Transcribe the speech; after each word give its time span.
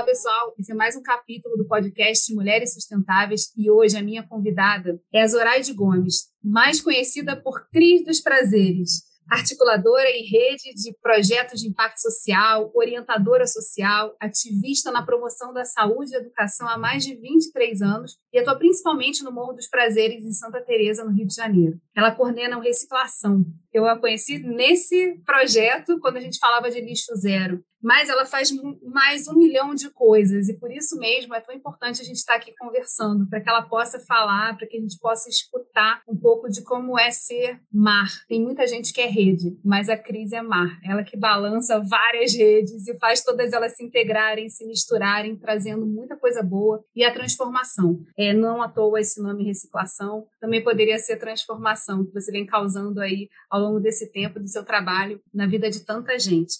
Olá, 0.00 0.06
pessoal. 0.06 0.54
Esse 0.58 0.72
é 0.72 0.74
mais 0.74 0.96
um 0.96 1.02
capítulo 1.02 1.58
do 1.58 1.66
podcast 1.66 2.34
Mulheres 2.34 2.72
Sustentáveis 2.72 3.52
e 3.54 3.70
hoje 3.70 3.98
a 3.98 4.02
minha 4.02 4.26
convidada 4.26 4.98
é 5.12 5.20
a 5.20 5.26
Zoraide 5.26 5.74
Gomes, 5.74 6.22
mais 6.42 6.80
conhecida 6.80 7.36
por 7.36 7.68
Cris 7.68 8.02
dos 8.02 8.18
Prazeres 8.18 9.10
articuladora 9.30 10.10
em 10.10 10.24
rede 10.24 10.74
de 10.74 10.92
projetos 11.00 11.60
de 11.60 11.68
impacto 11.68 12.00
social, 12.00 12.70
orientadora 12.74 13.46
social, 13.46 14.16
ativista 14.20 14.90
na 14.90 15.04
promoção 15.04 15.54
da 15.54 15.64
saúde 15.64 16.12
e 16.12 16.16
educação 16.16 16.68
há 16.68 16.76
mais 16.76 17.04
de 17.04 17.14
23 17.14 17.80
anos 17.80 18.18
e 18.32 18.40
atua 18.40 18.58
principalmente 18.58 19.22
no 19.22 19.30
Morro 19.30 19.52
dos 19.52 19.68
Prazeres, 19.68 20.24
em 20.24 20.32
Santa 20.32 20.60
Teresa, 20.60 21.04
no 21.04 21.12
Rio 21.12 21.28
de 21.28 21.34
Janeiro. 21.34 21.78
Ela 21.96 22.14
coordena 22.14 22.58
o 22.58 22.60
Reciclação. 22.60 23.44
Eu 23.72 23.86
a 23.86 23.98
conheci 23.98 24.38
nesse 24.38 25.20
projeto, 25.24 25.98
quando 26.00 26.16
a 26.16 26.20
gente 26.20 26.38
falava 26.38 26.70
de 26.70 26.80
lixo 26.80 27.14
zero 27.16 27.62
mas 27.82 28.08
ela 28.08 28.26
faz 28.26 28.50
mais 28.82 29.26
um 29.26 29.34
milhão 29.34 29.74
de 29.74 29.90
coisas 29.90 30.48
e 30.48 30.58
por 30.58 30.70
isso 30.70 30.98
mesmo 30.98 31.34
é 31.34 31.40
tão 31.40 31.54
importante 31.54 32.00
a 32.00 32.04
gente 32.04 32.16
estar 32.16 32.34
aqui 32.34 32.52
conversando 32.58 33.26
para 33.28 33.40
que 33.40 33.48
ela 33.48 33.62
possa 33.62 33.98
falar, 34.00 34.56
para 34.56 34.66
que 34.66 34.76
a 34.76 34.80
gente 34.80 34.98
possa 34.98 35.28
escutar 35.28 36.02
um 36.08 36.16
pouco 36.16 36.48
de 36.48 36.62
como 36.62 36.98
é 36.98 37.10
ser 37.10 37.58
mar. 37.72 38.08
Tem 38.28 38.40
muita 38.40 38.66
gente 38.66 38.92
que 38.92 39.00
é 39.00 39.06
rede, 39.06 39.58
mas 39.64 39.88
a 39.88 39.96
Cris 39.96 40.32
é 40.32 40.42
mar. 40.42 40.78
Ela 40.84 41.02
que 41.02 41.16
balança 41.16 41.82
várias 41.88 42.34
redes 42.34 42.86
e 42.86 42.98
faz 42.98 43.22
todas 43.22 43.52
elas 43.52 43.76
se 43.76 43.84
integrarem, 43.84 44.48
se 44.48 44.66
misturarem, 44.66 45.36
trazendo 45.36 45.86
muita 45.86 46.16
coisa 46.16 46.42
boa 46.42 46.84
e 46.94 47.02
a 47.02 47.12
transformação. 47.12 47.98
É 48.18 48.34
não 48.34 48.62
à 48.62 48.68
toa 48.68 49.00
esse 49.00 49.22
nome 49.22 49.44
reciclação, 49.44 50.26
também 50.38 50.62
poderia 50.62 50.98
ser 50.98 51.16
transformação 51.16 51.89
que 52.04 52.12
você 52.12 52.30
vem 52.30 52.46
causando 52.46 53.00
aí 53.00 53.28
ao 53.48 53.60
longo 53.60 53.80
desse 53.80 54.10
tempo 54.10 54.38
do 54.40 54.48
seu 54.48 54.64
trabalho 54.64 55.20
na 55.32 55.46
vida 55.46 55.70
de 55.70 55.80
tanta 55.80 56.18
gente. 56.18 56.58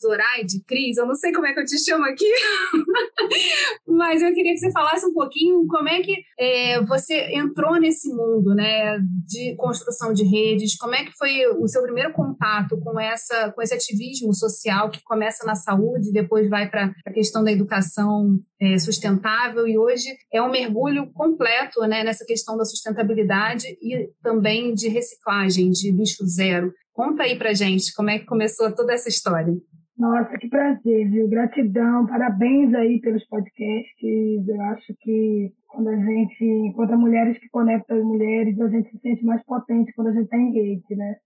Zoraide, 0.00 0.62
Cris, 0.66 0.96
eu 0.96 1.06
não 1.06 1.14
sei 1.14 1.32
como 1.32 1.46
é 1.46 1.52
que 1.52 1.60
eu 1.60 1.64
te 1.64 1.78
chamo 1.78 2.04
aqui, 2.04 2.30
mas 3.86 4.22
eu 4.22 4.32
queria 4.32 4.52
que 4.52 4.58
você 4.58 4.70
falasse 4.70 5.04
um 5.06 5.12
pouquinho 5.12 5.66
como 5.66 5.88
é 5.88 6.00
que 6.00 6.16
é, 6.38 6.80
você 6.84 7.34
entrou 7.34 7.78
nesse 7.80 8.08
mundo 8.08 8.54
né, 8.54 8.98
de 9.26 9.56
construção 9.56 10.12
de 10.12 10.24
redes, 10.24 10.76
como 10.76 10.94
é 10.94 11.04
que 11.04 11.12
foi 11.16 11.46
o 11.58 11.66
seu 11.66 11.82
primeiro 11.82 12.12
contato 12.12 12.78
com, 12.80 12.98
essa, 12.98 13.50
com 13.52 13.60
esse 13.60 13.74
ativismo 13.74 14.34
social 14.34 14.90
que 14.90 15.02
começa 15.02 15.44
na 15.44 15.54
saúde, 15.54 16.12
depois 16.12 16.48
vai 16.48 16.70
para 16.70 16.92
a 17.06 17.12
questão 17.12 17.42
da 17.42 17.50
educação 17.50 18.38
é, 18.60 18.78
sustentável 18.78 19.66
e 19.66 19.78
hoje 19.78 20.08
é 20.32 20.40
um 20.40 20.50
mergulho 20.50 21.10
completo 21.12 21.80
né, 21.82 22.04
nessa 22.04 22.24
questão 22.24 22.56
da 22.56 22.64
sustentabilidade 22.64 23.66
e 23.82 24.08
também 24.22 24.74
de 24.74 24.88
reciclagem, 24.88 25.70
de 25.70 25.90
lixo 25.90 26.26
zero. 26.26 26.72
Conta 26.92 27.22
aí 27.22 27.38
para 27.38 27.54
gente 27.54 27.92
como 27.94 28.10
é 28.10 28.18
que 28.18 28.26
começou 28.26 28.74
toda 28.74 28.92
essa 28.92 29.08
história. 29.08 29.54
Nossa, 29.98 30.38
que 30.38 30.48
prazer, 30.48 31.10
viu? 31.10 31.28
Gratidão, 31.28 32.06
parabéns 32.06 32.72
aí 32.72 33.00
pelos 33.00 33.24
podcasts. 33.26 34.48
Eu 34.48 34.60
acho 34.62 34.94
que 35.00 35.52
quando 35.66 35.88
a 35.88 35.96
gente 35.96 36.44
encontra 36.44 36.96
mulheres 36.96 37.36
que 37.38 37.48
conectam 37.48 37.98
as 37.98 38.04
mulheres, 38.04 38.60
a 38.60 38.68
gente 38.68 38.90
se 38.90 38.98
sente 39.00 39.24
mais 39.24 39.42
potente 39.44 39.92
quando 39.94 40.08
a 40.08 40.12
gente 40.12 40.24
está 40.26 40.36
em 40.36 40.52
rede, 40.52 40.94
né? 40.94 41.16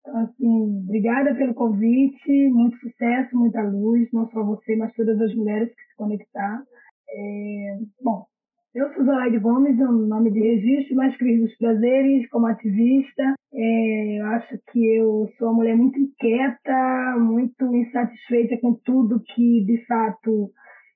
Então, 0.00 0.16
assim, 0.22 0.80
obrigada 0.84 1.32
pelo 1.36 1.54
convite, 1.54 2.50
muito 2.50 2.76
sucesso, 2.78 3.36
muita 3.36 3.62
luz, 3.62 4.08
não 4.12 4.28
só 4.30 4.42
você, 4.42 4.74
mas 4.74 4.92
todas 4.94 5.20
as 5.20 5.32
mulheres 5.34 5.68
que 5.68 5.82
se 5.84 5.96
conectaram. 5.96 6.64
É, 7.10 7.78
bom, 8.02 8.26
eu 8.74 8.92
sou 8.92 9.04
Zoraide 9.04 9.38
Gomes, 9.38 9.78
é 9.80 9.84
um 9.84 10.06
nome 10.06 10.30
de 10.30 10.40
registro, 10.40 10.96
mas 10.96 11.16
Cris 11.16 11.40
dos 11.40 11.56
Prazeres, 11.56 12.28
como 12.28 12.46
ativista. 12.46 13.34
É, 13.52 14.20
eu 14.20 14.26
acho 14.26 14.58
que 14.70 14.86
eu 14.96 15.28
sou 15.38 15.48
uma 15.48 15.56
mulher 15.56 15.76
muito 15.76 15.98
inquieta, 15.98 17.16
muito 17.18 17.74
insatisfeita 17.74 18.58
com 18.58 18.74
tudo 18.74 19.22
que, 19.34 19.64
de 19.64 19.84
fato, 19.86 20.50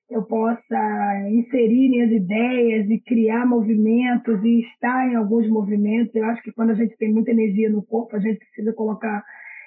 eu 0.09 0.23
possa 0.23 1.29
inserir 1.31 1.89
minhas 1.89 2.11
ideias 2.11 2.89
e 2.89 2.99
criar 2.99 3.45
movimentos 3.45 4.43
e 4.43 4.61
estar 4.61 5.11
em 5.11 5.15
alguns 5.15 5.49
movimentos. 5.49 6.13
Eu 6.13 6.25
acho 6.25 6.43
que 6.43 6.51
quando 6.51 6.69
a 6.69 6.75
gente 6.75 6.95
tem 6.97 7.11
muita 7.11 7.31
energia 7.31 7.69
no 7.69 7.83
corpo, 7.83 8.15
a 8.15 8.19
gente 8.19 8.37
precisa 8.37 8.71
colocar 8.73 9.23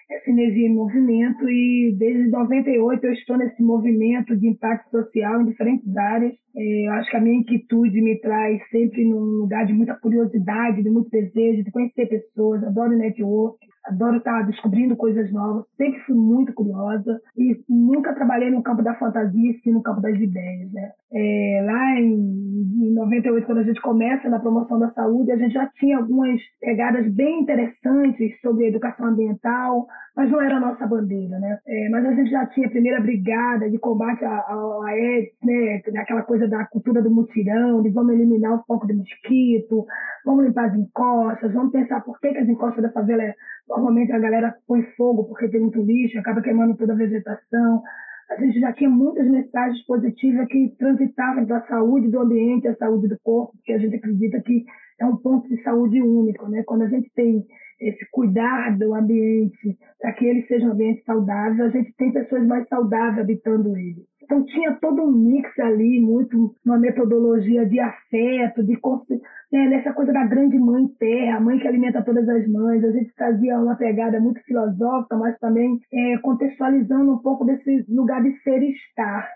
essa 0.08 0.30
energia 0.30 0.68
em 0.68 0.74
movimento 0.74 1.48
e 1.48 1.94
desde 1.98 2.30
98 2.30 3.04
eu 3.04 3.12
estou 3.12 3.36
nesse 3.36 3.62
movimento 3.62 4.36
de 4.36 4.48
impacto 4.48 4.90
social 4.90 5.40
em 5.40 5.46
diferentes 5.46 5.96
áreas. 5.96 6.32
É, 6.56 6.86
eu 6.86 6.92
acho 6.92 7.10
que 7.10 7.16
a 7.16 7.20
minha 7.20 7.40
inquietude 7.40 8.00
me 8.00 8.18
traz 8.20 8.62
sempre 8.70 9.04
num 9.04 9.40
lugar 9.40 9.66
de 9.66 9.72
muita 9.72 9.94
curiosidade, 9.94 10.82
de 10.82 10.90
muito 10.90 11.10
desejo 11.10 11.64
de 11.64 11.70
conhecer 11.70 12.06
pessoas, 12.06 12.62
adoro 12.62 12.96
network, 12.96 13.58
adoro 13.86 14.18
estar 14.18 14.42
descobrindo 14.46 14.96
coisas 14.96 15.30
novas, 15.32 15.64
sempre 15.76 16.00
fui 16.00 16.14
muito 16.14 16.52
curiosa 16.52 17.20
e 17.36 17.60
nunca 17.68 18.14
trabalhei 18.14 18.50
no 18.50 18.62
campo 18.62 18.82
da 18.82 18.94
fantasia, 18.94 19.54
sim 19.62 19.72
no 19.72 19.82
campo 19.82 20.00
das 20.00 20.16
ideias. 20.18 20.72
Né? 20.72 20.90
É, 21.12 21.62
lá 21.64 22.00
em, 22.00 22.14
em 22.14 22.94
98, 22.94 23.46
quando 23.46 23.58
a 23.58 23.64
gente 23.64 23.80
começa 23.80 24.28
na 24.28 24.40
promoção 24.40 24.78
da 24.78 24.90
saúde, 24.90 25.32
a 25.32 25.36
gente 25.36 25.52
já 25.52 25.66
tinha 25.78 25.98
algumas 25.98 26.40
pegadas 26.60 27.06
bem 27.12 27.40
interessantes 27.42 28.40
sobre 28.40 28.66
educação 28.66 29.06
ambiental, 29.06 29.86
mas 30.16 30.30
não 30.30 30.40
era 30.40 30.56
a 30.56 30.60
nossa 30.60 30.86
bandeira, 30.86 31.38
né? 31.38 31.58
É, 31.66 31.88
mas 31.90 32.06
a 32.06 32.12
gente 32.12 32.30
já 32.30 32.46
tinha 32.46 32.66
a 32.66 32.70
primeira 32.70 33.00
brigada 33.00 33.70
de 33.70 33.78
combate 33.78 34.24
à 34.24 34.44
AIDS, 34.86 35.36
né? 35.44 35.82
Aquela 35.98 36.22
coisa 36.22 36.48
da 36.48 36.64
cultura 36.64 37.02
do 37.02 37.10
mutirão, 37.10 37.82
de 37.82 37.90
vamos 37.90 38.14
eliminar 38.14 38.54
o 38.54 38.64
foco 38.64 38.86
do 38.86 38.94
mosquito, 38.94 39.86
vamos 40.24 40.46
limpar 40.46 40.70
as 40.70 40.74
encostas, 40.74 41.52
vamos 41.52 41.70
pensar 41.70 42.00
por 42.00 42.18
que, 42.18 42.32
que 42.32 42.38
as 42.38 42.48
encostas 42.48 42.82
da 42.82 42.92
favela 42.92 43.22
é 43.22 43.34
Normalmente 43.68 44.12
a 44.12 44.18
galera 44.18 44.54
põe 44.66 44.82
fogo 44.96 45.24
porque 45.24 45.48
tem 45.48 45.60
muito 45.60 45.82
lixo, 45.82 46.18
acaba 46.18 46.42
queimando 46.42 46.76
toda 46.76 46.92
a 46.92 46.96
vegetação. 46.96 47.82
A 48.30 48.36
gente 48.40 48.58
já 48.60 48.72
tinha 48.72 48.90
muitas 48.90 49.28
mensagens 49.28 49.84
positivas 49.86 50.46
que 50.48 50.74
transitavam 50.78 51.44
da 51.44 51.60
saúde 51.66 52.08
do 52.08 52.20
ambiente 52.20 52.68
à 52.68 52.74
saúde 52.76 53.08
do 53.08 53.18
corpo, 53.22 53.52
porque 53.56 53.72
a 53.72 53.78
gente 53.78 53.96
acredita 53.96 54.40
que 54.40 54.64
é 55.00 55.06
um 55.06 55.16
ponto 55.16 55.48
de 55.48 55.62
saúde 55.62 56.00
único, 56.02 56.48
né? 56.48 56.62
Quando 56.64 56.82
a 56.82 56.88
gente 56.88 57.10
tem 57.14 57.44
esse 57.80 58.08
cuidar 58.10 58.76
do 58.78 58.94
ambiente, 58.94 59.78
para 60.00 60.12
que 60.12 60.24
ele 60.24 60.42
seja 60.46 60.66
um 60.66 60.72
ambiente 60.72 61.04
saudável, 61.04 61.66
a 61.66 61.68
gente 61.68 61.92
tem 61.96 62.12
pessoas 62.12 62.46
mais 62.46 62.66
saudáveis 62.68 63.18
habitando 63.18 63.76
ele. 63.76 64.04
Então 64.22 64.44
tinha 64.44 64.74
todo 64.80 65.02
um 65.02 65.12
mix 65.12 65.56
ali, 65.58 66.00
muito 66.00 66.54
uma 66.64 66.78
metodologia 66.78 67.64
de 67.66 67.78
afeto, 67.78 68.64
de 68.64 68.76
né, 69.52 69.68
nessa 69.68 69.92
coisa 69.92 70.12
da 70.12 70.24
grande 70.24 70.58
mãe 70.58 70.86
terra, 70.98 71.36
a 71.36 71.40
mãe 71.40 71.58
que 71.58 71.68
alimenta 71.68 72.02
todas 72.02 72.28
as 72.28 72.46
mães. 72.48 72.84
A 72.84 72.90
gente 72.90 73.14
trazia 73.14 73.58
uma 73.58 73.76
pegada 73.76 74.20
muito 74.20 74.40
filosófica, 74.42 75.16
mas 75.16 75.38
também 75.38 75.80
é, 75.92 76.18
contextualizando 76.18 77.12
um 77.12 77.18
pouco 77.18 77.44
desse 77.44 77.84
lugar 77.88 78.22
de 78.22 78.32
ser 78.42 78.62
e 78.62 78.72
estar. 78.72 79.28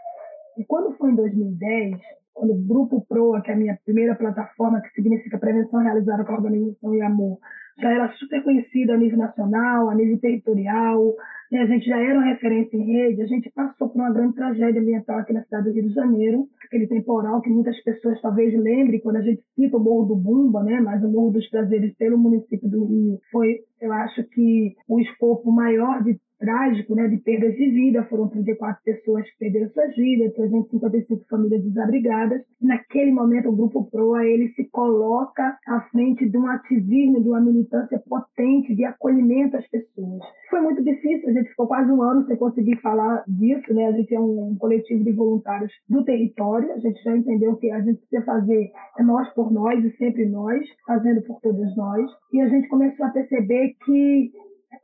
E 0.58 0.64
quando 0.64 0.96
foi 0.96 1.10
em 1.10 1.16
2010, 1.16 1.96
quando 2.34 2.52
o 2.52 2.62
Grupo 2.66 3.04
PROA, 3.08 3.42
que 3.42 3.50
é 3.50 3.54
a 3.54 3.56
minha 3.56 3.78
primeira 3.84 4.14
plataforma, 4.14 4.80
que 4.80 4.90
significa 4.90 5.38
Prevenção 5.38 5.80
Realizada 5.80 6.24
com 6.24 6.32
Organização 6.32 6.94
e 6.94 7.02
Amor, 7.02 7.38
já 7.78 7.90
era 7.90 8.08
super 8.12 8.42
conhecida 8.42 8.94
a 8.94 8.96
nível 8.96 9.18
nacional, 9.18 9.88
a 9.88 9.94
nível 9.94 10.18
territorial, 10.18 11.14
né? 11.50 11.60
a 11.60 11.66
gente 11.66 11.86
já 11.86 11.98
era 11.98 12.14
uma 12.14 12.26
referência 12.26 12.76
em 12.76 12.84
rede, 12.84 13.22
a 13.22 13.26
gente 13.26 13.50
passou 13.50 13.88
por 13.88 14.00
uma 14.00 14.12
grande 14.12 14.34
tragédia 14.34 14.80
ambiental 14.80 15.18
aqui 15.18 15.32
na 15.32 15.42
cidade 15.42 15.64
do 15.64 15.74
Rio 15.74 15.88
de 15.88 15.94
Janeiro, 15.94 16.48
aquele 16.64 16.86
temporal 16.86 17.40
que 17.40 17.50
muitas 17.50 17.78
pessoas 17.82 18.20
talvez 18.20 18.54
lembrem 18.54 19.00
quando 19.00 19.16
a 19.16 19.22
gente 19.22 19.42
cita 19.54 19.76
o 19.76 19.80
Morro 19.80 20.06
do 20.06 20.16
Bumba, 20.16 20.62
né? 20.62 20.80
mas 20.80 21.02
o 21.02 21.08
Morro 21.08 21.32
dos 21.32 21.48
Prazeres 21.48 21.94
pelo 21.96 22.18
município 22.18 22.68
do 22.68 22.84
Rio 22.84 23.20
foi, 23.32 23.60
eu 23.80 23.92
acho 23.92 24.22
que, 24.24 24.76
o 24.88 25.00
escopo 25.00 25.50
maior 25.50 26.02
de 26.02 26.18
trágico, 26.40 26.94
né, 26.94 27.06
de 27.06 27.18
perdas 27.18 27.54
de 27.54 27.70
vida. 27.70 28.02
Foram 28.04 28.28
34 28.28 28.82
pessoas 28.82 29.30
que 29.30 29.38
perderam 29.38 29.70
suas 29.70 29.94
vidas, 29.94 30.32
355 30.34 31.26
famílias 31.28 31.62
desabrigadas. 31.62 32.42
Naquele 32.60 33.12
momento, 33.12 33.50
o 33.50 33.56
Grupo 33.56 33.84
PROA 33.90 34.24
ele 34.24 34.48
se 34.52 34.64
coloca 34.70 35.56
à 35.68 35.80
frente 35.92 36.28
de 36.28 36.36
um 36.36 36.46
ativismo, 36.48 37.22
de 37.22 37.28
uma 37.28 37.40
militância 37.40 38.02
potente 38.08 38.74
de 38.74 38.84
acolhimento 38.84 39.56
às 39.56 39.68
pessoas. 39.68 40.22
Foi 40.48 40.60
muito 40.60 40.82
difícil, 40.82 41.28
a 41.28 41.32
gente 41.32 41.50
ficou 41.50 41.68
quase 41.68 41.92
um 41.92 42.02
ano 42.02 42.26
sem 42.26 42.36
conseguir 42.36 42.76
falar 42.80 43.22
disso. 43.28 43.72
Né? 43.72 43.86
A 43.86 43.92
gente 43.92 44.14
é 44.14 44.18
um, 44.18 44.50
um 44.50 44.56
coletivo 44.56 45.04
de 45.04 45.12
voluntários 45.12 45.72
do 45.88 46.02
território, 46.04 46.72
a 46.72 46.78
gente 46.78 47.00
já 47.02 47.16
entendeu 47.16 47.56
que 47.56 47.70
a 47.70 47.80
gente 47.80 47.98
precisa 47.98 48.24
fazer 48.24 48.72
é 48.98 49.02
nós 49.02 49.28
por 49.34 49.52
nós 49.52 49.84
e 49.84 49.90
sempre 49.96 50.26
nós, 50.26 50.66
fazendo 50.86 51.22
por 51.22 51.40
todos 51.40 51.76
nós. 51.76 52.10
E 52.32 52.40
a 52.40 52.48
gente 52.48 52.68
começou 52.68 53.06
a 53.06 53.10
perceber 53.10 53.74
que 53.84 54.32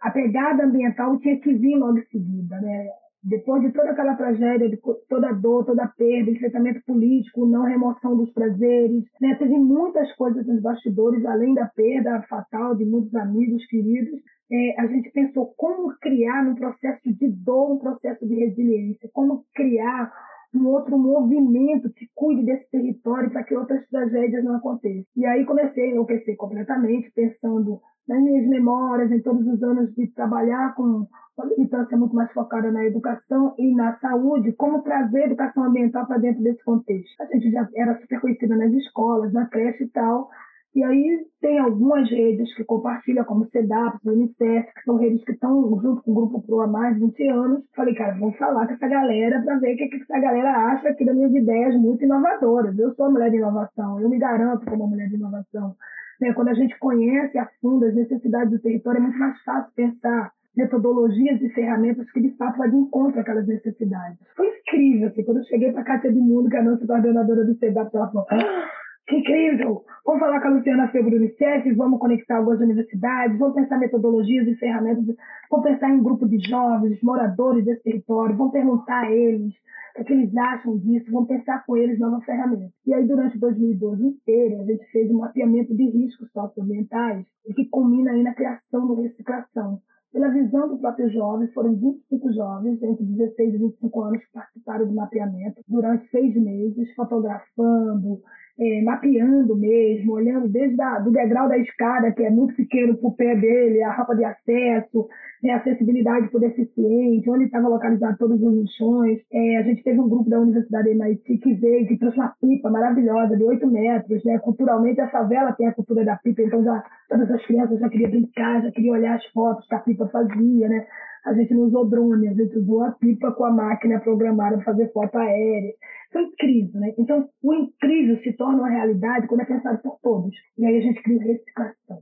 a 0.01 0.11
pegada 0.11 0.65
ambiental 0.65 1.19
tinha 1.19 1.39
que 1.39 1.53
vir 1.55 1.77
logo 1.77 1.99
em 1.99 2.05
seguida, 2.05 2.61
né? 2.61 2.89
Depois 3.23 3.61
de 3.63 3.73
toda 3.73 3.91
aquela 3.91 4.15
tragédia, 4.15 4.69
de 4.69 4.79
toda 5.09 5.31
a 5.31 5.33
dor, 5.33 5.65
toda 5.65 5.83
a 5.83 5.89
perda, 5.89 6.31
enfrentamento 6.31 6.81
político, 6.87 7.45
não 7.45 7.65
remoção 7.65 8.17
dos 8.17 8.31
prazeres, 8.33 9.05
né? 9.21 9.35
teve 9.35 9.59
muitas 9.59 10.13
coisas 10.13 10.47
nos 10.47 10.63
bastidores, 10.63 11.25
além 11.27 11.53
da 11.53 11.67
perda 11.67 12.23
fatal 12.29 12.77
de 12.77 12.85
muitos 12.85 13.13
amigos 13.17 13.67
queridos. 13.67 14.21
É, 14.49 14.81
a 14.81 14.87
gente 14.87 15.11
pensou 15.11 15.53
como 15.57 15.93
criar 15.99 16.45
num 16.45 16.55
processo 16.55 17.13
de 17.13 17.29
dor, 17.29 17.73
um 17.73 17.79
processo 17.79 18.25
de 18.25 18.35
resiliência, 18.37 19.11
como 19.13 19.45
criar 19.53 20.13
um 20.55 20.69
outro 20.69 20.97
movimento 20.97 21.91
que 21.93 22.07
cuide 22.15 22.45
desse 22.45 22.71
território 22.71 23.31
para 23.31 23.43
que 23.43 23.57
outras 23.57 23.85
tragédias 23.89 24.45
não 24.45 24.55
aconteçam. 24.55 25.05
E 25.17 25.27
aí 25.27 25.45
comecei 25.45 25.87
a 25.87 25.91
enlouquecer 25.91 26.37
completamente, 26.37 27.11
pensando 27.11 27.81
nas 28.09 28.23
minhas 28.23 28.47
memórias, 28.49 29.11
em 29.11 29.21
todos 29.21 29.47
os 29.47 29.63
anos 29.63 29.95
de 29.95 30.07
trabalhar 30.09 30.75
com 30.75 31.07
uma 31.37 31.47
militância 31.47 31.97
muito 31.97 32.15
mais 32.15 32.33
focada 32.33 32.71
na 32.73 32.85
educação 32.85 33.55
e 33.59 33.75
na 33.75 33.95
saúde, 33.97 34.53
como 34.53 34.83
trazer 34.83 35.25
educação 35.25 35.65
ambiental 35.65 36.07
para 36.07 36.19
dentro 36.19 36.43
desse 36.43 36.65
contexto. 36.65 37.21
A 37.21 37.27
gente 37.27 37.51
já 37.51 37.69
era 37.75 37.99
super 37.99 38.21
conhecida 38.21 38.57
nas 38.57 38.73
escolas, 38.73 39.33
na 39.33 39.47
creche 39.47 39.85
e 39.85 39.89
tal, 39.89 40.31
e 40.77 40.85
aí 40.85 41.27
tem 41.41 41.59
algumas 41.59 42.07
redes 42.11 42.55
que 42.55 42.63
compartilham, 42.63 43.25
como 43.25 43.45
o 43.45 43.49
CEDAP, 43.49 43.97
o 44.05 44.11
Unicef, 44.11 44.75
que 44.75 44.83
são 44.85 44.97
redes 44.99 45.25
que 45.25 45.33
estão 45.33 45.63
junto 45.81 46.03
com 46.03 46.11
o 46.11 46.15
Grupo 46.15 46.43
Pro 46.43 46.61
há 46.61 46.67
mais 46.67 46.95
de 46.95 47.01
20 47.01 47.29
anos. 47.29 47.65
Falei, 47.75 47.95
cara, 47.95 48.13
vamos 48.19 48.37
falar 48.37 48.67
com 48.67 48.75
essa 48.75 48.87
galera 48.87 49.41
para 49.43 49.59
ver 49.59 49.73
o 49.73 49.77
que, 49.79 49.89
que 49.89 50.03
essa 50.03 50.19
galera 50.19 50.51
acha 50.51 50.91
aqui 50.91 51.03
das 51.03 51.17
minhas 51.17 51.35
ideias 51.35 51.75
muito 51.77 52.05
inovadoras. 52.05 52.79
Eu 52.79 52.95
sou 52.95 53.07
uma 53.07 53.13
mulher 53.13 53.31
de 53.31 53.39
inovação, 53.39 53.99
eu 54.03 54.11
me 54.11 54.19
garanto 54.19 54.67
como 54.67 54.85
uma 54.85 54.91
mulher 54.91 55.09
de 55.09 55.15
inovação. 55.15 55.75
Né? 56.21 56.33
Quando 56.33 56.49
a 56.49 56.55
gente 56.55 56.79
conhece 56.79 57.39
a 57.39 57.47
fundo 57.61 57.85
as 57.85 57.95
necessidades 57.95 58.51
do 58.51 58.59
território, 58.59 58.99
é 58.99 59.03
muito 59.03 59.19
mais 59.19 59.41
fácil 59.43 59.73
pensar 59.75 60.33
metodologias 60.57 61.41
e 61.43 61.51
ferramentas 61.51 62.11
que 62.11 62.21
de 62.21 62.31
fato 62.37 62.57
vão 62.57 62.71
de 62.71 62.77
encontro 62.77 63.21
àquelas 63.21 63.47
necessidades. 63.47 64.19
Foi 64.35 64.47
incrível, 64.47 65.09
assim, 65.09 65.23
quando 65.23 65.39
eu 65.39 65.45
cheguei 65.45 65.71
para 65.71 65.83
a 65.83 65.85
Cátia 65.85 66.11
de 66.11 66.19
Mundo, 66.19 66.49
que 66.49 66.57
é 66.57 66.61
a 66.61 66.65
nossa 66.65 66.87
coordenadora 66.87 67.45
do 67.45 67.55
CEDAP, 67.55 67.95
ela 67.95 68.09
falou, 68.09 68.27
ah, 68.31 68.69
que 69.07 69.17
incrível! 69.17 69.85
Vamos 70.05 70.21
falar 70.21 70.41
com 70.41 70.49
a 70.49 70.51
Luciana 70.53 70.89
Febro 70.89 71.11
do 71.11 71.17
Unicef, 71.17 71.71
vamos 71.75 72.01
conectar 72.01 72.39
algumas 72.39 72.61
universidades, 72.61 73.39
vamos 73.39 73.55
pensar 73.55 73.79
metodologias 73.79 74.49
e 74.49 74.55
ferramentas, 74.55 75.05
vamos 75.51 75.67
pensar 75.67 75.91
em 75.91 76.03
grupo 76.03 76.27
de 76.27 76.39
jovens, 76.49 77.03
moradores 77.03 77.65
desse 77.65 77.83
território, 77.83 78.37
vamos 78.37 78.53
perguntar 78.53 79.05
a 79.05 79.13
eles 79.13 79.55
o 79.99 80.05
que 80.05 80.13
eles 80.13 80.37
acham 80.37 80.79
disso, 80.79 81.11
vamos 81.11 81.29
pensar 81.29 81.65
com 81.65 81.77
eles 81.77 81.99
novas 81.99 82.25
ferramentas. 82.25 82.73
E 82.87 82.93
aí, 82.93 83.07
durante 83.07 83.39
2012 83.39 84.05
inteiro, 84.05 84.61
a 84.61 84.65
gente 84.65 84.85
fez 84.91 85.11
um 85.11 85.19
mapeamento 85.19 85.75
de 85.75 85.89
riscos 85.89 86.31
socioambientais, 86.33 87.27
que 87.55 87.65
culmina 87.67 88.11
aí 88.13 88.23
na 88.23 88.35
criação 88.35 88.87
do 88.87 88.95
reciclação. 88.95 89.81
Pela 90.13 90.31
visão 90.31 90.69
do 90.69 90.79
próprio 90.79 91.11
jovem, 91.11 91.49
foram 91.49 91.75
25 91.75 92.33
jovens 92.33 92.83
entre 92.83 93.05
16 93.05 93.55
e 93.55 93.59
25 93.59 94.03
anos 94.03 94.25
que 94.25 94.33
participaram 94.33 94.87
do 94.87 94.95
mapeamento 94.95 95.63
durante 95.69 96.09
seis 96.09 96.35
meses, 96.35 96.95
fotografando, 96.95 98.23
é, 98.59 98.83
mapeando 98.83 99.55
mesmo, 99.55 100.13
olhando 100.13 100.49
desde 100.49 100.81
o 100.81 101.05
do 101.05 101.11
degrau 101.11 101.49
da 101.49 101.59
escada, 101.59 102.11
que 102.13 102.23
é 102.23 102.31
muito 102.31 102.55
pequeno 102.55 102.97
para 102.97 103.09
o 103.09 103.15
pé 103.15 103.37
dele, 103.37 103.83
a 103.83 103.93
rampa 103.93 104.17
de 104.17 104.25
acesso, 104.25 105.07
né, 105.43 105.53
acessibilidade 105.53 106.29
para 106.29 106.39
o 106.39 106.41
deficiente, 106.41 107.29
onde 107.29 107.45
estava 107.45 107.69
localizado 107.69 108.17
todos 108.19 108.43
os 108.43 108.55
lixões. 108.55 109.21
É, 109.33 109.59
a 109.59 109.63
gente 109.63 109.83
teve 109.83 110.01
um 110.01 110.09
grupo 110.09 110.31
da 110.31 110.41
Universidade 110.41 110.89
MIT 110.91 111.39
que 111.39 111.55
veio, 111.55 111.87
que 111.87 111.99
trouxe 111.99 112.19
uma 112.19 112.35
pipa 112.41 112.71
maravilhosa 112.71 113.37
de 113.37 113.45
8 113.45 113.67
metros. 113.67 114.25
Né? 114.25 114.39
Culturalmente, 114.39 115.01
a 115.01 115.09
favela 115.09 115.53
tem 115.53 115.67
a 115.67 115.75
cultura 115.75 116.05
da 116.05 116.17
pipa, 116.17 116.43
então 116.43 116.65
já, 116.65 116.83
todas 117.09 117.31
as 117.31 117.45
crianças 117.45 117.79
já 117.79 117.89
queriam 117.91 118.11
brincar, 118.11 118.63
já 118.63 118.71
queriam 118.71 118.95
olhar 118.95 119.17
as 119.17 119.27
fotos 119.27 119.67
que 119.69 119.75
a 119.75 119.81
pipa 119.81 120.09
fazia. 120.09 120.69
Né? 120.69 120.87
A 121.27 121.35
gente 121.35 121.53
não 121.53 121.65
usou 121.65 121.89
drone, 121.89 122.29
a 122.29 122.35
gente 122.35 122.57
usou 122.57 122.85
a 122.85 122.93
pipa 122.93 123.33
com 123.33 123.45
a 123.45 123.51
máquina 123.51 124.01
programada 124.01 124.57
para 124.57 124.65
fazer 124.65 124.91
foto 124.93 125.17
aérea. 125.19 125.75
Foi 126.13 126.23
incrível, 126.23 126.81
né? 126.81 126.95
Então, 126.99 127.29
o 127.43 127.55
incrível 127.55 128.19
se 128.23 128.33
torna 128.35 128.59
uma 128.59 128.69
realidade 128.69 129.27
quando 129.27 129.41
é 129.41 129.45
pensado 129.45 129.81
por 129.83 129.99
todos. 130.03 130.35
E 130.59 130.65
aí 130.65 130.79
a 130.79 130.81
gente 130.81 131.03
cria 131.03 131.23
reciclação. 131.23 131.99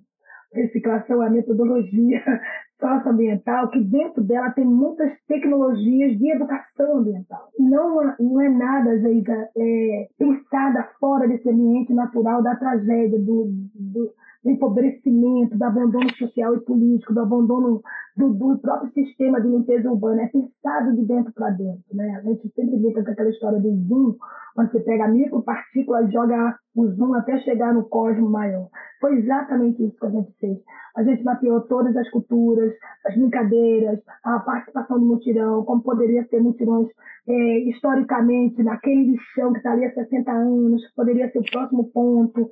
Reciclação 0.52 1.22
é 1.22 1.26
a 1.26 1.30
metodologia 1.30 2.22
socioambiental 2.78 3.70
que 3.70 3.80
dentro 3.80 4.22
dela 4.22 4.50
tem 4.50 4.64
muitas 4.64 5.10
tecnologias 5.26 6.16
de 6.16 6.30
educação 6.30 6.98
ambiental. 6.98 7.48
Não, 7.58 8.14
não 8.20 8.40
é 8.40 8.48
nada, 8.48 8.98
Geisa, 9.00 9.48
é, 9.56 10.08
pensada 10.16 10.88
fora 11.00 11.26
desse 11.26 11.48
ambiente 11.48 11.92
natural 11.92 12.42
da 12.42 12.54
tragédia, 12.54 13.18
do, 13.18 13.50
do, 13.74 14.12
do 14.44 14.50
empobrecimento, 14.50 15.56
do 15.56 15.64
abandono 15.64 16.14
social 16.16 16.54
e 16.54 16.60
político, 16.60 17.14
do 17.14 17.20
abandono 17.20 17.82
do, 18.14 18.34
do, 18.34 18.58
próprio 18.58 18.92
sistema 18.92 19.40
de 19.40 19.48
limpeza 19.48 19.90
urbana. 19.90 20.22
É 20.22 20.26
pensado 20.28 20.94
de 20.94 21.04
dentro 21.04 21.32
para 21.32 21.50
dentro. 21.50 21.82
Né? 21.92 22.16
A 22.16 22.20
gente 22.20 22.48
sempre 22.54 22.76
brinca 22.76 23.02
com 23.02 23.10
aquela 23.10 23.30
história 23.30 23.58
do 23.58 23.74
zoom, 23.88 24.14
quando 24.54 24.70
você 24.70 24.80
pega 24.80 25.08
micropartículas 25.08 26.08
e 26.08 26.12
joga 26.12 26.56
o 26.76 26.86
zoom 26.88 27.14
até 27.14 27.38
chegar 27.40 27.72
no 27.72 27.84
cosmo 27.84 28.28
maior. 28.28 28.68
Foi 29.00 29.18
exatamente 29.18 29.82
isso 29.82 29.98
que 29.98 30.06
a 30.06 30.10
gente 30.10 30.32
fez. 30.38 30.58
A 30.96 31.02
gente 31.02 31.24
mapeou 31.24 31.60
todas 31.62 31.96
as 31.96 32.08
culturas, 32.10 32.72
as 33.06 33.16
brincadeiras, 33.16 33.98
a 34.22 34.38
participação 34.40 35.00
do 35.00 35.06
mutirão, 35.06 35.64
como 35.64 35.82
poderia 35.82 36.24
ser 36.28 36.40
mutirões 36.40 36.88
é, 37.26 37.58
historicamente 37.70 38.62
naquele 38.62 39.12
lixão 39.12 39.52
que 39.52 39.58
está 39.58 39.72
ali 39.72 39.86
há 39.86 39.94
60 39.94 40.30
anos, 40.30 40.82
poderia 40.94 41.30
ser 41.30 41.38
o 41.38 41.50
próximo 41.50 41.90
ponto. 41.90 42.50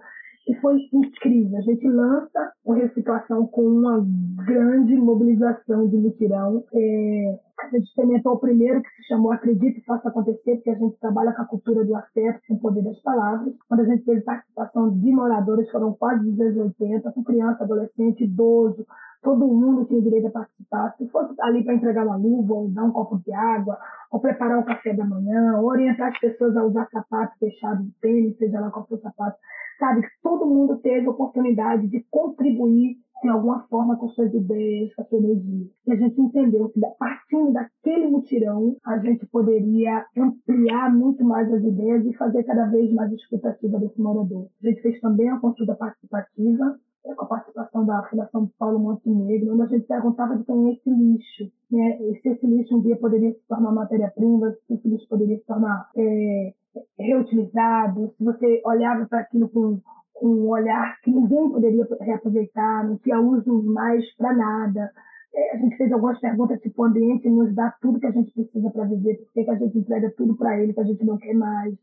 E 0.49 0.55
foi 0.57 0.77
incrível. 0.93 1.59
A 1.59 1.63
gente 1.63 1.87
lança 1.89 2.53
o 2.65 2.73
Reciclação 2.73 3.47
com 3.47 3.63
uma 3.63 4.05
grande 4.45 4.97
mobilização 4.97 5.89
de 5.89 5.97
mutirão. 5.97 6.65
É, 6.75 7.39
a 7.61 7.69
gente 7.69 7.85
experimentou 7.85 8.33
o 8.33 8.39
primeiro 8.39 8.83
que 8.83 8.89
se 8.91 9.09
chamou 9.09 9.31
Acredite 9.31 9.79
e 9.79 9.85
Faça 9.85 10.09
Acontecer, 10.09 10.57
porque 10.57 10.71
a 10.71 10.75
gente 10.75 10.99
trabalha 10.99 11.33
com 11.33 11.43
a 11.43 11.47
cultura 11.47 11.85
do 11.85 11.95
afeto, 11.95 12.41
com 12.49 12.55
o 12.55 12.61
poder 12.61 12.83
das 12.83 13.01
palavras. 13.03 13.55
Quando 13.69 13.81
a 13.81 13.85
gente 13.85 14.05
teve 14.05 14.21
participação 14.23 14.91
de 14.99 15.13
moradores, 15.13 15.71
foram 15.71 15.93
quase 15.93 16.29
280, 16.33 17.13
com 17.13 17.23
criança, 17.23 17.63
adolescente, 17.63 18.25
idoso, 18.25 18.85
todo 19.23 19.47
mundo 19.47 19.87
tinha 19.87 20.03
direito 20.03 20.27
a 20.27 20.31
participar. 20.31 20.95
Se 20.99 21.09
fosse 21.09 21.35
ali 21.41 21.63
para 21.63 21.75
entregar 21.75 22.05
uma 22.05 22.17
luva, 22.17 22.55
ou 22.55 22.69
dar 22.69 22.85
um 22.85 22.91
copo 22.91 23.19
de 23.25 23.33
água, 23.33 23.79
ou 24.11 24.21
preparar 24.21 24.59
o 24.59 24.65
café 24.65 24.93
da 24.93 25.05
manhã, 25.05 25.59
ou 25.59 25.67
orientar 25.67 26.09
as 26.09 26.19
pessoas 26.19 26.57
a 26.57 26.65
usar 26.65 26.89
sapato 26.91 27.39
fechado 27.39 27.87
tênis, 28.01 28.37
seja 28.39 28.61
lá 28.61 28.71
qual 28.71 28.87
for 28.87 28.99
o 28.99 29.01
sapato, 29.01 29.39
sabe? 29.83 30.07
Todo 30.23 30.47
mundo 30.47 30.77
teve 30.77 31.09
oportunidade 31.09 31.89
de 31.89 32.07
contribuir 32.09 32.97
de 33.21 33.29
alguma 33.29 33.61
forma 33.69 33.97
com 33.97 34.09
suas 34.11 34.33
ideias, 34.33 34.95
com 34.95 35.03
a 35.03 35.05
sua 35.07 35.19
energia. 35.19 35.67
E 35.87 35.93
a 35.93 35.97
gente 35.97 36.21
entendeu 36.21 36.69
que, 36.69 36.81
partindo 36.99 37.53
daquele 37.53 38.09
mutirão, 38.09 38.77
a 38.85 38.99
gente 38.99 39.27
poderia 39.27 40.05
ampliar 40.17 40.93
muito 40.95 41.25
mais 41.25 41.53
as 41.53 41.63
ideias 41.63 42.05
e 42.05 42.13
fazer 42.15 42.45
cada 42.45 42.67
vez 42.67 42.93
mais 42.93 43.13
escutativa 43.13 43.79
desse 43.79 44.01
morador. 44.01 44.49
A 44.63 44.69
gente 44.69 44.83
fez 44.83 45.01
também 45.01 45.29
a 45.29 45.39
consulta 45.39 45.75
participativa, 45.75 46.79
é, 47.05 47.15
com 47.15 47.25
a 47.25 47.29
participação 47.29 47.85
da 47.85 48.03
Fundação 48.05 48.51
Paulo 48.59 48.79
Montenegro, 48.79 49.55
onde 49.55 49.63
a 49.63 49.67
gente 49.67 49.87
perguntava 49.87 50.37
de 50.37 50.45
quem 50.45 50.69
é 50.69 50.73
esse 50.73 50.91
lixo, 50.91 51.51
né? 51.71 51.99
se 52.21 52.29
esse 52.29 52.47
lixo 52.47 52.77
um 52.77 52.81
dia 52.81 52.97
poderia 52.97 53.33
se 53.33 53.41
tornar 53.49 53.73
matéria-prima, 53.73 54.53
se 54.67 54.75
esse 54.75 54.89
lixo 54.89 55.09
poderia 55.09 55.37
se 55.37 55.45
tornar 55.45 55.91
é, 55.97 56.55
reutilizado, 56.99 58.13
se 58.17 58.25
você 58.25 58.63
olhava 58.65 59.07
para 59.07 59.21
aquilo 59.21 59.49
com, 59.49 59.81
com 60.15 60.27
um 60.27 60.49
olhar 60.49 60.99
que 61.03 61.11
ninguém 61.11 61.51
poderia 61.51 61.87
reaproveitar, 62.01 62.87
não 62.87 62.99
tinha 62.99 63.21
uso 63.21 63.63
mais 63.65 64.05
para 64.17 64.35
nada. 64.35 64.91
É, 65.35 65.57
a 65.57 65.59
gente 65.59 65.77
fez 65.77 65.91
algumas 65.93 66.21
perguntas, 66.21 66.61
tipo, 66.61 66.83
o 66.83 66.85
ambiente 66.85 67.29
nos 67.29 67.55
dá 67.55 67.75
tudo 67.81 67.99
que 67.99 68.07
a 68.07 68.11
gente 68.11 68.33
precisa 68.33 68.71
para 68.71 68.85
viver, 68.85 69.17
por 69.17 69.45
que 69.45 69.51
a 69.51 69.55
gente 69.55 69.79
entrega 69.79 70.13
tudo 70.17 70.37
para 70.37 70.61
ele 70.61 70.75
que 70.75 70.81
a 70.81 70.85
gente 70.85 71.05
não 71.05 71.17
quer 71.17 71.35
mais? 71.35 71.75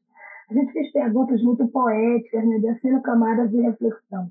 A 0.49 0.53
gente 0.53 0.71
fez 0.71 0.91
perguntas 0.91 1.41
muito 1.41 1.67
poéticas, 1.67 2.47
né, 2.47 2.59
descendo 2.59 3.01
camadas 3.01 3.49
de 3.51 3.61
reflexão. 3.61 4.29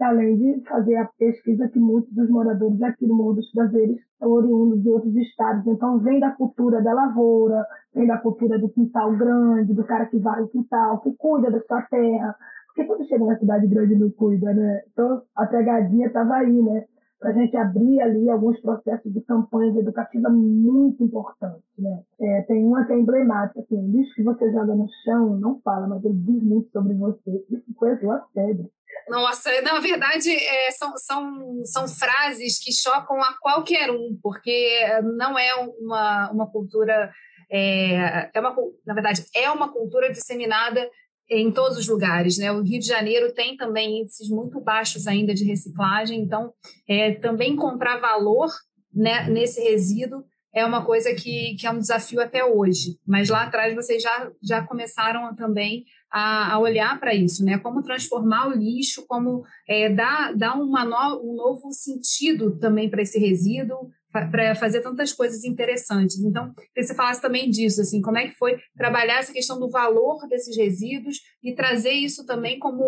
Além 0.00 0.36
de 0.36 0.60
fazer 0.68 0.96
a 0.96 1.08
pesquisa 1.18 1.68
que 1.68 1.78
muitos 1.78 2.12
dos 2.12 2.28
moradores 2.28 2.82
aqui 2.82 3.06
no 3.06 3.14
Morro 3.14 3.34
dos 3.34 3.50
Prazeres 3.52 3.96
são 4.18 4.28
oriundos 4.28 4.82
de 4.82 4.88
outros 4.88 5.14
estados. 5.14 5.66
Então, 5.66 5.98
vem 6.00 6.18
da 6.18 6.32
cultura 6.32 6.82
da 6.82 6.92
lavoura, 6.92 7.64
vem 7.94 8.06
da 8.06 8.18
cultura 8.18 8.58
do 8.58 8.68
quintal 8.68 9.16
grande, 9.16 9.72
do 9.72 9.84
cara 9.84 10.06
que 10.06 10.18
vai 10.18 10.42
o 10.42 10.48
quintal, 10.48 11.00
que 11.00 11.14
cuida 11.16 11.50
da 11.50 11.60
sua 11.60 11.82
terra. 11.82 12.34
Porque 12.66 12.88
quando 12.88 13.06
chega 13.06 13.24
na 13.24 13.38
cidade 13.38 13.68
grande 13.68 13.94
não 13.94 14.10
cuida, 14.10 14.52
né? 14.52 14.82
Então, 14.92 15.22
a 15.36 15.46
pegadinha 15.46 16.08
estava 16.08 16.34
aí, 16.34 16.60
né? 16.60 16.84
Para 17.24 17.32
a 17.32 17.36
gente 17.38 17.56
abrir 17.56 18.02
ali 18.02 18.28
alguns 18.28 18.60
processos 18.60 19.10
de 19.10 19.18
campanhas 19.22 19.74
educativas 19.78 20.30
muito 20.30 21.02
importantes, 21.02 21.64
né? 21.78 22.02
É, 22.20 22.42
tem 22.42 22.62
uma 22.62 22.84
que 22.84 22.92
é 22.92 22.98
emblemática, 22.98 23.60
assim, 23.60 23.78
o 23.78 23.90
lixo 23.90 24.14
que 24.14 24.22
você 24.22 24.52
joga 24.52 24.74
no 24.74 24.86
chão 25.02 25.34
não 25.38 25.58
fala, 25.62 25.86
mas 25.86 26.04
ele 26.04 26.18
diz 26.18 26.42
muito 26.42 26.70
sobre 26.70 26.92
você. 26.92 27.42
Isso 27.48 27.64
foi 27.78 27.92
a 27.92 28.20
febre. 28.34 28.70
Nossa, 29.08 29.48
na 29.62 29.80
verdade, 29.80 30.36
é, 30.36 30.70
são, 30.72 30.92
são, 30.98 31.64
são 31.64 31.88
frases 31.88 32.62
que 32.62 32.70
chocam 32.70 33.18
a 33.22 33.34
qualquer 33.40 33.90
um, 33.90 34.18
porque 34.22 34.80
não 35.16 35.38
é 35.38 35.54
uma, 35.80 36.30
uma 36.30 36.50
cultura, 36.50 37.10
é, 37.50 38.28
é 38.34 38.40
uma, 38.40 38.54
na 38.86 38.92
verdade, 38.92 39.24
é 39.34 39.50
uma 39.50 39.72
cultura 39.72 40.12
disseminada 40.12 40.86
em 41.30 41.50
todos 41.50 41.78
os 41.78 41.88
lugares. 41.88 42.38
Né? 42.38 42.52
O 42.52 42.62
Rio 42.62 42.78
de 42.78 42.86
Janeiro 42.86 43.32
tem 43.32 43.56
também 43.56 44.00
índices 44.00 44.28
muito 44.28 44.60
baixos 44.60 45.06
ainda 45.06 45.34
de 45.34 45.44
reciclagem, 45.44 46.20
então 46.20 46.52
é, 46.88 47.12
também 47.12 47.52
encontrar 47.52 47.98
valor 47.98 48.50
né, 48.92 49.28
nesse 49.28 49.60
resíduo 49.60 50.24
é 50.54 50.64
uma 50.64 50.84
coisa 50.84 51.12
que, 51.14 51.56
que 51.56 51.66
é 51.66 51.70
um 51.70 51.80
desafio 51.80 52.20
até 52.20 52.44
hoje. 52.44 52.96
Mas 53.04 53.28
lá 53.28 53.42
atrás 53.42 53.74
vocês 53.74 54.00
já, 54.00 54.30
já 54.40 54.62
começaram 54.64 55.34
também 55.34 55.84
a, 56.10 56.54
a 56.54 56.58
olhar 56.60 56.98
para 57.00 57.12
isso, 57.12 57.44
né? 57.44 57.58
Como 57.58 57.82
transformar 57.82 58.46
o 58.46 58.52
lixo, 58.52 59.04
como 59.08 59.42
é, 59.68 59.88
dar, 59.88 60.32
dar 60.36 60.54
uma 60.54 60.84
no, 60.84 61.32
um 61.32 61.34
novo 61.34 61.72
sentido 61.72 62.56
também 62.58 62.88
para 62.88 63.02
esse 63.02 63.18
resíduo, 63.18 63.90
para 64.14 64.54
fazer 64.54 64.80
tantas 64.80 65.12
coisas 65.12 65.44
interessantes. 65.44 66.20
Então, 66.20 66.54
que 66.72 66.82
você 66.82 66.94
falasse 66.94 67.20
também 67.20 67.50
disso, 67.50 67.80
assim, 67.80 68.00
como 68.00 68.16
é 68.16 68.28
que 68.28 68.36
foi 68.36 68.56
trabalhar 68.76 69.18
essa 69.18 69.32
questão 69.32 69.58
do 69.58 69.68
valor 69.68 70.28
desses 70.28 70.56
resíduos 70.56 71.18
e 71.42 71.52
trazer 71.52 71.90
isso 71.90 72.24
também 72.24 72.60
como 72.60 72.84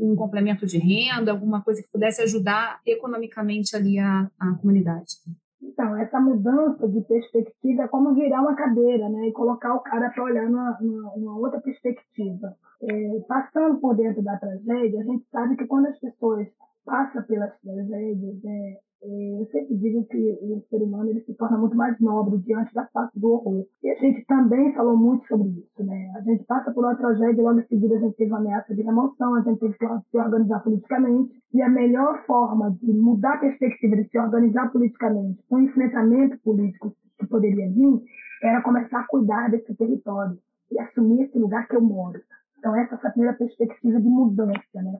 um, 0.00 0.14
complemento 0.14 0.64
de 0.66 0.78
renda, 0.78 1.32
alguma 1.32 1.64
coisa 1.64 1.82
que 1.82 1.90
pudesse 1.90 2.22
ajudar 2.22 2.80
economicamente 2.86 3.74
ali 3.74 3.98
a, 3.98 4.30
a 4.38 4.54
comunidade. 4.60 5.16
Então, 5.60 5.96
essa 5.96 6.20
mudança 6.20 6.86
de 6.88 7.00
perspectiva 7.00 7.82
é 7.82 7.88
como 7.88 8.14
virar 8.14 8.40
uma 8.40 8.54
cadeira, 8.54 9.08
né? 9.08 9.28
E 9.28 9.32
colocar 9.32 9.74
o 9.74 9.80
cara 9.80 10.10
para 10.10 10.22
olhar 10.22 10.48
numa, 10.48 10.78
numa, 10.80 11.38
outra 11.38 11.60
perspectiva. 11.60 12.54
É, 12.82 13.20
passando 13.26 13.80
por 13.80 13.96
dentro 13.96 14.22
da 14.22 14.36
tragédia, 14.36 15.00
a 15.00 15.04
gente 15.04 15.24
sabe 15.32 15.56
que 15.56 15.66
quando 15.66 15.86
as 15.86 15.98
pessoas 15.98 16.46
passam 16.84 17.22
pelas 17.24 17.52
tragédias, 17.60 18.44
é, 18.44 18.78
é, 19.00 19.40
eu 19.40 19.46
sempre 19.52 19.76
digo 19.76 20.04
que 20.06 20.38
o 20.42 20.60
ser 20.68 20.82
humano 20.82 21.10
ele 21.10 21.20
se 21.20 21.32
torna 21.34 21.56
muito 21.56 21.76
mais 21.76 21.98
nobre 22.00 22.38
diante 22.38 22.74
da 22.74 22.86
face 22.86 23.18
do 23.18 23.30
horror. 23.30 23.64
E 23.82 23.90
a 23.90 23.94
gente 23.94 24.24
também 24.26 24.72
falou 24.74 24.96
muito 24.96 25.26
sobre 25.28 25.48
isso, 25.48 25.84
né? 25.84 26.12
A 26.16 26.20
gente 26.22 26.44
passa 26.44 26.72
por 26.72 26.84
uma 26.84 26.96
tragédia 26.96 27.40
e 27.40 27.44
logo 27.44 27.60
em 27.60 27.66
seguida 27.66 27.94
a 27.94 28.00
gente 28.00 28.16
teve 28.16 28.30
uma 28.30 28.40
ameaça 28.40 28.74
de 28.74 28.82
remoção, 28.82 29.34
a 29.36 29.42
gente 29.42 29.60
teve 29.60 29.74
que 29.74 29.86
se 30.10 30.18
organizar 30.18 30.60
politicamente. 30.60 31.32
E 31.54 31.62
a 31.62 31.68
melhor 31.68 32.24
forma 32.26 32.76
de 32.82 32.92
mudar 32.92 33.34
a 33.34 33.38
perspectiva 33.38 33.96
de 33.96 34.08
se 34.08 34.18
organizar 34.18 34.70
politicamente, 34.72 35.42
com 35.48 35.56
o 35.56 35.60
enfrentamento 35.62 36.38
político 36.40 36.92
que 37.18 37.26
poderia 37.26 37.70
vir, 37.70 38.02
era 38.42 38.62
começar 38.62 39.00
a 39.00 39.06
cuidar 39.06 39.48
desse 39.48 39.74
território 39.76 40.38
e 40.70 40.78
assumir 40.80 41.22
esse 41.22 41.38
lugar 41.38 41.66
que 41.68 41.76
eu 41.76 41.80
moro. 41.80 42.20
Então 42.58 42.74
essa 42.74 42.96
é 42.96 43.06
a 43.06 43.10
primeira 43.10 43.36
perspectiva 43.36 44.00
de 44.00 44.08
mudança, 44.08 44.82
né? 44.82 44.98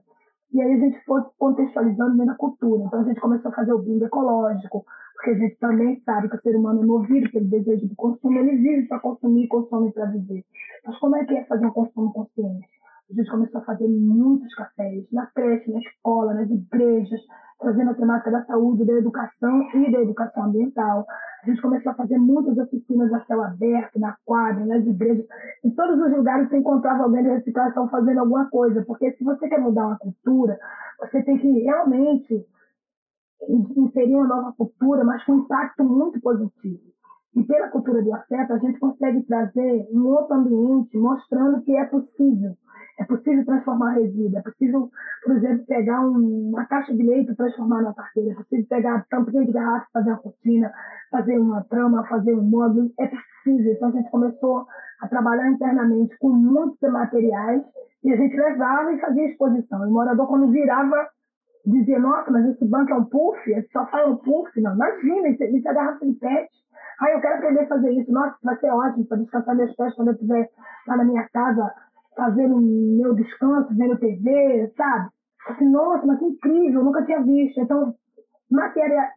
E 0.51 0.61
aí 0.61 0.73
a 0.73 0.77
gente 0.77 0.99
foi 1.05 1.21
contextualizando 1.37 2.11
dentro 2.11 2.27
da 2.27 2.35
cultura. 2.35 2.83
Então 2.83 3.01
a 3.01 3.03
gente 3.03 3.19
começou 3.19 3.51
a 3.51 3.55
fazer 3.55 3.73
o 3.73 3.79
bingo 3.79 4.05
ecológico, 4.05 4.85
porque 5.13 5.31
a 5.31 5.37
gente 5.37 5.55
também 5.57 5.99
sabe 6.01 6.29
que 6.29 6.35
o 6.35 6.41
ser 6.41 6.55
humano 6.55 6.81
é 6.81 6.85
movido 6.85 7.29
pelo 7.31 7.45
desejo 7.45 7.87
de 7.87 7.95
consumo, 7.95 8.39
ele 8.39 8.57
vive 8.57 8.87
para 8.87 8.99
consumir 8.99 9.43
e 9.43 9.47
consome 9.47 9.91
para 9.91 10.05
viver. 10.05 10.43
Mas 10.85 10.97
como 10.97 11.15
é 11.17 11.25
que 11.25 11.35
é 11.35 11.45
fazer 11.45 11.65
um 11.65 11.71
consumo 11.71 12.11
consciente? 12.11 12.78
A 13.09 13.13
gente 13.13 13.31
começou 13.31 13.59
a 13.59 13.63
fazer 13.63 13.87
muitos 13.87 14.53
cafés, 14.53 15.03
na 15.11 15.25
creche, 15.27 15.71
na 15.71 15.79
escola, 15.79 16.33
nas 16.35 16.49
igrejas, 16.49 17.19
trazendo 17.59 17.89
a 17.89 17.95
temática 17.95 18.29
da 18.29 18.45
saúde, 18.45 18.85
da 18.85 18.93
educação 18.93 19.63
e 19.73 19.91
da 19.91 20.01
educação 20.01 20.43
ambiental. 20.43 21.07
A 21.43 21.49
gente 21.49 21.59
começou 21.59 21.91
a 21.91 21.95
fazer 21.95 22.19
muitas 22.19 22.55
oficinas 22.57 23.11
a 23.11 23.25
céu 23.25 23.41
aberto, 23.41 23.99
na 23.99 24.15
quadra, 24.23 24.63
nas 24.63 24.85
igrejas. 24.85 25.25
Em 25.63 25.71
todos 25.71 25.99
os 25.99 26.11
lugares 26.11 26.49
você 26.49 26.57
encontrava 26.57 27.03
alguém 27.03 27.23
de 27.23 27.29
reciclação 27.29 27.89
fazendo 27.89 28.19
alguma 28.19 28.47
coisa, 28.49 28.83
porque 28.85 29.11
se 29.13 29.23
você 29.23 29.49
quer 29.49 29.59
mudar 29.59 29.87
uma 29.87 29.97
cultura, 29.97 30.59
você 30.99 31.23
tem 31.23 31.37
que 31.39 31.47
realmente 31.61 32.45
inserir 33.75 34.15
uma 34.15 34.27
nova 34.27 34.53
cultura, 34.53 35.03
mas 35.03 35.23
com 35.23 35.39
impacto 35.39 35.83
muito 35.83 36.21
positivo. 36.21 36.83
E 37.35 37.43
pela 37.43 37.69
cultura 37.69 38.01
do 38.01 38.13
afeto, 38.13 38.53
a 38.53 38.57
gente 38.57 38.79
consegue 38.79 39.23
trazer 39.23 39.87
um 39.91 40.05
outro 40.07 40.35
ambiente 40.35 40.97
mostrando 40.97 41.61
que 41.61 41.75
é 41.75 41.85
possível 41.85 42.55
é 42.99 43.05
possível 43.05 43.45
transformar 43.45 43.93
resíduo, 43.93 44.37
é 44.37 44.41
possível, 44.41 44.89
por 45.23 45.37
exemplo, 45.37 45.65
pegar 45.65 46.01
um, 46.01 46.49
uma 46.49 46.65
caixa 46.65 46.93
de 46.93 47.01
leite 47.01 47.31
e 47.31 47.35
transformar 47.35 47.81
na 47.81 47.93
carteira, 47.93 48.31
é 48.31 48.35
possível 48.35 48.65
pegar 48.67 49.05
tampinha 49.09 49.45
de 49.45 49.53
garrafa 49.53 49.87
fazer 49.93 50.09
uma 50.09 50.17
cortina, 50.17 50.73
fazer 51.09 51.39
uma 51.39 51.63
trama, 51.63 52.05
fazer 52.07 52.35
um 52.35 52.41
móvel, 52.41 52.91
é 52.99 53.07
possível. 53.07 53.71
Então 53.71 53.87
a 53.87 53.91
gente 53.93 54.11
começou 54.11 54.65
a 55.01 55.07
trabalhar 55.07 55.49
internamente 55.49 56.17
com 56.19 56.29
muitos 56.29 56.81
materiais 56.91 57.63
e 58.03 58.11
a 58.11 58.17
gente 58.17 58.35
levava 58.35 58.91
e 58.91 58.99
fazia 58.99 59.29
exposição. 59.29 59.85
E 59.85 59.89
o 59.89 59.93
morador, 59.93 60.27
quando 60.27 60.51
virava, 60.51 61.07
dizia, 61.65 61.99
nossa, 61.99 62.29
mas 62.31 62.45
esse 62.47 62.65
banco 62.65 62.91
é 62.91 62.95
um 62.95 63.05
puff, 63.05 63.39
sofá 63.71 64.01
é 64.01 64.05
um 64.07 64.17
puff. 64.17 64.59
Não, 64.59 64.75
imagina, 64.75 65.29
isso, 65.29 65.43
isso 65.43 65.69
é 65.69 65.73
garrafa 65.73 66.05
de 66.05 66.13
pet. 66.15 66.49
Aí 67.01 67.13
eu 67.13 67.21
quero 67.21 67.35
aprender 67.35 67.61
a 67.61 67.67
fazer 67.67 67.91
isso. 67.91 68.11
Nossa, 68.11 68.35
vai 68.43 68.57
ser 68.57 68.71
ótimo 68.71 69.05
para 69.05 69.17
descansar 69.17 69.55
meus 69.55 69.75
pés 69.75 69.93
quando 69.95 70.09
eu 70.09 70.13
estiver 70.13 70.49
lá 70.87 70.97
na 70.97 71.05
minha 71.05 71.27
casa 71.29 71.73
fazendo 72.15 72.59
meu 72.59 73.13
descanso, 73.13 73.73
vendo 73.75 73.97
TV, 73.97 74.73
sabe? 74.75 75.09
Assim, 75.47 75.69
nossa, 75.69 76.05
mas 76.05 76.19
que 76.19 76.25
incrível, 76.25 76.83
nunca 76.83 77.05
tinha 77.05 77.21
visto. 77.23 77.61
Então, 77.61 77.95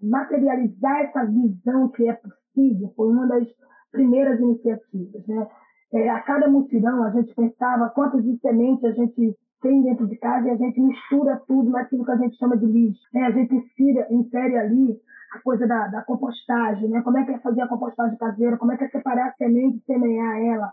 materializar 0.02 1.00
essa 1.02 1.24
visão 1.26 1.88
que 1.88 2.08
é 2.08 2.12
possível 2.12 2.92
foi 2.96 3.08
uma 3.08 3.26
das 3.26 3.48
primeiras 3.90 4.38
iniciativas. 4.40 5.26
Né? 5.26 5.48
É, 5.92 6.08
a 6.08 6.20
cada 6.20 6.48
mutirão, 6.48 7.02
a 7.02 7.10
gente 7.10 7.34
pensava 7.34 7.90
quantos 7.90 8.22
de 8.22 8.38
semente 8.38 8.86
a 8.86 8.92
gente 8.92 9.36
tem 9.62 9.83
dentro 9.83 10.07
de 10.07 10.16
casa 10.16 10.49
e 10.49 10.50
a 10.50 10.57
gente 10.57 10.81
mistura 10.81 11.40
tudo 11.47 11.71
naquilo 11.71 12.04
que 12.04 12.11
a 12.11 12.16
gente 12.16 12.37
chama 12.37 12.57
de 12.57 12.66
lixo. 12.66 13.02
Né? 13.14 13.23
A 13.23 13.31
gente 13.31 13.54
insere, 13.54 14.07
insere 14.11 14.59
ali 14.59 15.00
a 15.35 15.40
coisa 15.40 15.66
da, 15.66 15.87
da, 15.88 16.02
compostagem, 16.02 16.90
né? 16.90 17.00
como 17.02 17.16
é 17.19 17.25
que 17.25 17.33
é 17.33 17.38
fazer 17.38 17.62
a 17.62 17.69
compostagem 17.69 18.19
caseira, 18.19 18.59
como 18.59 18.73
é 18.73 18.76
que 18.76 18.85
é 18.85 18.88
separar 18.88 19.28
a 19.28 19.33
semente 19.33 19.78
e 19.78 19.85
semear 19.85 20.38
ela, 20.42 20.71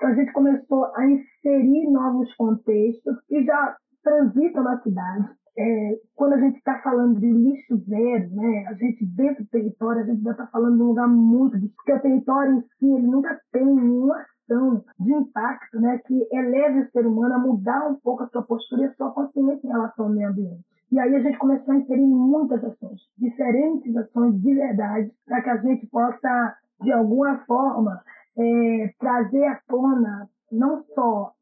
então, 0.00 0.08
a 0.08 0.14
gente 0.14 0.32
começou 0.32 0.86
a 0.96 1.06
inserir 1.06 1.90
novos 1.90 2.34
contextos 2.34 3.20
que 3.28 3.44
já 3.44 3.76
transitam 4.02 4.62
na 4.62 4.80
cidade. 4.80 5.28
É, 5.58 5.98
quando 6.14 6.32
a 6.32 6.40
gente 6.40 6.56
está 6.56 6.80
falando 6.80 7.20
de 7.20 7.30
lixo 7.30 7.76
zero, 7.86 8.30
né, 8.30 8.64
a 8.68 8.72
gente 8.72 9.04
dentro 9.04 9.44
do 9.44 9.50
território, 9.50 10.00
a 10.00 10.06
gente 10.06 10.22
já 10.22 10.30
está 10.30 10.46
falando 10.46 10.76
de 10.76 10.82
um 10.82 10.86
lugar 10.86 11.06
muito 11.06 11.58
porque 11.76 11.92
o 11.92 12.00
território 12.00 12.54
em 12.54 12.60
si 12.62 12.86
ele 12.86 13.08
nunca 13.08 13.38
tem 13.52 13.62
nenhuma 13.62 14.24
ação 14.50 14.84
de 14.98 15.12
impacto 15.12 15.80
né, 15.80 15.98
que 16.06 16.28
eleve 16.32 16.80
o 16.80 16.90
ser 16.90 17.06
humano 17.06 17.34
a 17.34 17.38
mudar 17.38 17.88
um 17.88 17.94
pouco 17.94 18.24
a 18.24 18.28
sua 18.28 18.42
postura 18.42 18.82
e 18.82 18.84
a 18.86 18.94
sua 18.94 19.10
consciência 19.12 19.66
em 19.66 19.70
relação 19.70 20.06
ao 20.06 20.10
meio 20.10 20.28
ambiente. 20.28 20.64
E 20.90 20.98
aí 20.98 21.14
a 21.14 21.20
gente 21.20 21.38
começou 21.38 21.72
a 21.72 21.76
inserir 21.76 22.06
muitas 22.06 22.64
ações, 22.64 23.00
diferentes 23.16 23.96
ações 23.96 24.40
de 24.40 24.54
verdade, 24.54 25.12
para 25.24 25.40
que 25.40 25.50
a 25.50 25.56
gente 25.58 25.86
possa, 25.86 26.56
de 26.82 26.90
alguma 26.90 27.38
forma, 27.46 28.02
é, 28.36 28.94
trazer 28.98 29.44
à 29.44 29.60
tona 29.68 30.28
não 30.50 30.82
só 30.94 31.32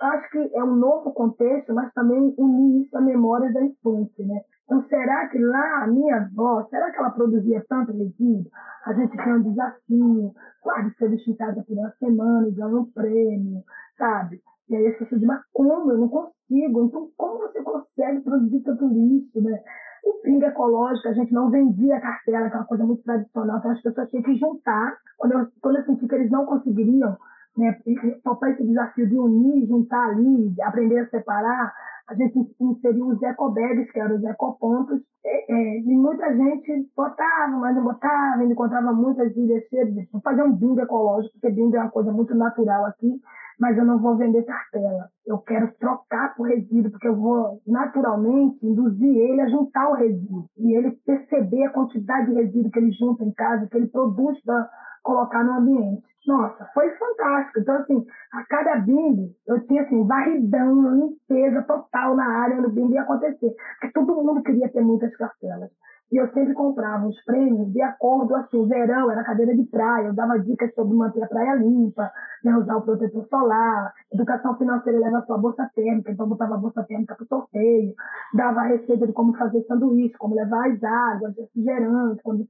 acho 0.00 0.30
que 0.30 0.50
é 0.54 0.62
um 0.62 0.76
novo 0.76 1.12
contexto, 1.12 1.74
mas 1.74 1.92
também 1.94 2.34
unir 2.36 2.84
isso 2.84 2.96
à 2.96 3.00
memória 3.00 3.52
da 3.52 3.64
infância, 3.64 4.26
né? 4.26 4.42
Então, 4.66 4.82
será 4.88 5.28
que 5.28 5.38
lá 5.38 5.84
a 5.84 5.86
minha 5.86 6.16
avó, 6.16 6.66
será 6.68 6.90
que 6.90 6.98
ela 6.98 7.10
produzia 7.10 7.64
tanto 7.68 7.92
resíduo? 7.92 8.50
A 8.84 8.92
gente 8.92 9.16
tinha 9.16 9.36
um 9.36 9.42
desafio, 9.42 10.34
guarde 10.62 10.94
ser 10.96 11.36
casa 11.36 11.64
por 11.66 11.78
uma 11.78 11.90
semana 11.92 12.48
e 12.48 12.64
um 12.64 12.84
prêmio, 12.90 13.62
sabe? 13.96 14.42
E 14.68 14.74
aí 14.74 14.88
as 14.88 14.98
pessoas 14.98 15.20
dizem, 15.20 15.28
mas 15.28 15.44
como? 15.52 15.92
Eu 15.92 15.98
não 15.98 16.08
consigo. 16.08 16.84
Então, 16.84 17.08
como 17.16 17.38
você 17.38 17.62
consegue 17.62 18.20
produzir 18.22 18.60
tanto 18.62 18.88
lixo, 18.88 19.40
né? 19.40 19.62
O 20.04 20.20
pinga 20.22 20.48
ecológico, 20.48 21.08
a 21.08 21.12
gente 21.12 21.32
não 21.32 21.48
vendia 21.50 22.00
cartela, 22.00 22.50
que 22.50 22.56
é 22.56 22.64
coisa 22.64 22.84
muito 22.84 23.02
tradicional, 23.02 23.58
então 23.58 23.70
as 23.70 23.82
pessoas 23.82 24.10
tinham 24.10 24.22
que 24.22 24.36
juntar. 24.36 24.96
Quando 25.16 25.32
eu, 25.32 25.46
quando 25.60 25.76
eu 25.76 25.84
senti 25.84 26.06
que 26.06 26.14
eles 26.14 26.30
não 26.30 26.44
conseguiriam 26.44 27.16
né, 27.56 27.76
topar 28.22 28.50
esse 28.50 28.64
desafio 28.64 29.08
de 29.08 29.16
unir, 29.16 29.66
juntar 29.66 30.10
ali, 30.10 30.54
aprender 30.62 30.98
a 30.98 31.08
separar, 31.08 31.72
a 32.08 32.14
gente 32.14 32.38
inseriu 32.60 33.08
os 33.08 33.22
ecobags, 33.22 33.90
que 33.90 33.98
eram 33.98 34.16
os 34.16 34.24
ecopontos, 34.24 35.00
é, 35.24 35.52
é, 35.52 35.80
e 35.80 35.96
muita 35.96 36.34
gente 36.36 36.88
botava, 36.96 37.56
mas 37.56 37.74
não 37.74 37.82
botava, 37.82 38.44
encontrava 38.44 38.92
muitas 38.92 39.36
ilhas 39.36 39.64
cheias 39.68 39.92
de 39.92 40.08
fazer 40.22 40.42
um 40.42 40.52
bingo 40.52 40.80
ecológico, 40.80 41.32
porque 41.40 41.54
bingo 41.54 41.76
é 41.76 41.80
uma 41.80 41.90
coisa 41.90 42.12
muito 42.12 42.34
natural 42.34 42.84
aqui, 42.86 43.20
mas 43.58 43.76
eu 43.76 43.84
não 43.84 43.98
vou 43.98 44.16
vender 44.16 44.44
cartela. 44.44 45.08
Eu 45.26 45.38
quero 45.38 45.72
trocar 45.80 46.34
por 46.36 46.48
resíduo, 46.48 46.90
porque 46.90 47.08
eu 47.08 47.16
vou 47.16 47.60
naturalmente 47.66 48.64
induzir 48.64 49.16
ele 49.16 49.40
a 49.40 49.48
juntar 49.48 49.88
o 49.88 49.94
resíduo. 49.94 50.48
E 50.58 50.76
ele 50.76 50.92
perceber 51.04 51.64
a 51.64 51.70
quantidade 51.70 52.26
de 52.26 52.34
resíduo 52.34 52.70
que 52.70 52.78
ele 52.78 52.92
junta 52.92 53.24
em 53.24 53.32
casa, 53.32 53.66
que 53.66 53.76
ele 53.76 53.88
produz 53.88 54.40
para 54.44 54.68
colocar 55.02 55.42
no 55.42 55.54
ambiente. 55.54 56.04
Nossa, 56.26 56.68
foi 56.74 56.90
fantástico. 56.96 57.60
Então, 57.60 57.76
assim, 57.76 58.04
a 58.32 58.44
cada 58.46 58.76
bingo, 58.80 59.30
eu 59.46 59.64
tinha, 59.66 59.82
assim, 59.82 60.04
varridão, 60.06 60.94
limpeza 60.96 61.62
total 61.62 62.16
na 62.16 62.26
área 62.26 62.56
onde 62.58 62.66
o 62.66 62.70
bingo 62.70 62.94
ia 62.94 63.02
acontecer. 63.02 63.54
Porque 63.80 63.92
todo 63.92 64.24
mundo 64.24 64.42
queria 64.42 64.68
ter 64.68 64.80
muitas 64.80 65.14
cartelas. 65.16 65.70
E 66.10 66.16
eu 66.16 66.32
sempre 66.32 66.54
comprava 66.54 67.04
os 67.06 67.20
prêmios 67.24 67.72
de 67.72 67.82
acordo, 67.82 68.34
assim, 68.36 68.66
verão 68.68 69.10
era 69.10 69.24
cadeira 69.24 69.56
de 69.56 69.64
praia, 69.64 70.06
eu 70.06 70.14
dava 70.14 70.38
dicas 70.38 70.72
sobre 70.72 70.96
manter 70.96 71.20
a 71.22 71.26
praia 71.26 71.56
limpa, 71.56 72.12
né, 72.44 72.56
usar 72.56 72.76
o 72.76 72.82
protetor 72.82 73.26
solar, 73.28 73.92
educação 74.12 74.56
financeira 74.56 75.00
leva 75.00 75.18
a 75.18 75.22
sua 75.22 75.36
bolsa 75.36 75.68
térmica, 75.74 76.12
então 76.12 76.28
botava 76.28 76.54
a 76.54 76.58
bolsa 76.58 76.84
térmica 76.84 77.16
para 77.16 77.24
o 77.24 77.26
sorteio, 77.26 77.92
dava 78.34 78.60
a 78.60 78.66
receita 78.68 79.04
de 79.04 79.12
como 79.12 79.36
fazer 79.36 79.64
sanduíche, 79.64 80.16
como 80.16 80.36
levar 80.36 80.70
as 80.70 80.82
águas, 80.84 81.36
refrigerantes, 81.36 82.22
quando... 82.22 82.46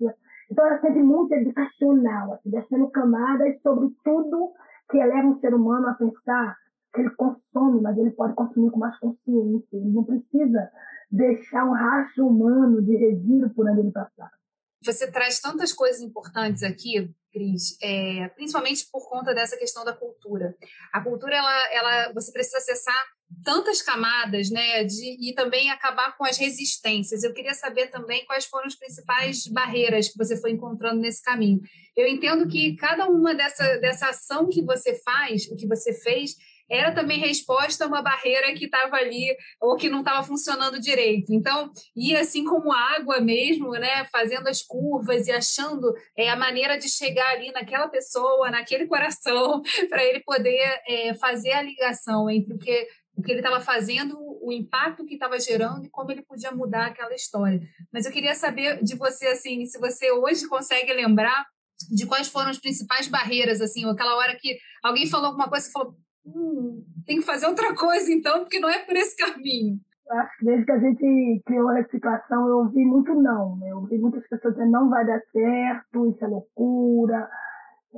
então 0.51 0.65
era 0.67 0.81
sempre 0.81 1.03
muito 1.03 1.33
educacional, 1.35 2.35
assim, 2.35 2.51
descendo 2.51 2.89
camadas 2.91 3.61
sobre 3.63 3.95
tudo 4.05 4.53
que 4.91 4.99
eleva 4.99 5.29
um 5.29 5.41
ser 5.41 5.55
humano 5.55 5.89
a 5.89 5.95
pensar 5.95 6.57
que 6.95 7.01
ele 7.01 7.11
consome, 7.11 7.81
mas 7.81 7.99
ele 7.99 8.11
pode 8.11 8.35
consumir 8.35 8.71
com 8.71 8.79
mais 8.79 8.99
consciência, 8.99 9.77
ele 9.77 9.91
não 9.91 10.05
precisa 10.05 10.71
deixar 11.11 11.65
um 11.65 11.73
rastro 11.73 12.27
humano 12.27 12.83
de 12.83 12.97
resíduo 12.97 13.51
por 13.51 13.69
onde 13.69 13.81
ele 13.81 13.93
passar. 13.93 14.31
Você 14.85 15.11
traz 15.11 15.41
tantas 15.41 15.73
coisas 15.73 16.01
importantes 16.01 16.63
aqui, 16.63 17.13
Cris, 17.33 17.77
é, 17.83 18.29
principalmente 18.35 18.89
por 18.91 19.09
conta 19.09 19.35
dessa 19.35 19.57
questão 19.57 19.85
da 19.85 19.93
cultura. 19.93 20.55
A 20.93 21.03
cultura, 21.03 21.35
ela, 21.35 21.73
ela, 21.73 22.13
você 22.13 22.33
precisa 22.33 22.59
acessar 22.59 22.95
tantas 23.45 23.83
camadas, 23.83 24.51
né, 24.51 24.85
de, 24.85 25.17
e 25.21 25.35
também 25.35 25.71
acabar 25.71 26.17
com 26.17 26.25
as 26.25 26.39
resistências. 26.39 27.23
Eu 27.23 27.33
queria 27.33 27.55
saber 27.55 27.89
também 27.89 28.25
quais 28.25 28.47
foram 28.47 28.67
as 28.67 28.75
principais 28.75 29.47
barreiras 29.47 30.09
que 30.09 30.19
você 30.19 30.41
foi 30.41 30.53
encontrando 30.53 31.01
nesse 31.01 31.23
caminho. 31.23 31.61
Eu 31.97 32.07
entendo 32.07 32.47
que 32.47 32.77
cada 32.77 33.09
uma 33.09 33.35
dessa, 33.35 33.79
dessa 33.79 34.09
ação 34.09 34.49
que 34.49 34.63
você 34.63 34.95
faz, 35.03 35.47
o 35.51 35.57
que 35.57 35.67
você 35.67 35.93
fez, 35.93 36.37
era 36.69 36.93
também 36.93 37.21
resposta 37.21 37.85
a 37.85 37.87
uma 37.87 38.03
barreira 38.03 38.53
que 38.55 38.65
estava 38.65 38.97
ali 38.97 39.37
ou 39.61 39.77
que 39.77 39.89
não 39.89 40.01
estava 40.01 40.27
funcionando 40.27 40.81
direito. 40.81 41.33
Então, 41.33 41.71
ia 41.97 42.21
assim 42.21 42.45
como 42.45 42.73
água 42.73 43.21
mesmo, 43.21 43.71
né, 43.73 44.05
fazendo 44.07 44.49
as 44.49 44.63
curvas 44.63 45.27
e 45.29 45.33
achando 45.33 45.93
é, 46.17 46.29
a 46.29 46.37
maneira 46.37 46.77
de 46.77 46.89
chegar 46.89 47.31
ali 47.33 47.53
naquela 47.53 47.89
pessoa, 47.89 48.51
naquele 48.51 48.87
coração, 48.87 49.63
para 49.89 50.05
ele 50.05 50.21
poder 50.21 50.81
é, 50.89 51.15
fazer 51.15 51.53
a 51.53 51.63
ligação 51.63 52.29
entre 52.29 52.55
o 52.55 52.59
que 52.59 52.87
o 53.17 53.23
que 53.23 53.33
ele 53.33 53.41
estava 53.41 53.61
fazendo, 53.61 54.17
o 54.43 54.53
impacto 54.53 55.05
que 55.07 55.15
estava 55.15 55.41
gerando 55.41 55.87
e 55.87 55.91
como 55.91 56.13
ele 56.13 56.23
podia 56.23 56.53
mudar 56.53 56.87
aquela 56.87 57.15
história. 57.15 57.61
Mas 57.93 58.05
eu 58.05 58.13
queria 58.13 58.35
saber 58.35 58.83
de 58.83 58.95
você, 58.95 59.27
assim, 59.29 59.65
se 59.65 59.79
você 59.79 60.13
hoje 60.13 60.47
consegue 60.47 60.93
lembrar 60.93 61.47
de 61.91 62.07
quais 62.07 62.29
foram 62.29 62.51
as 62.51 62.59
principais 62.59 63.09
barreiras, 63.09 63.61
assim, 63.61 63.89
aquela 63.89 64.17
hora 64.17 64.37
que 64.39 64.59
alguém 64.83 65.09
falou 65.09 65.29
alguma 65.29 65.49
coisa 65.49 65.69
e 65.69 65.73
falou, 65.73 65.95
hum, 66.27 66.85
tem 67.07 67.19
que 67.19 67.25
fazer 67.25 67.47
outra 67.47 67.75
coisa 67.75 68.13
então, 68.13 68.41
porque 68.41 68.61
não 68.61 68.69
é 68.69 68.81
por 68.81 68.95
esse 68.97 69.17
caminho. 69.17 69.81
Acho 70.09 70.39
que 70.39 70.45
desde 70.45 70.65
que 70.65 70.73
a 70.73 70.79
gente 70.79 71.43
criou 71.45 71.69
a 71.69 71.75
reciclação, 71.75 72.47
eu 72.47 72.59
ouvi 72.59 72.85
muito 72.85 73.13
não. 73.15 73.57
Né? 73.57 73.71
Eu 73.71 73.79
ouvi 73.79 73.99
muitas 73.99 74.27
pessoas 74.29 74.55
dizendo 74.55 74.71
não 74.71 74.89
vai 74.89 75.05
dar 75.05 75.21
certo, 75.33 76.11
isso 76.11 76.25
é 76.25 76.29
loucura. 76.29 77.29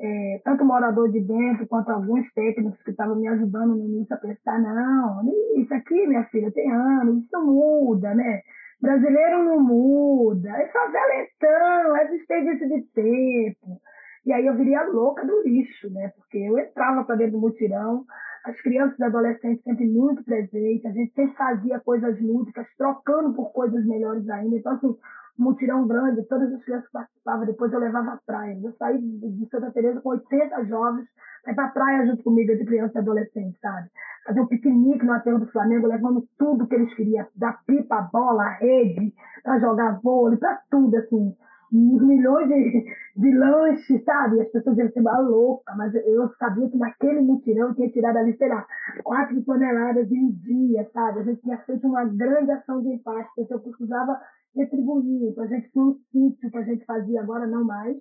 É, 0.01 0.41
tanto 0.45 0.65
morador 0.65 1.11
de 1.11 1.21
dentro 1.21 1.67
quanto 1.67 1.91
alguns 1.91 2.33
técnicos 2.33 2.81
que 2.83 2.91
estavam 2.91 3.17
me 3.17 3.27
ajudando 3.27 3.75
no 3.75 3.85
início 3.85 4.15
a 4.15 4.19
pensar, 4.19 4.61
não, 4.61 5.23
isso 5.57 5.75
aqui, 5.75 6.07
minha 6.07 6.25
filha, 6.27 6.53
tem 6.53 6.71
anos, 6.71 7.25
isso 7.25 7.45
muda, 7.45 8.15
né? 8.15 8.43
Brasileiro 8.81 9.43
não 9.43 9.61
muda, 9.61 10.51
é 10.51 10.69
favela 10.69 11.27
então, 11.37 11.97
é 11.97 12.05
desperdício 12.07 12.69
de 12.69 12.83
tempo. 12.95 13.81
E 14.25 14.33
aí 14.33 14.47
eu 14.47 14.55
viria 14.57 14.85
louca 14.85 15.27
do 15.27 15.43
lixo, 15.43 15.91
né? 15.91 16.13
Porque 16.15 16.39
eu 16.39 16.59
entrava 16.59 17.03
para 17.03 17.17
dentro 17.17 17.33
do 17.33 17.41
mutirão, 17.41 18.05
as 18.45 18.61
crianças 18.61 18.99
e 18.99 19.05
adolescentes 19.05 19.65
sempre 19.65 19.87
muito 19.87 20.23
presentes, 20.25 20.87
a 20.87 20.91
gente 20.91 21.13
sempre 21.13 21.35
fazia 21.35 21.81
coisas 21.81 22.21
lúdicas, 22.21 22.67
trocando 22.77 23.35
por 23.35 23.53
coisas 23.53 23.85
melhores 23.85 24.29
ainda. 24.29 24.57
Então, 24.57 24.73
assim, 24.73 24.95
mutirão 25.39 25.87
grande, 25.87 26.23
todas 26.25 26.53
as 26.53 26.63
crianças 26.65 26.91
participavam, 26.91 27.47
depois 27.47 27.73
eu 27.73 27.79
levava 27.79 28.13
à 28.13 28.19
praia. 28.27 28.59
Eu 28.63 28.73
saí 28.79 28.99
de 28.99 29.49
Santa 29.51 29.71
Teresa 29.71 30.01
com 30.01 30.11
80 30.11 30.65
jovens, 30.65 31.07
para 31.45 31.55
pra 31.55 31.69
praia 31.69 32.07
junto 32.07 32.23
comigo, 32.25 32.57
de 32.57 32.65
criança 32.65 32.99
e 32.99 32.99
adolescente, 32.99 33.59
sabe? 33.61 33.89
Fazer 34.27 34.41
um 34.41 34.47
piquenique 34.47 35.07
no 35.07 35.13
aterro 35.13 35.39
do 35.39 35.51
Flamengo, 35.53 35.87
levando 35.87 36.27
tudo 36.39 36.67
que 36.67 36.75
eles 36.75 36.93
queriam, 36.95 37.27
da 37.37 37.53
pipa, 37.67 38.09
bola, 38.13 38.49
rede, 38.61 39.15
para 39.43 39.61
jogar 39.61 40.01
vôlei, 40.03 40.39
para 40.39 40.61
tudo, 40.71 40.97
assim 40.97 41.35
milhões 41.73 42.49
de, 42.49 42.85
de 43.17 43.35
lanches, 43.37 44.05
sabe? 44.05 44.41
As 44.41 44.51
pessoas 44.51 44.79
iam 44.79 44.91
ser 44.91 45.03
louca, 45.03 45.75
mas 45.77 45.95
eu 45.95 46.29
sabia 46.39 46.69
que 46.71 46.77
naquele 46.77 47.21
mutirão 47.21 47.75
tinha 47.75 47.91
tirado 47.91 48.17
ali, 48.17 48.37
sei 48.37 48.49
lá, 48.49 48.67
quatro 49.05 49.43
toneladas 49.43 50.11
em 50.11 50.25
um 50.25 50.31
dia, 50.31 50.89
sabe? 50.93 51.21
A 51.21 51.23
gente 51.25 51.43
tinha 51.43 51.59
feito 51.59 51.87
uma 51.87 52.05
grande 52.05 52.51
ação 52.51 52.83
de 52.83 52.89
impacto, 52.89 53.33
então 53.39 53.59
eu 53.59 53.63
precisava 53.63 54.21
retribuir. 54.55 55.31
Então 55.31 55.45
a 55.45 55.49
gente 55.49 55.71
tinha 55.71 55.85
um 55.85 55.99
sítio 56.11 56.51
que 56.51 56.59
a 56.59 56.63
gente 56.63 56.85
fazia, 56.85 57.21
agora 57.21 57.47
não 57.47 57.65
mais. 57.65 57.97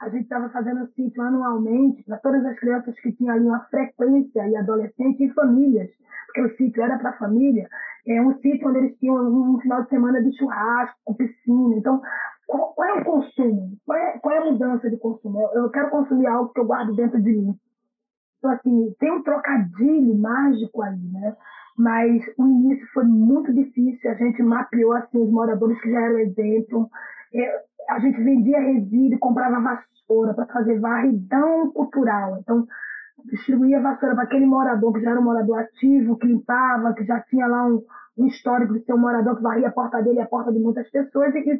A 0.00 0.10
gente 0.10 0.24
estava 0.24 0.50
fazendo 0.50 0.82
um 0.82 0.88
sítio 0.88 1.22
anualmente 1.22 2.02
para 2.04 2.18
todas 2.18 2.44
as 2.44 2.58
crianças 2.58 2.94
que 3.00 3.12
tinham 3.12 3.34
ali 3.34 3.46
uma 3.46 3.60
frequência, 3.64 4.46
e 4.46 4.54
adolescentes 4.54 5.20
e 5.20 5.32
famílias, 5.32 5.88
porque 6.26 6.42
o 6.42 6.56
sítio 6.56 6.82
era 6.82 6.98
para 6.98 7.14
família. 7.14 7.66
É 8.06 8.20
um 8.20 8.38
sítio 8.40 8.68
onde 8.68 8.78
eles 8.78 8.98
tinham 8.98 9.16
um 9.16 9.58
final 9.60 9.82
de 9.82 9.88
semana 9.88 10.22
de 10.22 10.36
churrasco, 10.36 11.16
piscina. 11.16 11.76
Então, 11.76 12.00
qual, 12.46 12.72
qual, 12.74 12.88
é 12.88 13.00
o 13.00 13.04
consumo? 13.04 13.76
Qual 13.84 13.98
é, 13.98 14.18
qual 14.18 14.34
é, 14.34 14.38
a 14.38 14.52
mudança 14.52 14.88
de 14.88 14.96
consumo? 14.96 15.40
Eu, 15.52 15.68
quero 15.70 15.90
consumir 15.90 16.26
algo 16.26 16.52
que 16.52 16.60
eu 16.60 16.66
guardo 16.66 16.94
dentro 16.94 17.20
de 17.20 17.32
mim. 17.32 17.58
Então, 18.38 18.50
assim, 18.50 18.94
tem 18.98 19.10
um 19.10 19.22
trocadilho 19.22 20.14
mágico 20.16 20.82
aí, 20.82 20.98
né? 21.12 21.36
Mas 21.76 22.22
o 22.38 22.46
início 22.46 22.86
foi 22.94 23.04
muito 23.04 23.52
difícil. 23.52 24.10
A 24.10 24.14
gente 24.14 24.42
mapeou, 24.42 24.92
assim, 24.92 25.18
os 25.18 25.30
moradores 25.30 25.80
que 25.80 25.90
já 25.90 26.00
eram 26.00 26.18
exemplo. 26.18 26.88
É, 27.34 27.64
a 27.90 27.98
gente 27.98 28.22
vendia 28.22 28.60
resíduo, 28.60 29.18
comprava 29.18 29.60
vassoura 29.60 30.34
para 30.34 30.46
fazer 30.46 30.78
varridão 30.80 31.70
cultural. 31.72 32.38
Então, 32.38 32.66
distribuía 33.24 33.80
vassoura 33.80 34.14
para 34.14 34.24
aquele 34.24 34.46
morador 34.46 34.92
que 34.92 35.00
já 35.00 35.10
era 35.10 35.20
um 35.20 35.24
morador 35.24 35.58
ativo, 35.58 36.16
que 36.16 36.26
limpava, 36.26 36.94
que 36.94 37.04
já 37.04 37.20
tinha 37.22 37.46
lá 37.46 37.66
um, 37.66 37.82
um 38.16 38.26
histórico 38.26 38.72
de 38.74 38.84
ser 38.84 38.94
um 38.94 38.98
morador 38.98 39.36
que 39.36 39.42
varria 39.42 39.68
a 39.68 39.72
porta 39.72 40.02
dele 40.02 40.18
e 40.18 40.22
a 40.22 40.26
porta 40.26 40.52
de 40.52 40.58
muitas 40.58 40.88
pessoas 40.90 41.34
e 41.34 41.42
que 41.42 41.58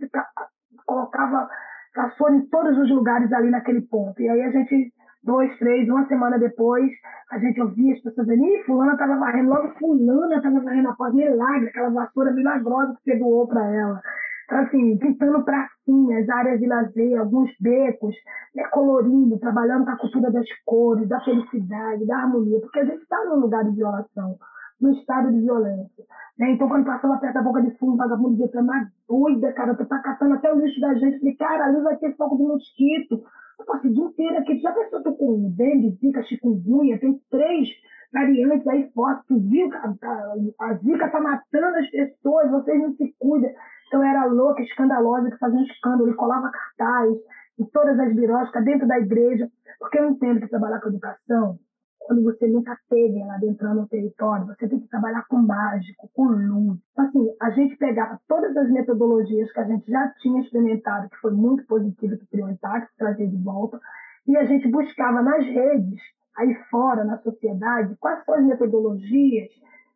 colocava 0.87 1.49
vassoura 1.94 2.35
em 2.35 2.46
todos 2.46 2.79
os 2.79 2.90
lugares 2.90 3.33
ali 3.33 3.51
naquele 3.51 3.83
ponto. 3.83 4.20
E 4.20 4.29
aí 4.29 4.42
a 4.42 4.51
gente, 4.51 4.92
dois, 5.25 5.57
três, 5.59 5.88
uma 5.88 6.07
semana 6.07 6.38
depois, 6.38 6.90
a 7.33 7.38
gente 7.38 7.61
ouvia 7.61 7.94
as 7.94 8.03
pessoas 8.03 8.27
dizendo, 8.27 8.46
ih, 8.46 8.62
fulana 8.64 8.92
estava 8.92 9.16
varrendo, 9.16 9.51
logo 9.51 9.68
fulana 9.79 10.37
estava 10.37 10.61
varrendo 10.61 10.90
a 10.90 10.94
porta, 10.94 11.16
milagre, 11.16 11.68
aquela 11.68 11.90
vassoura 11.90 12.33
milagrosa 12.33 12.96
que 13.03 13.16
doou 13.16 13.49
para 13.49 13.66
ela. 13.66 14.01
Então, 14.44 14.59
assim, 14.61 14.96
pintando 14.99 15.42
pracinhas, 15.44 16.29
áreas 16.29 16.61
de 16.61 16.66
lazer, 16.66 17.18
alguns 17.18 17.51
becos, 17.61 18.14
né, 18.55 18.62
colorindo, 18.68 19.40
trabalhando 19.40 19.85
com 19.85 19.90
a 19.90 19.99
cultura 19.99 20.31
das 20.31 20.46
cores, 20.64 21.09
da 21.09 21.20
felicidade, 21.20 22.07
da 22.07 22.18
harmonia, 22.18 22.61
porque 22.61 22.79
a 22.79 22.85
gente 22.85 23.03
está 23.03 23.25
num 23.25 23.40
lugar 23.40 23.64
de 23.64 23.75
violação 23.75 24.38
no 24.81 24.93
estado 24.93 25.33
de 25.33 25.41
violência. 25.41 26.05
Né? 26.39 26.53
Então, 26.53 26.69
quando 26.69 26.85
passava 26.85 27.17
perto 27.19 27.35
da 27.35 27.43
boca 27.43 27.62
de 27.62 27.71
fumo, 27.79 27.95
o 27.95 27.97
vagabundo 27.97 28.37
dizia, 28.37 28.62
mas 28.62 28.89
doida, 29.09 29.53
cara, 29.53 29.75
tu 29.75 29.87
tá 29.87 29.99
catando 30.01 30.35
até 30.35 30.53
o 30.53 30.59
lixo 30.59 30.81
da 30.81 30.95
gente. 30.95 31.19
Falei, 31.19 31.37
cara, 31.37 31.65
ali 31.67 31.81
vai 31.81 31.97
ter 31.97 32.15
fogo 32.17 32.37
de 32.37 32.43
mosquito. 32.43 33.23
Eu 33.59 33.65
passei 33.65 33.91
o 33.91 33.95
dia 33.95 34.05
inteiro 34.05 34.39
aqui. 34.39 34.59
Já 34.61 34.73
pensou, 34.73 35.03
tô 35.03 35.15
com 35.15 35.51
dengue, 35.57 35.97
zika, 36.01 36.23
chikungunya, 36.25 36.99
tem 36.99 37.19
três 37.31 37.69
variantes 38.12 38.67
aí 38.69 38.91
fortes. 38.93 39.27
Tu 39.27 39.39
viu 39.41 39.71
que 39.71 39.77
a, 39.77 39.95
a, 40.03 40.35
a 40.61 40.75
zika 40.75 41.09
tá 41.09 41.21
matando 41.21 41.79
as 41.79 41.91
pessoas, 41.91 42.51
vocês 42.51 42.83
não 42.83 42.95
se 42.95 43.15
cuidam. 43.19 43.51
Então, 43.89 44.03
era 44.03 44.27
louca, 44.27 44.62
escandalosa, 44.62 45.31
que 45.31 45.39
fazia 45.39 45.59
um 45.59 45.65
escândalo, 45.65 46.11
e 46.11 46.15
colava 46.15 46.51
cartaz 46.51 47.15
em 47.59 47.65
todas 47.67 47.99
as 47.99 48.15
biroscas, 48.15 48.65
dentro 48.65 48.87
da 48.87 48.99
igreja, 48.99 49.49
porque 49.79 49.99
eu 49.99 50.11
entendo 50.11 50.41
que 50.41 50.49
trabalhar 50.49 50.81
com 50.81 50.89
educação 50.89 51.59
quando 52.07 52.23
você 52.23 52.47
nunca 52.47 52.79
teve 52.88 53.19
ela 53.19 53.35
adentrando 53.35 53.81
no 53.83 53.88
território, 53.88 54.47
você 54.47 54.69
tem 54.69 54.79
que 54.79 54.88
trabalhar 54.88 55.27
com 55.29 55.37
mágico, 55.37 56.09
com 56.14 56.25
luz. 56.25 56.79
Assim, 56.97 57.35
a 57.42 57.51
gente 57.51 57.77
pegava 57.77 58.21
todas 58.29 58.57
as 58.57 58.71
metodologias 58.71 59.53
que 59.53 59.61
a 59.61 59.64
gente 59.64 59.90
já 59.90 60.09
tinha 60.21 60.40
experimentado, 60.40 61.09
que 61.11 61.16
foi 61.16 61.33
muito 61.33 61.66
positivo, 61.66 62.16
que 62.16 62.27
criou 62.29 62.49
impacto, 62.49 62.92
trazer 62.97 63.27
de 63.27 63.37
volta, 63.37 63.81
e 64.27 64.37
a 64.37 64.45
gente 64.45 64.69
buscava 64.71 65.21
nas 65.21 65.45
redes, 65.45 66.01
aí 66.37 66.55
fora, 66.71 67.05
na 67.05 67.19
sociedade, 67.19 67.97
quais 67.99 68.25
são 68.25 68.35
as 68.35 68.45
metodologias 68.45 69.49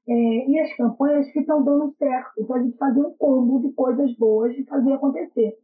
é, 0.09 0.51
e 0.51 0.59
as 0.59 0.77
campanhas 0.77 1.31
que 1.31 1.40
estão 1.40 1.62
dando 1.62 1.92
certo. 1.94 2.33
Então, 2.38 2.57
a 2.57 2.62
gente 2.62 2.77
fazia 2.77 3.07
um 3.07 3.14
combo 3.16 3.61
de 3.61 3.73
coisas 3.75 4.12
boas 4.16 4.57
e 4.57 4.64
fazia 4.64 4.96
acontecer. 4.96 5.57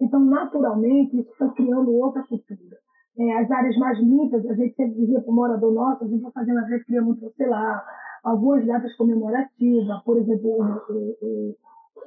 Então, 0.00 0.20
naturalmente, 0.20 1.20
isso 1.20 1.34
foi 1.36 1.50
criando 1.50 1.92
outra 1.92 2.22
cultura 2.22 2.78
é, 3.20 3.38
as 3.38 3.50
áreas 3.50 3.76
mais 3.76 3.98
limpas, 3.98 4.46
a 4.46 4.54
gente 4.54 4.74
sempre 4.74 4.94
dizia 4.94 5.20
para 5.20 5.30
o 5.30 5.34
morador 5.34 5.74
nosso, 5.74 6.04
a 6.04 6.08
gente 6.08 6.22
vai 6.22 6.32
às 6.36 6.68
vezes, 6.68 6.86
cria 6.86 7.02
muito, 7.02 7.30
sei 7.36 7.46
lá, 7.46 7.84
algumas 8.24 8.64
datas 8.66 8.96
comemorativas, 8.96 10.02
por 10.04 10.16
exemplo, 10.16 10.50
o, 10.90 11.54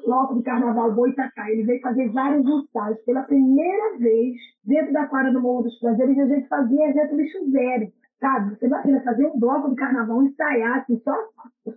Bloco 0.06 0.36
de 0.36 0.44
Carnaval 0.44 0.92
Boitatá, 0.92 1.50
ele 1.50 1.64
veio 1.64 1.80
fazer 1.82 2.10
vários 2.10 2.46
ensaios. 2.46 3.00
Pela 3.06 3.22
primeira 3.24 3.98
vez, 4.00 4.36
dentro 4.66 4.92
da 4.92 5.06
quadra 5.06 5.32
do 5.32 5.40
Morro 5.40 5.64
dos 5.64 5.80
Prazeres, 5.80 6.18
a 6.18 6.26
gente 6.26 6.48
fazia 6.48 6.90
evento 6.90 7.16
bicho 7.16 7.52
zero, 7.52 7.88
sabe? 8.20 8.56
Você 8.56 8.66
imagina 8.66 9.02
fazer 9.02 9.28
um 9.28 9.40
bloco 9.40 9.70
de 9.70 9.76
carnaval, 9.76 10.24
ensaiar, 10.24 10.80
assim, 10.80 11.00
só, 11.06 11.16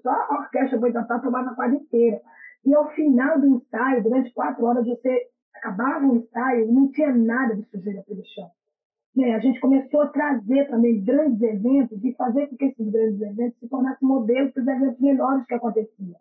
só 0.02 0.10
a 0.10 0.40
orquestra 0.40 0.78
Boitatá 0.78 1.18
tomava 1.20 1.50
a 1.50 1.54
quadra 1.54 1.76
inteira. 1.76 2.20
E 2.64 2.74
ao 2.74 2.88
final 2.90 3.38
do 3.38 3.46
ensaio, 3.46 4.02
durante 4.02 4.32
quatro 4.32 4.64
horas, 4.64 4.86
você 4.86 5.28
acabava 5.54 6.06
o 6.06 6.16
ensaio 6.16 6.68
e 6.68 6.72
não 6.72 6.90
tinha 6.90 7.14
nada 7.14 7.54
de 7.54 7.62
sujeira 7.66 8.02
pelo 8.08 8.24
chão. 8.24 8.50
Né? 9.16 9.34
A 9.34 9.38
gente 9.38 9.58
começou 9.60 10.02
a 10.02 10.08
trazer 10.08 10.68
também 10.68 11.02
grandes 11.02 11.40
eventos 11.40 12.04
e 12.04 12.12
fazer 12.14 12.48
com 12.48 12.56
que 12.56 12.66
esses 12.66 12.90
grandes 12.90 13.20
eventos 13.20 13.58
se 13.58 13.68
tornassem 13.68 14.06
modelos 14.06 14.52
para 14.52 14.62
os 14.62 14.68
eventos 14.68 15.00
menores 15.00 15.46
que 15.46 15.54
aconteciam. 15.54 16.16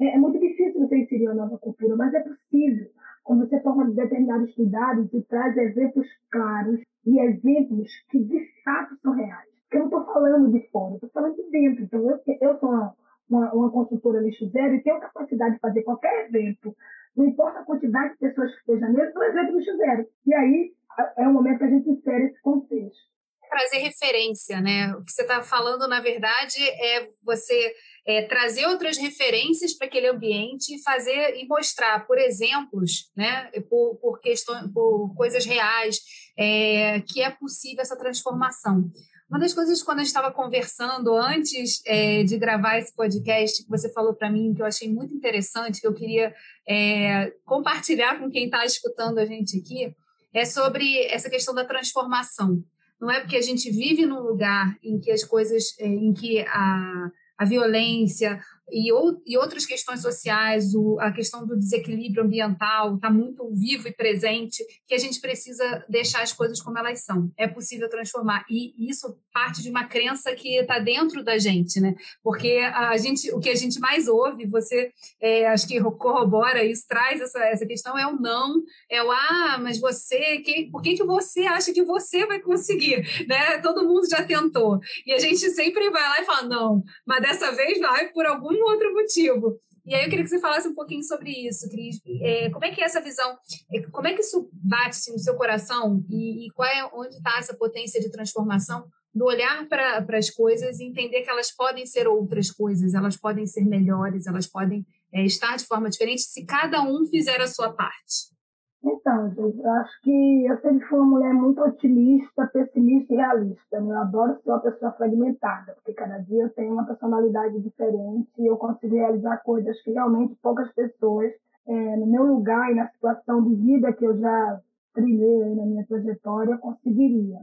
É, 0.00 0.08
é, 0.08 0.18
muito 0.18 0.38
difícil 0.40 0.80
você 0.80 0.96
inserir 0.98 1.28
uma 1.28 1.34
nova 1.34 1.56
cultura, 1.58 1.96
mas 1.96 2.12
é 2.12 2.20
possível. 2.20 2.88
Quando 3.22 3.48
você 3.48 3.60
toma 3.60 3.88
determinados 3.90 4.54
cuidados 4.54 5.12
e 5.14 5.22
traz 5.22 5.56
eventos 5.56 6.06
claros 6.30 6.80
e 7.06 7.20
exemplos 7.20 7.90
que 8.10 8.22
de 8.22 8.40
fato 8.64 8.96
são 8.96 9.14
reais. 9.14 9.48
Porque 9.62 9.76
eu 9.76 9.80
não 9.80 9.86
estou 9.86 10.04
falando 10.12 10.52
de 10.52 10.68
fora, 10.70 10.94
estou 10.94 11.10
falando 11.10 11.36
de 11.36 11.50
dentro. 11.50 11.84
Então, 11.84 12.10
eu, 12.10 12.20
eu 12.40 12.58
sou 12.58 12.68
uma, 12.68 12.94
uma, 13.30 13.52
uma 13.52 13.70
consultora 13.70 14.20
lixo 14.20 14.48
zero 14.50 14.74
e 14.74 14.82
tenho 14.82 15.00
capacidade 15.00 15.54
de 15.54 15.60
fazer 15.60 15.82
qualquer 15.82 16.26
evento, 16.26 16.76
não 17.16 17.26
importa 17.26 17.60
a 17.60 17.64
quantidade 17.64 18.12
de 18.12 18.18
pessoas 18.18 18.52
que 18.52 18.58
estejam 18.58 18.92
nele, 18.92 19.12
um 19.16 19.22
evento 19.22 19.56
lixo 19.56 19.76
zero. 19.76 20.06
E 20.26 20.34
aí, 20.34 20.75
é 21.16 21.28
o 21.28 21.32
momento 21.32 21.58
que 21.58 21.64
a 21.64 21.70
gente 21.70 21.88
insere 21.88 22.24
esse 22.26 22.40
contexto. 22.40 23.04
trazer 23.48 23.78
referência, 23.78 24.60
né? 24.60 24.92
O 24.94 25.04
que 25.04 25.12
você 25.12 25.22
está 25.22 25.42
falando, 25.42 25.86
na 25.88 26.00
verdade, 26.00 26.62
é 26.62 27.08
você 27.22 27.74
é, 28.06 28.22
trazer 28.22 28.66
outras 28.66 28.96
referências 28.96 29.74
para 29.74 29.86
aquele 29.86 30.08
ambiente 30.08 30.74
e 30.74 30.82
fazer 30.82 31.36
e 31.36 31.46
mostrar 31.46 32.06
por 32.06 32.18
exemplos, 32.18 33.10
né, 33.16 33.50
por, 33.68 33.96
por, 33.96 34.20
questões, 34.20 34.70
por 34.72 35.14
coisas 35.14 35.44
reais, 35.44 36.00
é, 36.38 37.00
que 37.00 37.20
é 37.20 37.30
possível 37.30 37.82
essa 37.82 37.98
transformação. 37.98 38.90
Uma 39.28 39.40
das 39.40 39.52
coisas, 39.52 39.82
quando 39.82 39.98
a 39.98 40.02
gente 40.02 40.08
estava 40.14 40.32
conversando 40.32 41.12
antes 41.16 41.82
é, 41.84 42.22
de 42.22 42.38
gravar 42.38 42.78
esse 42.78 42.94
podcast, 42.94 43.64
que 43.64 43.68
você 43.68 43.92
falou 43.92 44.14
para 44.14 44.30
mim, 44.30 44.54
que 44.54 44.62
eu 44.62 44.66
achei 44.66 44.88
muito 44.88 45.12
interessante, 45.12 45.80
que 45.80 45.86
eu 45.86 45.92
queria 45.92 46.32
é, 46.68 47.32
compartilhar 47.44 48.20
com 48.20 48.30
quem 48.30 48.44
está 48.44 48.64
escutando 48.64 49.18
a 49.18 49.26
gente 49.26 49.58
aqui, 49.58 49.92
é 50.36 50.44
sobre 50.44 51.06
essa 51.06 51.30
questão 51.30 51.54
da 51.54 51.64
transformação. 51.64 52.62
Não 53.00 53.10
é 53.10 53.20
porque 53.20 53.36
a 53.36 53.42
gente 53.42 53.70
vive 53.70 54.04
num 54.04 54.20
lugar 54.20 54.76
em 54.82 55.00
que 55.00 55.10
as 55.10 55.24
coisas, 55.24 55.74
é, 55.78 55.86
em 55.86 56.12
que 56.12 56.40
a, 56.40 57.10
a 57.38 57.44
violência, 57.46 58.38
e, 58.70 58.92
ou, 58.92 59.22
e 59.24 59.38
outras 59.38 59.64
questões 59.64 60.02
sociais, 60.02 60.74
o, 60.74 60.98
a 61.00 61.12
questão 61.12 61.46
do 61.46 61.56
desequilíbrio 61.56 62.24
ambiental 62.24 62.96
está 62.96 63.10
muito 63.10 63.48
vivo 63.54 63.88
e 63.88 63.92
presente, 63.92 64.64
que 64.86 64.94
a 64.94 64.98
gente 64.98 65.20
precisa 65.20 65.84
deixar 65.88 66.22
as 66.22 66.32
coisas 66.32 66.60
como 66.60 66.78
elas 66.78 67.04
são. 67.04 67.30
É 67.36 67.46
possível 67.46 67.88
transformar. 67.88 68.44
E 68.50 68.74
isso 68.90 69.16
parte 69.32 69.62
de 69.62 69.70
uma 69.70 69.84
crença 69.84 70.34
que 70.34 70.56
está 70.56 70.78
dentro 70.78 71.22
da 71.22 71.38
gente, 71.38 71.78
né? 71.80 71.94
Porque 72.22 72.58
a 72.72 72.96
gente, 72.96 73.30
o 73.32 73.38
que 73.38 73.50
a 73.50 73.54
gente 73.54 73.78
mais 73.78 74.08
ouve, 74.08 74.46
você 74.46 74.90
é, 75.20 75.46
acho 75.48 75.68
que 75.68 75.80
corrobora 75.80 76.64
isso, 76.64 76.86
traz 76.88 77.20
essa, 77.20 77.38
essa 77.44 77.66
questão, 77.66 77.96
é 77.98 78.06
o 78.06 78.16
não, 78.16 78.62
é 78.90 79.02
o 79.02 79.10
ah, 79.10 79.58
mas 79.60 79.78
você, 79.78 80.38
que, 80.38 80.70
por 80.70 80.82
que, 80.82 80.96
que 80.96 81.04
você 81.04 81.42
acha 81.42 81.72
que 81.72 81.84
você 81.84 82.26
vai 82.26 82.40
conseguir? 82.40 83.06
Né? 83.28 83.58
Todo 83.58 83.86
mundo 83.86 84.08
já 84.08 84.24
tentou. 84.24 84.80
E 85.06 85.12
a 85.12 85.18
gente 85.18 85.38
sempre 85.50 85.90
vai 85.90 86.02
lá 86.02 86.20
e 86.20 86.24
fala, 86.24 86.48
não, 86.48 86.82
mas 87.06 87.22
dessa 87.22 87.52
vez 87.52 87.78
vai 87.78 88.08
por 88.08 88.26
algum 88.26 88.55
nenhum 88.56 88.70
outro 88.70 88.92
motivo. 88.92 89.60
E 89.84 89.94
aí 89.94 90.04
eu 90.04 90.10
queria 90.10 90.24
que 90.24 90.30
você 90.30 90.40
falasse 90.40 90.66
um 90.66 90.74
pouquinho 90.74 91.02
sobre 91.04 91.30
isso, 91.30 91.68
Cris. 91.68 92.00
É, 92.20 92.50
como 92.50 92.64
é 92.64 92.72
que 92.72 92.80
é 92.80 92.84
essa 92.84 93.00
visão, 93.00 93.38
é, 93.72 93.82
como 93.82 94.08
é 94.08 94.14
que 94.14 94.20
isso 94.20 94.50
bate 94.52 94.96
assim, 94.96 95.12
no 95.12 95.18
seu 95.18 95.36
coração 95.36 96.04
e, 96.10 96.46
e 96.46 96.50
qual 96.50 96.68
é, 96.68 96.90
onde 96.92 97.14
está 97.14 97.38
essa 97.38 97.54
potência 97.54 98.00
de 98.00 98.10
transformação 98.10 98.88
do 99.14 99.24
olhar 99.24 99.66
para 99.68 100.04
as 100.18 100.28
coisas 100.28 100.80
e 100.80 100.84
entender 100.84 101.22
que 101.22 101.30
elas 101.30 101.50
podem 101.50 101.86
ser 101.86 102.08
outras 102.08 102.50
coisas, 102.50 102.94
elas 102.94 103.16
podem 103.16 103.46
ser 103.46 103.64
melhores, 103.64 104.26
elas 104.26 104.46
podem 104.46 104.84
é, 105.12 105.24
estar 105.24 105.56
de 105.56 105.64
forma 105.64 105.88
diferente 105.88 106.22
se 106.22 106.44
cada 106.44 106.82
um 106.82 107.06
fizer 107.06 107.40
a 107.40 107.46
sua 107.46 107.72
parte. 107.72 108.35
Então, 108.84 109.30
gente, 109.30 109.58
eu 109.58 109.70
acho 109.72 110.00
que 110.02 110.46
eu 110.46 110.60
sempre 110.60 110.86
fui 110.86 110.98
uma 110.98 111.18
mulher 111.18 111.34
muito 111.34 111.60
otimista, 111.62 112.46
pessimista 112.52 113.12
e 113.12 113.16
realista. 113.16 113.80
Né? 113.80 113.92
Eu 113.92 113.98
adoro 113.98 114.40
ser 114.42 114.50
uma 114.50 114.60
pessoa 114.60 114.92
fragmentada, 114.92 115.74
porque 115.74 115.92
cada 115.92 116.18
dia 116.18 116.44
eu 116.44 116.50
tenho 116.50 116.72
uma 116.72 116.86
personalidade 116.86 117.60
diferente 117.60 118.30
e 118.38 118.46
eu 118.46 118.56
consigo 118.56 118.94
realizar 118.94 119.38
coisas 119.38 119.80
que 119.82 119.92
realmente 119.92 120.36
poucas 120.42 120.72
pessoas, 120.72 121.32
é, 121.66 121.96
no 121.96 122.06
meu 122.06 122.24
lugar 122.24 122.70
e 122.70 122.74
na 122.76 122.88
situação 122.88 123.42
de 123.42 123.54
vida 123.56 123.92
que 123.92 124.04
eu 124.04 124.16
já 124.18 124.60
trilhei 124.94 125.54
na 125.54 125.66
minha 125.66 125.86
trajetória, 125.86 126.56
conseguiria. 126.58 127.38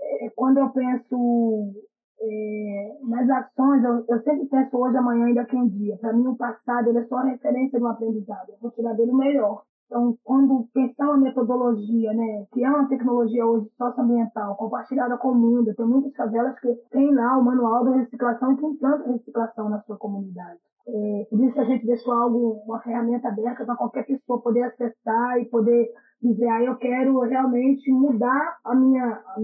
É, 0.00 0.30
quando 0.30 0.58
eu 0.58 0.68
penso 0.70 1.72
é, 2.20 2.96
nas 3.02 3.30
ações, 3.30 3.84
eu, 3.84 4.04
eu, 4.08 4.22
sempre 4.22 4.46
penso 4.46 4.76
hoje, 4.76 4.96
amanhã 4.96 5.30
e 5.30 5.34
daqui 5.34 5.56
a 5.56 5.60
um 5.60 5.68
dia. 5.68 5.96
Para 5.98 6.12
mim, 6.12 6.26
o 6.26 6.36
passado 6.36 6.88
ele 6.88 6.98
é 6.98 7.04
só 7.04 7.18
referência 7.18 7.78
de 7.78 7.84
um 7.84 7.88
aprendizado. 7.88 8.50
Eu 8.50 8.58
vou 8.60 8.70
tirar 8.72 8.94
dele 8.94 9.12
o 9.12 9.16
melhor. 9.16 9.62
Então, 9.88 10.18
quando 10.22 10.68
pensar 10.74 11.06
uma 11.06 11.16
metodologia, 11.16 12.12
né, 12.12 12.46
que 12.52 12.62
é 12.62 12.68
uma 12.68 12.86
tecnologia 12.88 13.46
hoje 13.46 13.70
socioambiental, 13.78 14.54
compartilhada 14.56 15.16
com 15.16 15.28
o 15.28 15.34
mundo, 15.34 15.74
tem 15.74 15.86
muitas 15.86 16.14
favelas 16.14 16.60
que 16.60 16.68
tem 16.90 17.14
lá 17.14 17.38
o 17.38 17.44
manual 17.44 17.84
da 17.84 17.96
reciclação 17.96 18.52
e 18.52 18.56
que 18.58 18.66
implanta 18.66 19.10
reciclação 19.10 19.70
na 19.70 19.80
sua 19.80 19.96
comunidade. 19.96 20.58
É, 20.86 21.26
por 21.30 21.40
isso 21.42 21.58
a 21.58 21.64
gente 21.64 21.86
deixou 21.86 22.12
algo, 22.12 22.62
uma 22.66 22.80
ferramenta 22.80 23.28
aberta 23.28 23.64
para 23.64 23.76
qualquer 23.76 24.04
pessoa 24.04 24.42
poder 24.42 24.64
acessar 24.64 25.40
e 25.40 25.46
poder 25.46 25.88
dizer, 26.20 26.48
ah, 26.48 26.62
eu 26.62 26.76
quero 26.76 27.20
realmente 27.20 27.90
mudar 27.90 28.58
a 28.64 28.74
minha, 28.74 29.04
a 29.04 29.40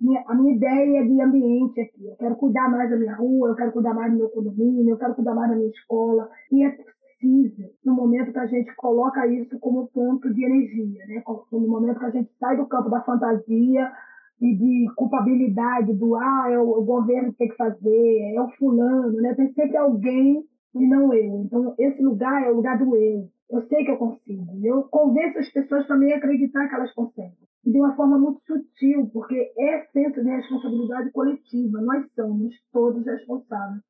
minha, 0.00 0.24
a 0.28 0.34
minha 0.34 0.54
ideia 0.54 1.04
de 1.04 1.20
ambiente 1.20 1.80
aqui. 1.80 2.06
Eu 2.06 2.16
quero 2.16 2.36
cuidar 2.36 2.68
mais 2.70 2.90
da 2.90 2.96
minha 2.96 3.16
rua, 3.16 3.48
eu 3.48 3.56
quero 3.56 3.72
cuidar 3.72 3.94
mais 3.94 4.12
do 4.12 4.18
meu 4.18 4.28
condomínio, 4.28 4.90
eu 4.90 4.98
quero 4.98 5.14
cuidar 5.14 5.34
mais 5.34 5.50
da 5.50 5.56
minha 5.56 5.70
escola. 5.70 6.28
E 6.52 6.64
é 6.64 6.76
precisa, 7.20 7.70
no 7.84 7.94
momento 7.94 8.32
que 8.32 8.38
a 8.38 8.46
gente 8.46 8.74
coloca 8.74 9.26
isso 9.26 9.58
como 9.60 9.88
ponto 9.88 10.32
de 10.32 10.44
energia, 10.44 11.06
né? 11.06 11.22
no 11.52 11.68
momento 11.68 11.98
que 11.98 12.06
a 12.06 12.10
gente 12.10 12.30
sai 12.38 12.56
do 12.56 12.66
campo 12.66 12.88
da 12.88 13.02
fantasia 13.02 13.92
e 14.40 14.56
de 14.56 14.92
culpabilidade 14.96 15.92
do 15.92 16.16
ah, 16.16 16.46
é 16.50 16.58
o, 16.58 16.82
governo 16.82 17.32
que 17.32 17.38
tem 17.38 17.48
que 17.48 17.56
fazer, 17.56 18.34
é 18.34 18.40
o 18.40 18.48
fulano, 18.52 19.12
né? 19.20 19.34
Tem 19.34 19.50
sempre 19.50 19.76
alguém 19.76 20.42
e 20.74 20.86
não 20.86 21.12
eu. 21.12 21.42
Então, 21.44 21.74
esse 21.78 22.02
lugar 22.02 22.42
é 22.44 22.50
o 22.50 22.56
lugar 22.56 22.78
do 22.78 22.96
eu. 22.96 23.28
Eu 23.50 23.62
sei 23.62 23.84
que 23.84 23.90
eu 23.90 23.98
consigo. 23.98 24.46
Eu 24.64 24.84
convenço 24.84 25.38
as 25.38 25.50
pessoas 25.50 25.86
também 25.86 26.14
a 26.14 26.16
acreditar 26.16 26.68
que 26.68 26.74
elas 26.74 26.92
conseguem. 26.94 27.36
De 27.62 27.78
uma 27.78 27.94
forma 27.94 28.18
muito 28.18 28.40
sutil, 28.42 29.10
porque 29.12 29.52
é 29.58 29.84
senso 29.92 30.22
de 30.22 30.30
responsabilidade 30.30 31.10
coletiva. 31.10 31.82
Nós 31.82 32.10
somos 32.14 32.54
todos 32.72 33.04
responsáveis 33.04 33.82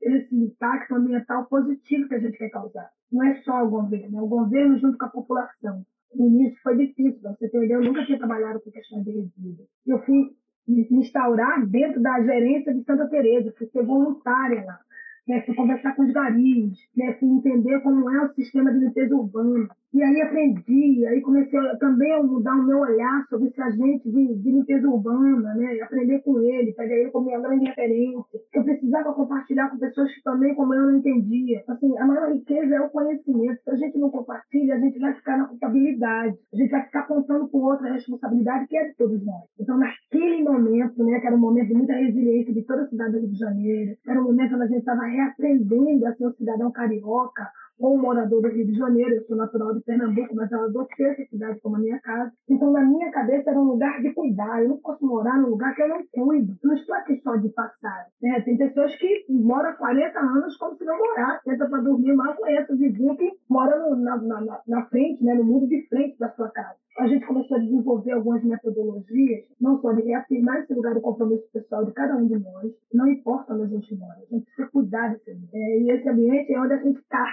esse 0.00 0.34
impacto 0.34 0.94
ambiental 0.94 1.46
positivo 1.46 2.08
que 2.08 2.14
a 2.14 2.18
gente 2.18 2.38
quer 2.38 2.50
causar. 2.50 2.90
Não 3.10 3.24
é 3.24 3.34
só 3.42 3.64
o 3.64 3.70
governo, 3.70 4.18
é 4.18 4.22
o 4.22 4.26
governo 4.26 4.78
junto 4.78 4.98
com 4.98 5.04
a 5.04 5.10
população. 5.10 5.84
No 6.14 6.26
início 6.26 6.60
foi 6.62 6.76
difícil, 6.76 7.20
você 7.22 7.46
entendeu? 7.46 7.82
Eu 7.82 7.86
nunca 7.86 8.04
tinha 8.04 8.18
trabalhado 8.18 8.60
com 8.60 8.70
questões 8.70 9.04
de 9.04 9.10
resíduos. 9.10 9.68
Eu 9.86 9.98
fui 10.04 10.34
me 10.66 10.86
instaurar 10.90 11.66
dentro 11.66 12.00
da 12.00 12.22
gerência 12.22 12.74
de 12.74 12.82
Santa 12.84 13.08
Teresa, 13.08 13.54
fui 13.56 13.66
ser 13.68 13.82
voluntária 13.82 14.64
lá 14.64 14.80
né, 15.28 15.42
fui 15.42 15.54
conversar 15.54 15.94
com 15.94 16.04
os 16.04 16.12
garis, 16.12 16.72
né, 16.96 17.12
fui 17.20 17.28
entender 17.28 17.80
como 17.80 18.10
é 18.10 18.24
o 18.24 18.28
sistema 18.30 18.72
de 18.72 18.78
limpeza 18.78 19.14
urbana. 19.14 19.68
E 19.92 20.02
aí 20.02 20.20
aprendi, 20.20 21.06
aí 21.06 21.20
comecei 21.22 21.58
também 21.80 22.12
a 22.12 22.22
mudar 22.22 22.54
o 22.54 22.62
meu 22.62 22.78
olhar 22.78 23.24
sobre 23.30 23.48
esse 23.48 23.60
agente 23.60 24.10
de, 24.10 24.34
de 24.34 24.50
limpeza 24.50 24.86
urbana, 24.86 25.54
né, 25.54 25.80
aprender 25.80 26.20
com 26.20 26.38
ele, 26.40 26.74
pegar 26.74 26.94
ele 26.94 27.10
como 27.10 27.26
minha 27.26 27.40
grande 27.40 27.64
referência. 27.64 28.38
Eu 28.54 28.64
precisava 28.64 29.14
compartilhar 29.14 29.70
com 29.70 29.78
pessoas 29.78 30.12
que 30.14 30.22
também, 30.22 30.54
como 30.54 30.74
eu, 30.74 30.82
não 30.82 30.98
entendia. 30.98 31.62
Assim, 31.68 31.96
a 31.98 32.06
maior 32.06 32.32
riqueza 32.32 32.74
é 32.74 32.80
o 32.80 32.90
conhecimento. 32.90 33.62
Se 33.62 33.70
a 33.70 33.76
gente 33.76 33.98
não 33.98 34.10
compartilha, 34.10 34.74
a 34.74 34.78
gente 34.78 34.98
vai 34.98 35.14
ficar 35.14 35.38
na 35.38 35.46
culpabilidade. 35.46 36.36
A 36.52 36.56
gente 36.56 36.70
vai 36.70 36.82
ficar 36.82 37.00
apontando 37.00 37.48
com 37.48 37.58
outra 37.58 37.92
responsabilidade 37.92 38.66
que 38.66 38.76
é 38.76 38.88
de 38.88 38.94
todos 38.94 39.24
nós. 39.24 39.44
Então, 39.58 39.78
naquele 39.78 40.42
momento, 40.42 41.02
né, 41.02 41.18
que 41.18 41.26
era 41.26 41.36
um 41.36 41.40
momento 41.40 41.68
de 41.68 41.74
muita 41.74 41.94
resiliência 41.94 42.52
de 42.52 42.62
toda 42.62 42.82
a 42.82 42.88
cidade 42.88 43.12
do 43.12 43.20
Rio 43.20 43.30
de 43.30 43.38
Janeiro, 43.38 43.96
era 44.06 44.20
um 44.20 44.24
momento 44.24 44.54
onde 44.54 44.64
a 44.64 44.66
gente 44.66 44.80
estava 44.80 45.08
reaprendendo 45.18 46.06
a 46.06 46.14
ser 46.14 46.26
um 46.26 46.32
cidadão 46.32 46.70
carioca, 46.70 47.50
ou 47.78 47.94
um 47.94 48.00
morador 48.00 48.42
do 48.42 48.48
Rio 48.48 48.66
de 48.66 48.74
Janeiro, 48.74 49.14
eu 49.14 49.24
sou 49.24 49.36
natural 49.36 49.74
de 49.74 49.80
Pernambuco, 49.80 50.34
mas 50.34 50.50
eu 50.50 50.64
adotei 50.64 51.06
essa 51.06 51.24
cidade 51.26 51.60
como 51.60 51.76
a 51.76 51.78
minha 51.78 51.98
casa. 52.00 52.32
Então, 52.48 52.72
na 52.72 52.84
minha 52.84 53.10
cabeça, 53.10 53.50
era 53.50 53.60
um 53.60 53.64
lugar 53.64 54.00
de 54.02 54.12
cuidar. 54.12 54.62
Eu 54.62 54.70
não 54.70 54.76
posso 54.78 55.06
morar 55.06 55.38
num 55.38 55.50
lugar 55.50 55.74
que 55.74 55.82
eu 55.82 55.88
não 55.88 56.04
cuido. 56.12 56.56
Não 56.62 56.74
estou 56.74 56.94
aqui 56.96 57.16
só 57.18 57.36
de 57.36 57.48
passar. 57.50 58.06
Né? 58.20 58.40
Tem 58.42 58.56
pessoas 58.56 58.94
que 58.96 59.26
moram 59.28 59.72
40 59.74 60.18
anos 60.18 60.56
como 60.56 60.76
se 60.76 60.84
não 60.84 60.98
morasse. 60.98 61.50
Entra 61.50 61.68
para 61.68 61.82
dormir, 61.82 62.14
mal 62.14 62.34
conhece 62.34 62.72
o 62.72 62.76
vizinho 62.76 63.16
que 63.16 63.30
mora 63.48 63.78
no, 63.78 63.96
na, 63.96 64.16
na, 64.16 64.60
na 64.66 64.86
frente, 64.86 65.22
né? 65.24 65.34
no 65.34 65.44
muro 65.44 65.66
de 65.66 65.86
frente 65.88 66.18
da 66.18 66.30
sua 66.30 66.48
casa 66.50 66.76
a 66.98 67.06
gente 67.06 67.24
começou 67.26 67.56
a 67.56 67.60
desenvolver 67.60 68.12
algumas 68.12 68.42
metodologias, 68.42 69.44
não 69.60 69.80
só 69.80 69.92
de 69.92 70.02
reafirmar 70.02 70.58
esse 70.58 70.74
lugar 70.74 70.94
de 70.94 71.00
compromisso 71.00 71.48
pessoal 71.52 71.84
de 71.84 71.92
cada 71.92 72.16
um 72.16 72.26
de 72.26 72.36
nós, 72.38 72.72
não 72.92 73.06
importa 73.06 73.54
onde 73.54 73.62
a 73.62 73.78
gente 73.78 73.94
mora, 73.94 74.18
a 74.18 74.34
gente 74.34 74.44
precisa 74.44 74.68
cuidar 74.68 75.12
desse 75.12 75.30
ambiente. 75.30 75.56
É, 75.56 75.80
e 75.80 75.90
esse 75.90 76.08
ambiente 76.08 76.52
é 76.52 76.60
onde 76.60 76.74
a 76.74 76.82
gente 76.82 76.98
está. 76.98 77.24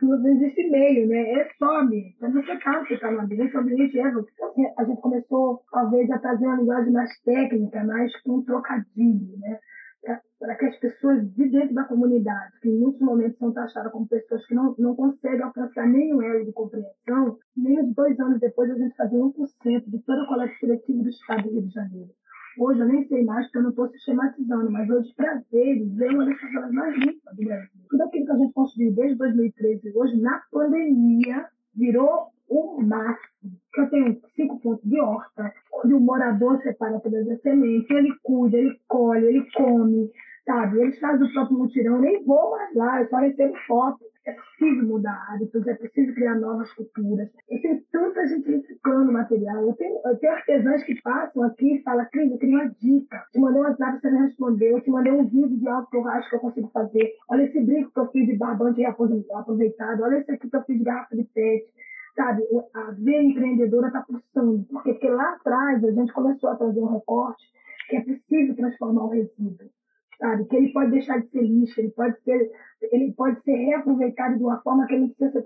Não 0.00 0.26
existe 0.26 0.68
meio, 0.70 1.08
né? 1.08 1.20
É 1.32 1.48
ambiente. 1.64 2.16
Quando 2.18 2.34
você 2.34 2.56
você 2.56 2.94
está 2.94 3.10
no 3.10 3.20
ambiente, 3.20 3.56
o 3.56 3.60
ambiente 3.60 3.98
é 3.98 4.10
você. 4.10 4.42
A 4.78 4.84
gente 4.84 5.00
começou, 5.00 5.62
talvez, 5.70 6.10
a 6.10 6.18
trazer 6.18 6.46
uma 6.46 6.56
linguagem 6.56 6.92
mais 6.92 7.10
técnica, 7.20 7.84
mais 7.84 8.14
com 8.22 8.38
um 8.38 8.44
trocadilho, 8.44 9.38
né? 9.38 9.58
para 10.38 10.56
que 10.56 10.64
as 10.66 10.76
pessoas 10.78 11.32
de 11.34 11.48
dentro 11.48 11.74
da 11.74 11.84
comunidade, 11.84 12.58
que 12.60 12.68
em 12.68 12.78
muitos 12.78 13.00
momentos 13.00 13.38
são 13.38 13.52
taxadas 13.52 13.92
como 13.92 14.08
pessoas 14.08 14.44
que 14.46 14.54
não, 14.54 14.74
não 14.76 14.96
conseguem 14.96 15.42
alcançar 15.42 15.86
nenhum 15.86 16.20
elo 16.20 16.44
de 16.44 16.52
compreensão, 16.52 17.38
menos 17.56 17.94
dois 17.94 18.18
anos 18.18 18.40
depois 18.40 18.68
a 18.70 18.74
gente 18.74 18.96
fazia 18.96 19.18
1% 19.18 19.84
de 19.86 19.98
toda 20.00 20.22
a 20.22 20.26
coleta 20.26 20.54
seletiva 20.58 21.02
do 21.02 21.08
Estado 21.08 21.42
do 21.44 21.50
Rio 21.50 21.68
de 21.68 21.72
Janeiro. 21.72 22.10
Hoje 22.58 22.80
eu 22.80 22.86
nem 22.86 23.06
sei 23.08 23.24
mais, 23.24 23.46
porque 23.46 23.58
eu 23.58 23.62
não 23.62 23.70
estou 23.70 23.88
sistematizando, 23.88 24.70
mas 24.70 24.88
hoje 24.90 25.12
prazeres 25.14 26.00
é 26.00 26.10
uma 26.10 26.26
das 26.26 26.40
favelas 26.40 26.72
mais 26.72 26.96
limpas 26.96 27.36
do 27.36 27.44
Brasil. 27.44 27.80
Tudo 27.88 28.02
aquilo 28.02 28.26
que 28.26 28.32
a 28.32 28.36
gente 28.36 28.52
construiu 28.52 28.92
desde 28.92 29.16
2013 29.16 29.92
hoje, 29.94 30.20
na 30.20 30.42
pandemia, 30.50 31.46
virou 31.74 32.28
o 32.48 32.82
máximo. 32.82 33.52
Eu 33.76 33.88
tenho 33.88 34.20
cinco 34.34 34.60
pontos 34.60 34.84
de 34.84 35.00
horta, 35.00 35.52
onde 35.82 35.94
o 35.94 36.00
morador 36.00 36.60
separa 36.62 37.00
todas 37.00 37.26
as 37.28 37.40
sementes, 37.40 37.90
ele 37.90 38.14
cuida, 38.22 38.58
ele 38.58 38.78
colhe, 38.86 39.26
ele 39.26 39.50
come, 39.52 40.10
sabe? 40.44 40.80
Eles 40.80 40.98
fazem 41.00 41.26
o 41.26 41.32
próprio 41.32 41.58
mutirão, 41.58 42.00
nem 42.00 42.22
vou 42.24 42.50
mais 42.50 42.74
lá, 42.74 43.00
eu 43.00 43.08
só 43.08 43.16
recebo 43.16 43.56
foto. 43.66 44.11
É 44.24 44.32
possível 44.32 44.86
mudar 44.86 45.26
hábitos, 45.28 45.66
é 45.66 45.74
possível 45.74 46.14
criar 46.14 46.36
novas 46.36 46.72
culturas. 46.74 47.28
E 47.50 47.58
tem 47.58 47.80
tanta 47.90 48.26
gente 48.28 48.50
reciclando 48.50 49.12
material. 49.12 49.66
Eu 49.66 49.72
tenho, 49.74 50.00
eu 50.04 50.16
tenho 50.16 50.32
artesãs 50.32 50.84
que 50.84 51.00
passam 51.02 51.42
aqui 51.42 51.74
e 51.76 51.82
falam, 51.82 52.06
Cris, 52.12 52.30
eu 52.30 52.38
queria 52.38 52.56
uma 52.56 52.68
dica. 52.68 53.26
Te 53.32 53.40
mandei 53.40 53.60
um 53.60 53.64
WhatsApp, 53.64 54.00
você 54.00 54.10
não 54.10 54.20
respondeu. 54.20 54.76
Eu 54.76 54.80
te 54.80 54.90
mandei 54.90 55.12
um 55.12 55.24
vídeo 55.24 55.58
de 55.58 55.68
algo 55.68 55.88
que 55.90 55.96
eu 55.96 56.06
acho 56.08 56.30
que 56.30 56.36
eu 56.36 56.40
consigo 56.40 56.70
fazer. 56.72 57.14
Olha 57.28 57.42
esse 57.42 57.60
brinco 57.60 57.90
que 57.92 57.98
eu 57.98 58.10
fiz 58.12 58.26
de 58.26 58.36
barbante 58.36 58.84
aproveitado. 58.84 60.02
Olha 60.02 60.18
esse 60.18 60.30
aqui 60.30 60.48
que 60.48 60.56
eu 60.56 60.62
fiz 60.64 60.78
de 60.78 60.84
garrafa 60.84 61.16
de 61.16 61.24
pet 61.24 61.66
sabe, 62.14 62.42
a 62.74 62.90
veia 62.92 63.22
empreendedora 63.22 63.88
está 63.88 64.02
pulsando. 64.02 64.64
Porque, 64.70 64.92
porque 64.92 65.08
lá 65.08 65.32
atrás 65.32 65.82
a 65.84 65.90
gente 65.90 66.12
começou 66.12 66.50
a 66.50 66.56
trazer 66.56 66.80
um 66.80 66.92
recorte 66.92 67.44
que 67.88 67.96
é 67.96 68.00
possível 68.00 68.54
transformar 68.54 69.04
o 69.04 69.08
resíduo, 69.08 69.70
sabe? 70.18 70.44
Que 70.46 70.56
ele 70.56 70.72
pode 70.72 70.90
deixar 70.90 71.20
de 71.20 71.28
ser 71.30 71.42
lixo, 71.42 71.80
ele 71.80 71.90
pode 71.90 72.20
ser, 72.22 72.50
ele 72.90 73.12
pode 73.12 73.40
ser 73.42 73.54
reaproveitado 73.54 74.36
de 74.36 74.44
uma 74.44 74.60
forma 74.62 74.86
que 74.86 74.94
ele 74.94 75.02
não 75.02 75.08
precisa 75.10 75.32
ser 75.32 75.42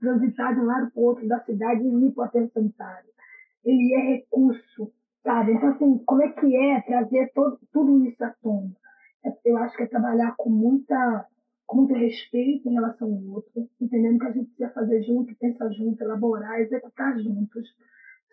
transitado 0.00 0.54
de 0.54 0.60
um 0.60 0.66
lado 0.66 0.90
para 0.90 1.00
o 1.00 1.04
outro 1.04 1.26
da 1.26 1.40
cidade 1.40 1.82
e 1.82 2.12
o 2.16 2.22
aterro 2.22 2.50
sanitário. 2.52 3.10
Ele 3.64 3.94
é 3.94 4.00
recurso, 4.16 4.92
sabe? 5.22 5.52
Então, 5.52 5.70
assim, 5.70 5.98
como 6.04 6.22
é 6.22 6.28
que 6.28 6.56
é 6.56 6.80
trazer 6.80 7.30
todo, 7.34 7.58
tudo 7.72 8.04
isso 8.06 8.24
à 8.24 8.30
tona? 8.42 8.70
Eu 9.44 9.58
acho 9.58 9.76
que 9.76 9.82
é 9.82 9.86
trabalhar 9.86 10.34
com 10.36 10.48
muita 10.48 11.26
com 11.70 11.76
muito 11.76 11.94
respeito 11.94 12.68
em 12.68 12.74
relação 12.74 13.06
ao 13.06 13.34
outro, 13.34 13.52
entendendo 13.80 14.18
que 14.18 14.26
a 14.26 14.32
gente 14.32 14.46
precisa 14.46 14.70
fazer 14.70 15.02
junto, 15.04 15.36
pensar 15.36 15.70
junto, 15.70 16.02
elaborar, 16.02 16.60
executar 16.60 17.16
juntos. 17.20 17.68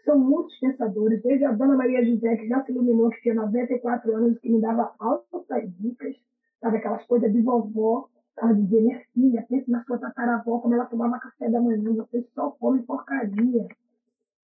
São 0.08 0.17
muitos 0.17 0.58
pensadores, 0.62 1.22
desde 1.22 1.43
a 1.43 1.52
Dona 1.52 1.76
Maria 1.76 2.02
José, 2.06 2.38
que 2.38 2.48
já 2.48 2.63
se 2.63 2.72
iluminou, 2.72 3.10
que 3.10 3.22
tinha 3.24 3.36
94 3.36 4.15
anos, 4.15 4.39
que 4.39 4.50
me 4.50 4.62
dava 4.62 4.96
altas 5.00 5.70
dicas, 5.78 6.15
sabe, 6.62 6.78
aquelas 6.78 7.06
coisas 7.06 7.30
de 7.34 7.41
vovó, 7.41 8.08
ela 8.38 8.54
dizia, 8.54 8.82
minha 8.82 9.02
filha, 9.13 9.46
pense 9.50 9.70
na 9.70 9.84
sua 9.84 9.98
tataravó, 9.98 10.60
como 10.60 10.76
ela 10.76 10.86
tomava 10.86 11.20
café 11.20 11.50
da 11.50 11.60
manhã, 11.60 11.93
você 11.93 12.26
só 12.34 12.52
come 12.52 12.84
porcaria. 12.84 13.67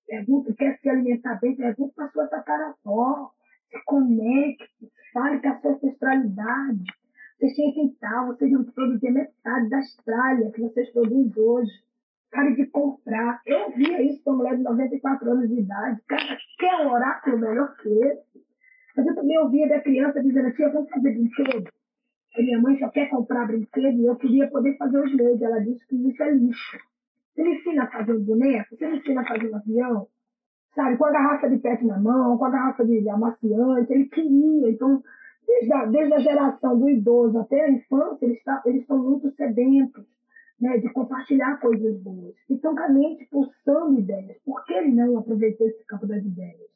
Pergunta, 0.06 0.54
quer 0.54 0.78
se 0.80 0.89
alimentar 0.89 1.39
bem? 1.39 1.56
Pergunta 1.56 1.93
para 1.95 2.10
sua 2.10 2.28
tataravó. 2.28 3.32
Se 3.69 3.82
conecte, 3.86 4.67
fale 5.13 5.39
com 5.39 5.47
a 5.47 5.62
sua 5.62 5.71
ancestralidade 5.71 6.84
vocês 7.43 7.56
tinham 7.56 7.73
quintal, 7.73 8.28
vocês 8.28 8.52
não 8.52 8.63
produzir 8.63 9.12
metade 9.12 9.69
da 9.69 9.78
Austrália 9.78 10.52
que 10.52 10.62
vocês 10.62 10.89
produzem 10.91 11.34
hoje. 11.36 11.71
Pare 12.34 12.56
de 12.56 12.65
comprar. 12.65 13.41
Eu 13.46 13.69
via 13.72 14.02
isso 14.02 14.24
uma 14.26 14.38
mulher 14.38 14.58
de 14.58 14.63
94 14.63 15.32
anos 15.32 15.50
de 15.50 15.60
idade. 15.60 16.02
Cara, 16.08 16.38
quer 16.58 16.76
um 16.78 16.91
oráculo 16.91 17.38
melhor 17.38 17.76
que 17.78 17.89
esse? 17.89 18.43
Mas 18.98 19.06
eu 19.06 19.15
também 19.15 19.38
ouvia 19.38 19.69
da 19.69 19.80
criança 19.80 20.19
dizendo, 20.19 20.52
tia, 20.54 20.69
vamos 20.69 20.89
fazer 20.89 21.12
brinquedo? 21.12 21.69
A 22.36 22.41
minha 22.41 22.60
mãe 22.60 22.80
só 22.80 22.89
quer 22.89 23.08
comprar 23.10 23.46
brinquedo 23.46 24.00
e 24.00 24.08
eu 24.08 24.15
queria 24.15 24.50
poder 24.50 24.76
fazer 24.78 24.98
os 24.98 25.15
meus. 25.15 25.39
Ela 25.43 25.60
disse 25.60 25.86
que 25.86 25.96
isso 25.96 26.24
é 26.24 26.32
lixo. 26.32 26.80
Você 27.36 27.43
me 27.43 27.54
ensina 27.54 27.84
a 27.84 27.91
fazer 27.91 28.13
um 28.13 28.24
boneco? 28.24 28.76
Você 28.76 28.88
me 28.88 28.98
ensina 28.98 29.22
a 29.22 29.28
fazer 29.28 29.52
um 29.52 29.56
avião? 29.56 30.08
Sabe, 30.74 30.98
com 30.98 31.06
a 31.06 31.12
garrafa 31.12 31.48
de 31.48 31.58
pet 31.60 31.86
na 31.86 32.00
mão, 32.00 32.36
com 32.36 32.46
a 32.46 32.50
garrafa 32.50 32.84
de 32.84 33.08
amaciante, 33.08 33.93
ele 33.93 34.06
queria. 34.06 34.72
Então, 34.72 35.04
desde 35.46 35.72
a, 35.72 35.86
desde 35.86 36.13
a 36.15 36.19
geração 36.19 36.80
do 36.80 36.89
idoso 36.89 37.38
até 37.38 37.65
a 37.65 37.69
infância, 37.69 38.26
eles, 38.26 38.43
tá, 38.43 38.60
eles 38.65 38.82
estão 38.82 38.98
muito 38.98 39.30
sedentos 39.36 40.04
né, 40.60 40.78
de 40.78 40.92
compartilhar 40.94 41.60
coisas 41.60 42.02
boas. 42.02 42.36
E 42.50 42.56
estão 42.56 42.76
com 42.76 42.84
a 42.84 42.89
mente 42.89 43.26
pulsando 43.26 44.00
ideias. 44.00 44.38
Por 44.46 44.63
que 44.66 44.82
não 44.82 45.18
aproveitar 45.18 45.66
esse 45.66 45.86
campo 45.86 46.08
das 46.08 46.24
ideias? 46.24 46.72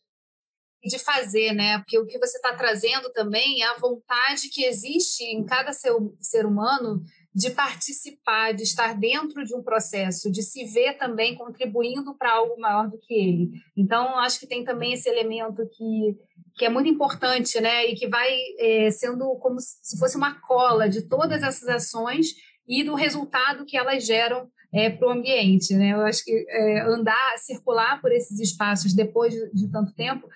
E 0.83 0.89
de 0.89 0.99
fazer, 0.99 1.53
né? 1.53 1.79
Porque 1.79 1.97
o 1.97 2.05
que 2.05 2.19
você 2.19 2.37
está 2.37 2.53
trazendo 2.55 3.11
também 3.11 3.63
é 3.63 3.67
a 3.67 3.77
vontade 3.77 4.49
que 4.51 4.63
existe 4.63 5.23
em 5.23 5.43
cada 5.43 5.73
ser, 5.73 5.91
ser 6.19 6.45
humano 6.45 7.01
de 7.37 7.51
participar, 7.51 8.51
de 8.51 8.63
estar 8.63 8.97
dentro 8.97 9.45
de 9.45 9.55
um 9.55 9.61
processo, 9.61 10.31
de 10.31 10.41
se 10.41 10.65
ver 10.65 10.97
também 10.97 11.35
contribuindo 11.35 12.15
para 12.15 12.33
algo 12.33 12.59
maior 12.59 12.89
do 12.89 12.97
que 12.97 13.13
ele. 13.13 13.51
Então, 13.75 14.17
acho 14.17 14.39
que 14.39 14.47
tem 14.47 14.63
também 14.63 14.93
esse 14.93 15.07
elemento 15.07 15.61
que, 15.69 16.17
que 16.55 16.65
é 16.65 16.69
muito 16.69 16.89
importante, 16.89 17.61
né? 17.61 17.85
E 17.85 17.95
que 17.95 18.07
vai 18.07 18.35
é, 18.57 18.89
sendo 18.89 19.35
como 19.35 19.59
se 19.59 19.99
fosse 19.99 20.17
uma 20.17 20.41
cola 20.41 20.89
de 20.89 21.07
todas 21.07 21.43
essas 21.43 21.69
ações 21.69 22.33
e 22.67 22.83
do 22.83 22.95
resultado 22.95 23.65
que 23.65 23.77
elas 23.77 24.05
geram 24.05 24.49
é, 24.73 24.89
para 24.89 25.07
o 25.07 25.11
ambiente, 25.11 25.73
né? 25.73 25.93
Eu 25.93 26.01
acho 26.01 26.23
que 26.23 26.45
é, 26.49 26.81
andar, 26.81 27.37
circular 27.37 28.01
por 28.01 28.11
esses 28.11 28.39
espaços 28.39 28.93
depois 28.93 29.33
de, 29.33 29.53
de 29.53 29.71
tanto 29.71 29.93
tempo 29.93 30.27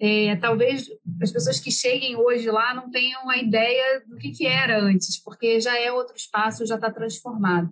é, 0.00 0.34
talvez 0.36 0.88
as 1.22 1.30
pessoas 1.30 1.60
que 1.60 1.70
cheguem 1.70 2.16
hoje 2.16 2.50
lá 2.50 2.72
não 2.74 2.90
tenham 2.90 3.28
a 3.28 3.36
ideia 3.36 4.02
do 4.08 4.16
que, 4.16 4.30
que 4.30 4.46
era 4.46 4.80
antes, 4.80 5.22
porque 5.22 5.60
já 5.60 5.78
é 5.78 5.92
outro 5.92 6.16
espaço, 6.16 6.64
já 6.64 6.76
está 6.76 6.90
transformado. 6.90 7.70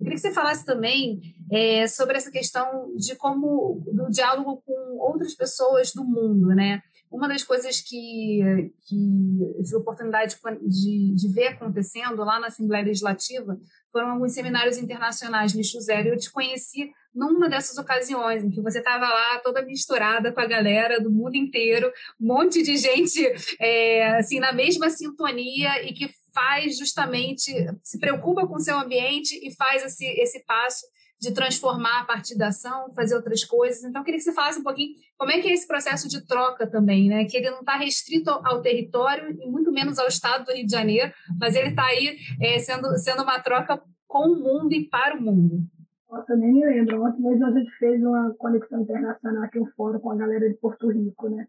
Eu 0.00 0.04
queria 0.04 0.14
que 0.14 0.20
você 0.20 0.32
falasse 0.32 0.64
também 0.64 1.20
é, 1.52 1.86
sobre 1.86 2.16
essa 2.16 2.30
questão 2.30 2.94
de 2.96 3.14
como 3.16 3.84
do 3.92 4.10
diálogo 4.10 4.62
com 4.64 4.98
outras 5.00 5.34
pessoas 5.34 5.92
do 5.92 6.02
mundo, 6.02 6.48
né? 6.48 6.80
Uma 7.16 7.28
das 7.28 7.42
coisas 7.42 7.80
que, 7.80 8.70
que 8.86 9.72
eu 9.72 9.78
oportunidade 9.78 10.36
de, 10.66 11.14
de 11.14 11.32
ver 11.32 11.46
acontecendo 11.46 12.22
lá 12.22 12.38
na 12.38 12.48
Assembleia 12.48 12.84
Legislativa 12.84 13.58
foram 13.90 14.10
alguns 14.10 14.34
seminários 14.34 14.76
internacionais 14.76 15.54
Lixo 15.54 15.80
Zero. 15.80 16.10
Eu 16.10 16.18
te 16.18 16.30
conheci 16.30 16.90
numa 17.14 17.48
dessas 17.48 17.78
ocasiões 17.78 18.44
em 18.44 18.50
que 18.50 18.60
você 18.60 18.80
estava 18.80 19.08
lá 19.08 19.40
toda 19.42 19.64
misturada 19.64 20.30
com 20.30 20.40
a 20.40 20.46
galera 20.46 21.00
do 21.00 21.10
mundo 21.10 21.36
inteiro, 21.36 21.90
um 22.20 22.26
monte 22.26 22.62
de 22.62 22.76
gente 22.76 23.26
é, 23.58 24.18
assim 24.18 24.38
na 24.38 24.52
mesma 24.52 24.90
sintonia 24.90 25.82
e 25.88 25.94
que 25.94 26.10
faz 26.34 26.76
justamente 26.76 27.50
se 27.82 27.98
preocupa 27.98 28.46
com 28.46 28.56
o 28.56 28.60
seu 28.60 28.78
ambiente 28.78 29.40
e 29.42 29.56
faz 29.56 29.82
esse, 29.82 30.04
esse 30.04 30.44
passo 30.44 30.84
de 31.20 31.32
transformar 31.32 32.00
a 32.00 32.04
partir 32.04 32.36
da 32.36 32.48
ação, 32.48 32.92
fazer 32.94 33.16
outras 33.16 33.44
coisas. 33.44 33.82
Então, 33.84 34.00
eu 34.00 34.04
queria 34.04 34.18
que 34.18 34.24
você 34.24 34.32
falasse 34.32 34.58
um 34.58 34.64
pouquinho 34.64 34.94
como 35.16 35.30
é 35.30 35.40
que 35.40 35.48
é 35.48 35.52
esse 35.52 35.66
processo 35.66 36.08
de 36.08 36.26
troca 36.26 36.66
também, 36.66 37.08
né? 37.08 37.24
Que 37.24 37.38
ele 37.38 37.50
não 37.50 37.60
está 37.60 37.76
restrito 37.76 38.30
ao 38.30 38.60
território 38.60 39.30
e 39.40 39.50
muito 39.50 39.72
menos 39.72 39.98
ao 39.98 40.08
estado 40.08 40.44
do 40.44 40.52
Rio 40.52 40.66
de 40.66 40.72
Janeiro, 40.72 41.12
mas 41.40 41.54
ele 41.54 41.70
está 41.70 41.84
aí 41.86 42.16
é, 42.40 42.58
sendo, 42.58 42.96
sendo 42.98 43.22
uma 43.22 43.40
troca 43.40 43.80
com 44.06 44.28
o 44.28 44.36
mundo 44.36 44.72
e 44.72 44.88
para 44.88 45.16
o 45.16 45.22
mundo. 45.22 45.62
Nossa, 46.10 46.36
nem 46.36 46.52
me 46.52 46.64
lembro. 46.64 47.02
Ontem 47.02 47.22
mesmo 47.22 47.46
a 47.46 47.52
gente 47.52 47.70
fez 47.72 48.02
uma 48.02 48.34
conexão 48.38 48.80
internacional 48.82 49.42
aqui, 49.42 49.58
um 49.58 49.66
fórum 49.76 49.98
com 49.98 50.10
a 50.10 50.16
galera 50.16 50.48
de 50.48 50.54
Porto 50.54 50.90
Rico, 50.90 51.28
né? 51.28 51.46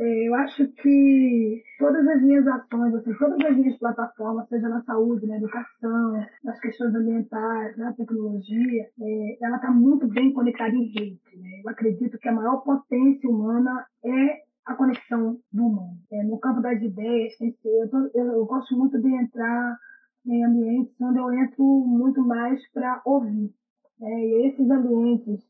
É, 0.00 0.28
eu 0.28 0.34
acho 0.36 0.68
que 0.74 1.62
todas 1.76 2.06
as 2.06 2.22
minhas 2.22 2.46
ações, 2.46 2.94
assim, 2.94 3.12
todas 3.14 3.44
as 3.44 3.56
minhas 3.56 3.76
plataformas, 3.78 4.48
seja 4.48 4.68
na 4.68 4.80
saúde, 4.82 5.26
na 5.26 5.36
educação, 5.36 6.24
nas 6.44 6.60
questões 6.60 6.94
ambientais, 6.94 7.76
na 7.76 7.92
tecnologia, 7.94 8.88
é, 9.00 9.38
ela 9.42 9.56
está 9.56 9.72
muito 9.72 10.06
bem 10.06 10.32
conectada 10.32 10.72
em 10.72 10.86
rede. 10.86 11.20
Né? 11.34 11.62
Eu 11.64 11.70
acredito 11.70 12.16
que 12.16 12.28
a 12.28 12.32
maior 12.32 12.58
potência 12.58 13.28
humana 13.28 13.86
é 14.04 14.42
a 14.66 14.74
conexão 14.74 15.40
do 15.52 15.66
humano. 15.66 15.98
É, 16.12 16.22
no 16.22 16.38
campo 16.38 16.60
das 16.60 16.80
ideias, 16.80 17.32
eu, 17.40 17.90
tô, 17.90 17.98
eu, 18.14 18.26
eu 18.34 18.46
gosto 18.46 18.76
muito 18.76 19.00
de 19.00 19.08
entrar 19.08 19.76
em 20.24 20.44
ambientes 20.44 20.94
onde 21.00 21.18
eu 21.18 21.32
entro 21.32 21.64
muito 21.64 22.20
mais 22.24 22.60
para 22.70 23.02
ouvir. 23.04 23.50
Né? 23.98 24.26
E 24.26 24.46
esses 24.46 24.70
ambientes 24.70 25.40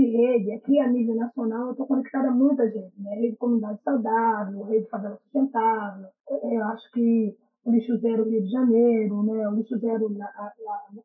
rede, 0.00 0.52
aqui 0.52 0.78
a 0.78 0.88
nível 0.88 1.14
nacional, 1.14 1.66
eu 1.66 1.70
estou 1.72 1.86
conectada 1.86 2.28
a 2.28 2.32
muita 2.32 2.70
gente, 2.70 3.00
né? 3.00 3.14
Rede 3.16 3.36
Comunidade 3.36 3.82
Saudável, 3.82 4.62
Rede 4.64 4.88
Favela 4.88 5.16
Sustentável. 5.16 6.08
Eu 6.28 6.64
acho 6.64 6.90
que 6.92 7.36
o 7.64 7.70
Lixo 7.70 7.96
Zero 7.98 8.24
Rio 8.28 8.42
de 8.42 8.50
Janeiro, 8.50 9.22
né? 9.22 9.48
o 9.48 9.54
Lixo 9.54 9.78
Zero 9.78 10.08
na, 10.10 10.26
a, 10.26 10.52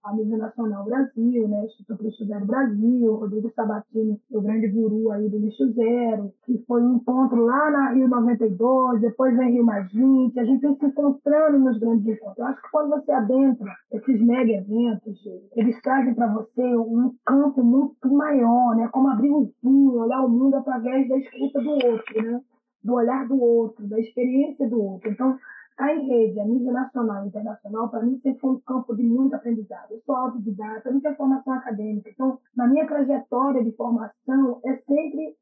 a, 0.03 0.15
nível 0.15 0.37
nacional 0.39 0.85
Brasil, 0.85 1.47
né? 1.47 1.65
Instituto 1.65 2.03
Lixo 2.03 2.25
Zero 2.25 2.45
Brasil, 2.45 3.13
Rodrigo 3.13 3.51
Sabatini, 3.55 4.19
o 4.31 4.41
grande 4.41 4.67
guru 4.67 5.11
aí 5.11 5.29
do 5.29 5.37
Lixo 5.37 5.71
Zero, 5.73 6.33
que 6.45 6.57
foi 6.67 6.81
um 6.81 6.95
encontro 6.95 7.45
lá 7.45 7.69
na 7.69 7.91
Rio 7.91 8.07
92, 8.07 9.01
depois 9.01 9.37
vem 9.37 9.53
Rio 9.53 9.65
Mais 9.65 9.91
20, 9.91 10.39
a 10.39 10.45
gente 10.45 10.61
vem 10.61 10.75
se 10.75 10.85
encontrando 10.85 11.59
nos 11.59 11.77
grandes 11.79 12.07
encontros. 12.07 12.39
Eu 12.39 12.45
acho 12.45 12.61
que 12.61 12.71
quando 12.71 12.89
você 12.89 13.11
adentra 13.11 13.71
esses 13.91 14.21
mega 14.21 14.51
eventos, 14.53 15.19
eles 15.55 15.79
trazem 15.81 16.15
para 16.15 16.33
você 16.33 16.63
um 16.75 17.13
campo 17.23 17.63
muito 17.63 18.11
maior, 18.11 18.75
né? 18.75 18.87
como 18.91 19.09
abrir 19.09 19.29
um 19.29 19.47
vinho, 19.63 19.99
olhar 19.99 20.21
o 20.25 20.29
mundo 20.29 20.55
através 20.55 21.07
da 21.07 21.17
escuta 21.17 21.61
do 21.61 21.69
outro, 21.69 22.23
né? 22.23 22.41
do 22.83 22.93
olhar 22.93 23.27
do 23.27 23.39
outro, 23.39 23.87
da 23.87 23.99
experiência 23.99 24.67
do 24.67 24.81
outro. 24.81 25.11
Então, 25.11 25.37
Em 25.79 26.07
rede, 26.07 26.39
a 26.39 26.45
nível 26.45 26.73
nacional 26.73 27.23
e 27.23 27.27
internacional, 27.27 27.87
para 27.89 28.01
mim 28.01 28.19
sempre 28.19 28.39
foi 28.39 28.51
um 28.51 28.59
campo 28.61 28.95
de 28.95 29.03
muito 29.03 29.35
aprendizado. 29.35 29.91
Eu 29.91 30.01
sou 30.01 30.15
autodidata, 30.15 30.89
eu 30.89 30.93
não 30.93 31.01
tenho 31.01 31.15
formação 31.15 31.53
acadêmica. 31.53 32.09
Então, 32.09 32.39
na 32.55 32.67
minha 32.67 32.87
trajetória 32.87 33.63
de 33.63 33.71
formação, 33.73 34.59
é 34.65 34.75
sempre 34.77 35.35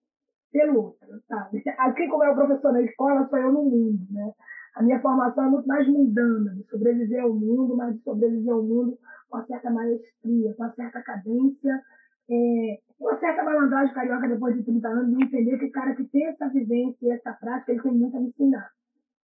pelo 0.51 0.83
outro, 0.83 1.21
sabe? 1.27 1.63
Assim 1.79 2.09
como 2.09 2.23
é 2.23 2.31
o 2.31 2.35
professor 2.35 2.73
na 2.73 2.81
escola, 2.81 3.27
sou 3.29 3.39
eu 3.39 3.51
no 3.51 3.63
mundo, 3.63 4.05
né? 4.11 4.33
A 4.75 4.83
minha 4.83 4.99
formação 4.99 5.45
é 5.45 5.49
muito 5.49 5.67
mais 5.67 5.87
mundana, 5.87 6.53
de 6.53 6.63
sobreviver 6.63 7.23
ao 7.23 7.33
mundo, 7.33 7.77
mas 7.77 7.95
de 7.95 8.01
sobreviver 8.03 8.53
ao 8.53 8.61
mundo 8.61 8.97
com 9.29 9.37
uma 9.37 9.45
certa 9.45 9.71
maestria, 9.71 10.53
com 10.53 10.63
uma 10.63 10.73
certa 10.73 11.01
cadência, 11.01 11.81
é, 12.29 12.79
uma 12.99 13.15
certa 13.17 13.41
malandragem 13.43 13.93
carioca 13.93 14.27
depois 14.27 14.55
de 14.55 14.63
30 14.63 14.87
anos, 14.87 15.17
de 15.17 15.23
entender 15.23 15.57
que 15.59 15.65
o 15.65 15.71
cara 15.71 15.95
que 15.95 16.03
tem 16.05 16.25
essa 16.27 16.49
vivência 16.49 17.07
e 17.07 17.11
essa 17.11 17.31
prática, 17.33 17.71
ele 17.71 17.81
tem 17.81 17.91
muito 17.93 18.17
a 18.17 18.21
ensinar. 18.21 18.69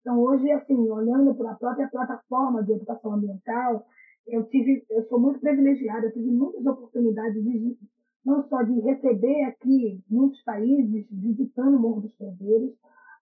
Então, 0.09 0.23
hoje, 0.23 0.51
assim, 0.53 0.75
olhando 0.88 1.35
para 1.35 1.51
a 1.51 1.55
própria 1.55 1.87
plataforma 1.87 2.62
de 2.62 2.73
educação 2.73 3.12
ambiental, 3.12 3.87
eu 4.27 4.42
tive, 4.44 4.83
eu 4.88 5.07
sou 5.07 5.21
muito 5.21 5.38
privilegiada, 5.38 6.07
eu 6.07 6.12
tive 6.14 6.31
muitas 6.31 6.64
oportunidades 6.64 7.44
de, 7.44 7.77
não 8.25 8.42
só 8.49 8.62
de 8.62 8.73
receber 8.81 9.42
aqui 9.42 10.03
muitos 10.09 10.42
países, 10.44 11.07
visitando 11.11 11.77
o 11.77 11.79
Morro 11.79 12.01
dos 12.01 12.14
Cordeiros. 12.14 12.73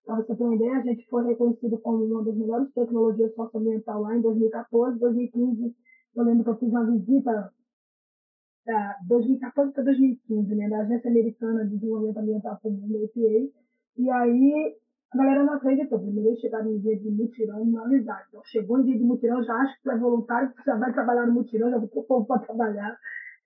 Para 0.05 0.15
você 0.15 0.37
ter 0.37 0.45
uma 0.45 0.55
ideia, 0.55 0.77
a 0.77 0.83
gente 0.83 1.05
foi 1.09 1.27
reconhecido 1.27 1.77
como 1.79 2.05
uma 2.05 2.23
das 2.23 2.37
melhores 2.37 2.73
tecnologias 2.73 3.35
socioambiental 3.35 4.03
lá 4.03 4.17
em 4.17 4.21
2014, 4.21 5.01
2015. 5.01 5.75
Eu 6.15 6.23
lembro 6.23 6.45
que 6.45 6.51
eu 6.51 6.57
fiz 6.57 6.69
uma 6.69 6.87
visita 6.87 7.53
da 8.65 8.97
2014 9.09 9.73
para 9.73 9.83
2015, 9.83 10.55
né, 10.55 10.69
da 10.69 10.83
Agência 10.83 11.11
Americana 11.11 11.65
de 11.65 11.75
Desenvolvimento 11.79 12.19
Ambiental 12.19 12.61
Comum, 12.63 13.03
APA, 13.03 13.51
e 13.99 14.11
aí 14.11 14.77
a 15.13 15.17
galera 15.17 15.45
não 15.45 15.55
acreditou. 15.55 15.99
Primeiro 15.99 16.31
eles 16.31 16.41
chegaram 16.41 16.73
no 16.73 16.81
dia 16.81 16.99
de 16.99 17.11
mutirão 17.11 17.65
não 17.65 17.85
avisaram. 17.85 18.25
Então, 18.29 18.43
chegou 18.45 18.79
em 18.79 18.85
dia 18.85 18.99
de 18.99 19.05
mutirão, 19.05 19.43
já 19.43 19.55
acho 19.55 19.77
que 19.77 19.83
tu 19.85 19.91
é 19.91 19.99
voluntário, 19.99 20.53
já 20.65 20.77
vai 20.77 20.93
trabalhar 20.93 21.27
no 21.27 21.35
mutirão, 21.35 21.71
já 21.71 21.79
vou 21.79 21.91
o 21.93 22.03
povo 22.05 22.27
para 22.27 22.41
trabalhar. 22.41 22.99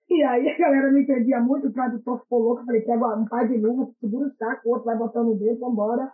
E 0.09 0.23
aí 0.23 0.49
a 0.49 0.57
galera 0.57 0.91
não 0.91 0.99
entendia 0.99 1.39
muito, 1.39 1.67
o 1.67 1.73
tradutor 1.73 2.19
ficou 2.21 2.39
louco, 2.39 2.65
falei, 2.65 2.81
pega 2.81 3.15
um 3.15 3.25
pai 3.25 3.47
de 3.47 3.57
novo, 3.57 3.95
segura 4.01 4.27
o 4.27 4.35
saco, 4.35 4.67
o 4.67 4.71
outro 4.71 4.85
vai 4.85 4.97
botando 4.97 5.29
o 5.29 5.35
dedo, 5.35 5.59
vambora. 5.59 6.11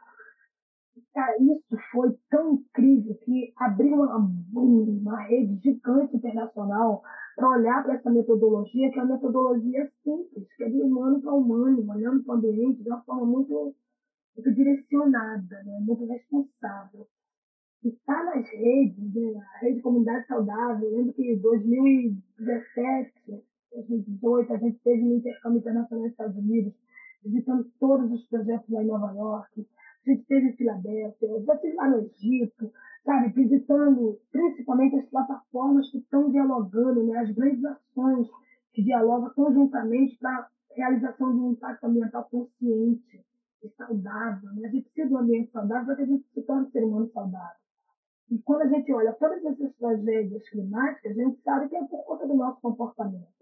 Isso 1.40 1.76
foi 1.92 2.16
tão 2.30 2.54
incrível 2.54 3.16
que 3.24 3.52
abriu 3.58 3.96
uma, 3.96 4.18
uma 4.54 5.20
rede 5.22 5.60
gigante 5.64 6.16
internacional 6.16 7.02
para 7.36 7.50
olhar 7.50 7.84
para 7.84 7.96
essa 7.96 8.10
metodologia, 8.12 8.92
que 8.92 9.00
é 9.00 9.04
uma 9.04 9.16
metodologia 9.16 9.88
simples, 10.04 10.48
que 10.56 10.64
é 10.64 10.70
de 10.70 10.82
humano 10.82 11.20
para 11.20 11.34
humano, 11.34 11.84
olhando 11.90 12.24
para 12.24 12.36
o 12.36 12.38
ambiente 12.38 12.84
de 12.84 12.90
uma 12.90 13.02
forma 13.02 13.26
muito 13.26 13.76
muito 14.38 14.54
direcionada, 14.54 15.64
né? 15.64 15.80
muito 15.82 16.06
responsável. 16.06 17.08
E 17.84 17.90
está 17.90 18.24
nas 18.24 18.48
redes, 18.50 19.14
né? 19.14 19.42
a 19.56 19.58
rede 19.60 19.82
Comunidade 19.82 20.26
Saudável, 20.28 20.90
eu 20.90 20.98
lembro 20.98 21.14
que 21.14 21.24
em 21.24 21.38
2017, 21.40 23.44
2018, 23.74 24.54
a 24.54 24.58
gente 24.58 24.80
teve 24.84 25.04
um 25.04 25.18
intercâmbio 25.18 25.60
internacional 25.60 26.04
nos 26.04 26.12
Estados 26.12 26.38
Unidos, 26.38 26.74
visitando 27.24 27.70
todos 27.80 28.12
os 28.12 28.26
projetos 28.28 28.70
lá 28.70 28.84
em 28.84 28.88
Nova 28.88 29.14
York, 29.14 29.68
a 30.06 30.10
gente 30.10 30.26
teve 30.26 30.48
em 30.48 30.56
Filadélfia, 30.56 31.44
já 31.44 31.56
estive 31.56 31.76
lá 31.76 31.90
no 31.90 32.00
Egito, 32.00 32.72
sabe, 33.04 33.34
visitando 33.34 34.20
principalmente 34.32 34.96
as 34.96 35.10
plataformas 35.10 35.92
que 35.92 35.98
estão 35.98 36.32
dialogando, 36.32 37.04
né, 37.04 37.20
as 37.20 37.30
grandes 37.32 37.66
ações 37.66 38.28
que 38.74 38.84
dialogam 38.84 39.34
conjuntamente 39.34 40.18
para 40.18 40.50
realização 40.76 41.34
de 41.34 41.40
um 41.42 41.52
impacto 41.52 41.84
ambiental 41.86 42.26
consciente 42.30 43.26
saudável. 43.76 44.54
Né? 44.54 44.68
A 44.68 44.72
gente 44.72 44.84
precisa 44.86 45.08
de 45.08 45.14
um 45.14 45.18
ambiente 45.18 45.52
saudável 45.52 45.86
para 45.86 45.96
que 45.96 46.02
a 46.02 46.06
gente 46.06 46.28
se 46.34 46.42
torne 46.44 46.68
um 46.68 46.72
ser 46.72 46.84
humano 46.84 47.12
saudável. 47.12 47.58
E 48.30 48.38
quando 48.40 48.62
a 48.64 48.68
gente 48.68 48.92
olha 48.94 49.14
todas 49.14 49.44
essas 49.46 49.74
tragédias 49.78 50.50
climáticas, 50.50 51.18
a 51.18 51.24
gente 51.24 51.42
sabe 51.42 51.70
que 51.70 51.78
é 51.78 51.84
por 51.86 52.04
conta 52.04 52.28
do 52.28 52.36
nosso 52.36 52.60
comportamento. 52.62 53.38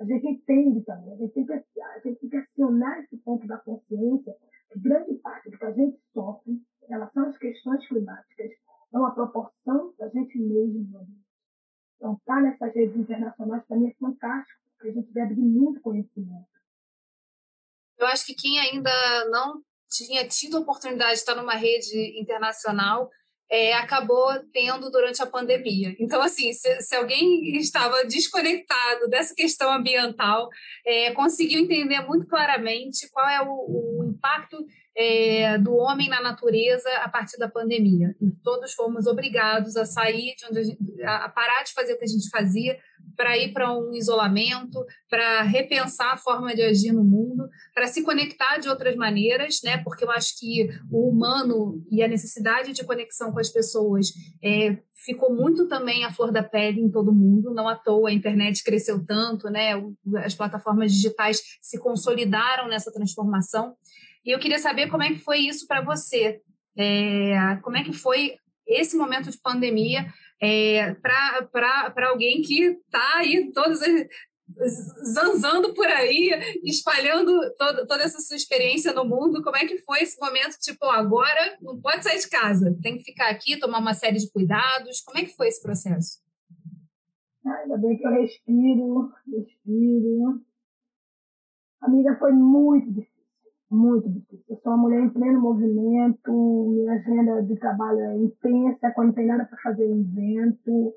A 0.00 0.04
gente 0.04 0.26
entende 0.26 0.82
também, 0.84 1.12
a 1.12 1.16
gente 1.16 1.34
tem 1.34 1.46
que, 1.46 1.52
a 1.52 1.98
gente 2.00 2.18
tem 2.18 2.30
que 2.30 2.36
acionar 2.36 2.98
esse 3.00 3.16
ponto 3.18 3.46
da 3.46 3.58
consciência 3.58 4.34
que 4.70 4.80
grande 4.80 5.14
parte 5.16 5.50
do 5.50 5.58
que 5.58 5.64
a 5.64 5.72
gente 5.72 6.00
sofre 6.12 6.52
em 6.52 6.86
relação 6.88 7.26
às 7.28 7.36
questões 7.36 7.86
climáticas 7.86 8.50
é 8.92 8.98
uma 8.98 9.14
proporção 9.14 9.92
da 9.98 10.08
gente 10.08 10.38
mesmo. 10.38 11.06
Então, 11.96 12.14
estar 12.14 12.36
tá 12.36 12.40
nessas 12.40 12.74
redes 12.74 12.96
internacionais 12.96 13.64
para 13.66 13.76
mim 13.76 13.88
é 13.88 13.94
fantástico, 13.94 14.60
porque 14.72 14.88
a 14.88 14.92
gente 14.92 15.12
deve 15.12 15.34
de 15.34 15.40
muito 15.40 15.80
conhecimento. 15.80 16.48
Eu 17.98 18.06
acho 18.06 18.24
que 18.24 18.34
quem 18.34 18.58
ainda 18.58 18.90
não 19.30 19.60
tinha 19.90 20.26
tido 20.26 20.56
a 20.56 20.60
oportunidade 20.60 21.12
de 21.12 21.18
estar 21.18 21.34
numa 21.34 21.54
rede 21.54 22.18
internacional 22.18 23.10
é, 23.52 23.74
acabou 23.74 24.32
tendo 24.50 24.90
durante 24.90 25.22
a 25.22 25.26
pandemia. 25.26 25.94
Então, 26.00 26.22
assim, 26.22 26.50
se, 26.54 26.80
se 26.80 26.96
alguém 26.96 27.54
estava 27.58 28.02
desconectado 28.06 29.08
dessa 29.10 29.34
questão 29.34 29.70
ambiental, 29.70 30.48
é, 30.86 31.12
conseguiu 31.12 31.60
entender 31.60 32.00
muito 32.00 32.26
claramente 32.26 33.10
qual 33.10 33.28
é 33.28 33.42
o, 33.42 33.98
o 33.98 34.04
impacto 34.04 34.56
é, 34.96 35.58
do 35.58 35.74
homem 35.74 36.08
na 36.08 36.22
natureza 36.22 36.88
a 37.02 37.10
partir 37.10 37.36
da 37.36 37.46
pandemia. 37.46 38.16
E 38.22 38.30
todos 38.42 38.72
fomos 38.72 39.06
obrigados 39.06 39.76
a 39.76 39.84
sair 39.84 40.34
de 40.34 40.46
onde 40.46 40.58
a, 40.58 40.62
gente, 40.62 41.02
a 41.04 41.28
parar 41.28 41.62
de 41.62 41.74
fazer 41.74 41.92
o 41.92 41.98
que 41.98 42.04
a 42.04 42.08
gente 42.08 42.30
fazia 42.30 42.78
para 43.16 43.36
ir 43.38 43.52
para 43.52 43.72
um 43.76 43.92
isolamento, 43.94 44.84
para 45.08 45.42
repensar 45.42 46.12
a 46.12 46.16
forma 46.16 46.54
de 46.54 46.62
agir 46.62 46.92
no 46.92 47.04
mundo, 47.04 47.48
para 47.74 47.86
se 47.86 48.02
conectar 48.02 48.58
de 48.58 48.68
outras 48.68 48.96
maneiras, 48.96 49.60
né? 49.62 49.78
Porque 49.78 50.04
eu 50.04 50.10
acho 50.10 50.38
que 50.38 50.68
o 50.90 51.08
humano 51.08 51.84
e 51.90 52.02
a 52.02 52.08
necessidade 52.08 52.72
de 52.72 52.84
conexão 52.84 53.32
com 53.32 53.38
as 53.38 53.50
pessoas 53.50 54.08
é, 54.42 54.78
ficou 55.04 55.34
muito 55.34 55.66
também 55.68 56.04
à 56.04 56.12
flor 56.12 56.32
da 56.32 56.42
pele 56.42 56.80
em 56.80 56.90
todo 56.90 57.12
mundo. 57.12 57.54
Não 57.54 57.68
à 57.68 57.76
toa 57.76 58.10
a 58.10 58.12
internet 58.12 58.62
cresceu 58.62 59.04
tanto, 59.04 59.48
né? 59.50 59.72
As 60.24 60.34
plataformas 60.34 60.92
digitais 60.92 61.40
se 61.60 61.78
consolidaram 61.78 62.68
nessa 62.68 62.92
transformação. 62.92 63.74
E 64.24 64.30
eu 64.30 64.38
queria 64.38 64.58
saber 64.58 64.88
como 64.88 65.02
é 65.02 65.08
que 65.08 65.18
foi 65.18 65.40
isso 65.40 65.66
para 65.66 65.80
você. 65.80 66.40
É, 66.76 67.58
como 67.62 67.76
é 67.76 67.84
que 67.84 67.92
foi 67.92 68.36
esse 68.66 68.96
momento 68.96 69.30
de 69.30 69.38
pandemia 69.38 70.06
é, 70.42 70.94
para 70.94 72.08
alguém 72.08 72.42
que 72.42 72.64
está 72.64 73.18
aí 73.18 73.52
todas 73.52 73.80
zanzando 75.14 75.72
por 75.72 75.86
aí, 75.86 76.30
espalhando 76.64 77.32
todo, 77.56 77.86
toda 77.86 78.02
essa 78.02 78.20
sua 78.20 78.36
experiência 78.36 78.92
no 78.92 79.04
mundo. 79.04 79.42
Como 79.42 79.56
é 79.56 79.66
que 79.66 79.78
foi 79.78 80.00
esse 80.02 80.20
momento? 80.20 80.58
Tipo, 80.60 80.86
agora 80.86 81.56
não 81.62 81.80
pode 81.80 82.02
sair 82.02 82.18
de 82.18 82.28
casa, 82.28 82.76
tem 82.82 82.98
que 82.98 83.04
ficar 83.04 83.30
aqui, 83.30 83.58
tomar 83.58 83.78
uma 83.78 83.94
série 83.94 84.18
de 84.18 84.30
cuidados. 84.30 85.00
Como 85.00 85.18
é 85.18 85.24
que 85.24 85.36
foi 85.36 85.48
esse 85.48 85.62
processo? 85.62 86.20
Ainda 87.46 87.76
bem 87.78 87.96
que 87.96 88.06
eu 88.06 88.12
respiro, 88.12 89.12
respiro. 89.32 90.42
Amiga, 91.80 92.16
foi 92.18 92.32
muito 92.32 92.92
difícil 92.92 93.11
muito 93.72 94.08
difícil. 94.08 94.44
Eu 94.48 94.56
sou 94.62 94.72
uma 94.72 94.82
mulher 94.82 95.00
em 95.00 95.08
pleno 95.08 95.40
movimento, 95.40 96.30
minha 96.68 96.92
agenda 96.92 97.42
de 97.42 97.56
trabalho 97.56 98.00
é 98.00 98.16
intensa, 98.18 98.92
quando 98.94 99.14
tem 99.14 99.26
nada 99.26 99.44
para 99.44 99.58
fazer 99.58 99.84
eu 99.84 99.96
invento 99.96 100.94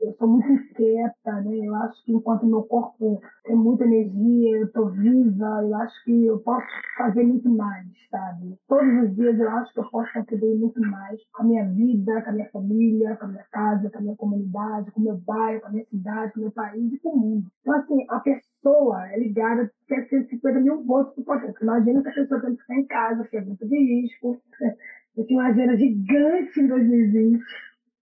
eu 0.00 0.14
sou 0.14 0.28
muito 0.28 0.50
inquieta, 0.50 1.32
né? 1.42 1.66
Eu 1.66 1.74
acho 1.76 2.04
que 2.04 2.12
enquanto 2.12 2.46
meu 2.46 2.62
corpo 2.62 3.20
tem 3.44 3.56
muita 3.56 3.84
energia, 3.84 4.58
eu 4.58 4.66
estou 4.66 4.90
viva, 4.90 5.60
eu 5.62 5.74
acho 5.74 6.04
que 6.04 6.26
eu 6.26 6.38
posso 6.40 6.66
fazer 6.96 7.24
muito 7.24 7.48
mais, 7.50 7.86
sabe? 8.10 8.56
Todos 8.68 9.02
os 9.02 9.16
dias 9.16 9.38
eu 9.38 9.50
acho 9.50 9.72
que 9.72 9.80
eu 9.80 9.90
posso 9.90 10.12
contribuir 10.12 10.58
muito 10.58 10.80
mais 10.80 11.20
com 11.32 11.42
a 11.42 11.46
minha 11.46 11.64
vida, 11.68 12.22
com 12.22 12.30
a 12.30 12.32
minha 12.32 12.50
família, 12.50 13.16
com 13.16 13.24
a 13.24 13.28
minha 13.28 13.46
casa, 13.50 13.90
com 13.90 13.98
a 13.98 14.00
minha 14.00 14.16
comunidade, 14.16 14.90
com 14.92 15.00
o 15.00 15.04
meu 15.04 15.16
bairro, 15.16 15.60
com 15.60 15.66
a 15.66 15.70
minha 15.70 15.86
cidade, 15.86 16.32
com 16.32 16.40
o 16.40 16.42
meu 16.42 16.52
país 16.52 16.92
e 16.92 16.98
com 17.00 17.10
o 17.10 17.18
mundo. 17.18 17.46
Então, 17.60 17.74
assim, 17.74 18.06
a 18.08 18.20
pessoa 18.20 19.08
é 19.10 19.18
ligada, 19.18 19.70
quer 19.86 20.06
ser 20.08 20.26
50 20.26 20.60
mil 20.60 20.84
votos 20.84 21.14
por 21.14 21.24
potência. 21.24 21.62
Imagina 21.62 22.02
que 22.02 22.08
a 22.08 22.14
pessoa 22.14 22.40
tem 22.40 22.54
que 22.54 22.62
ficar 22.62 22.74
em 22.74 22.86
casa, 22.86 23.24
que 23.24 23.36
é 23.36 23.44
muito 23.44 23.66
de 23.66 23.76
risco. 23.76 24.40
Eu 25.16 25.26
tinha 25.26 25.40
uma 25.40 25.48
agenda 25.48 25.76
gigante 25.76 26.60
em 26.60 26.68
2020 26.68 27.42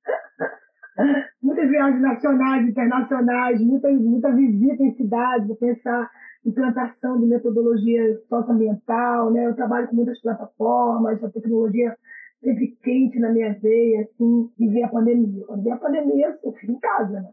muitas 1.43 1.69
viagens 1.69 2.01
nacionais, 2.01 2.69
internacionais, 2.69 3.61
muita, 3.61 3.91
muita 3.91 4.33
visita 4.33 4.83
em 4.83 4.95
cidades, 4.95 5.47
para 5.47 5.57
pensar 5.57 6.11
implantação 6.45 7.19
de 7.19 7.27
metodologia 7.27 8.21
socioambiental, 8.29 9.33
né? 9.33 9.47
Eu 9.47 9.57
trabalho 9.57 9.89
com 9.89 9.97
muitas 9.97 10.21
plataformas, 10.21 11.23
a 11.23 11.31
tecnologia 11.31 11.97
sempre 12.41 12.77
quente 12.83 13.19
na 13.19 13.31
minha 13.31 13.53
veia, 13.59 14.03
assim, 14.03 14.51
e 14.59 14.69
ver 14.69 14.85
a 14.85 14.89
pandemia. 14.89 15.45
Quando 15.47 15.63
veio 15.63 15.75
a 15.75 15.79
pandemia, 15.79 16.39
eu 16.45 16.53
fico 16.53 16.73
em 16.73 16.79
casa, 16.79 17.21
né? 17.21 17.31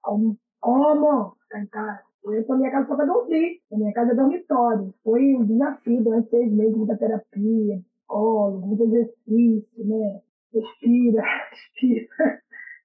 Como? 0.00 0.38
Como? 0.60 1.36
Ficar 1.42 1.60
em 1.60 1.66
casa. 1.66 2.00
Eu 2.24 2.42
para 2.44 2.56
minha 2.56 2.70
casa 2.70 2.88
só 2.88 2.96
para 2.96 3.04
dormir. 3.04 3.60
A 3.70 3.76
minha 3.76 3.92
casa 3.92 4.12
é 4.12 4.14
dormitório. 4.14 4.94
Foi 5.04 5.34
um 5.36 5.44
desafio 5.44 6.02
durante 6.02 6.30
seis 6.30 6.50
meses, 6.50 6.74
muita 6.74 6.96
terapia, 6.96 7.82
psicólogo, 8.04 8.66
muito 8.66 8.84
exercício, 8.84 9.84
né? 9.84 10.20
Respira, 10.54 11.22
respira. 11.50 12.40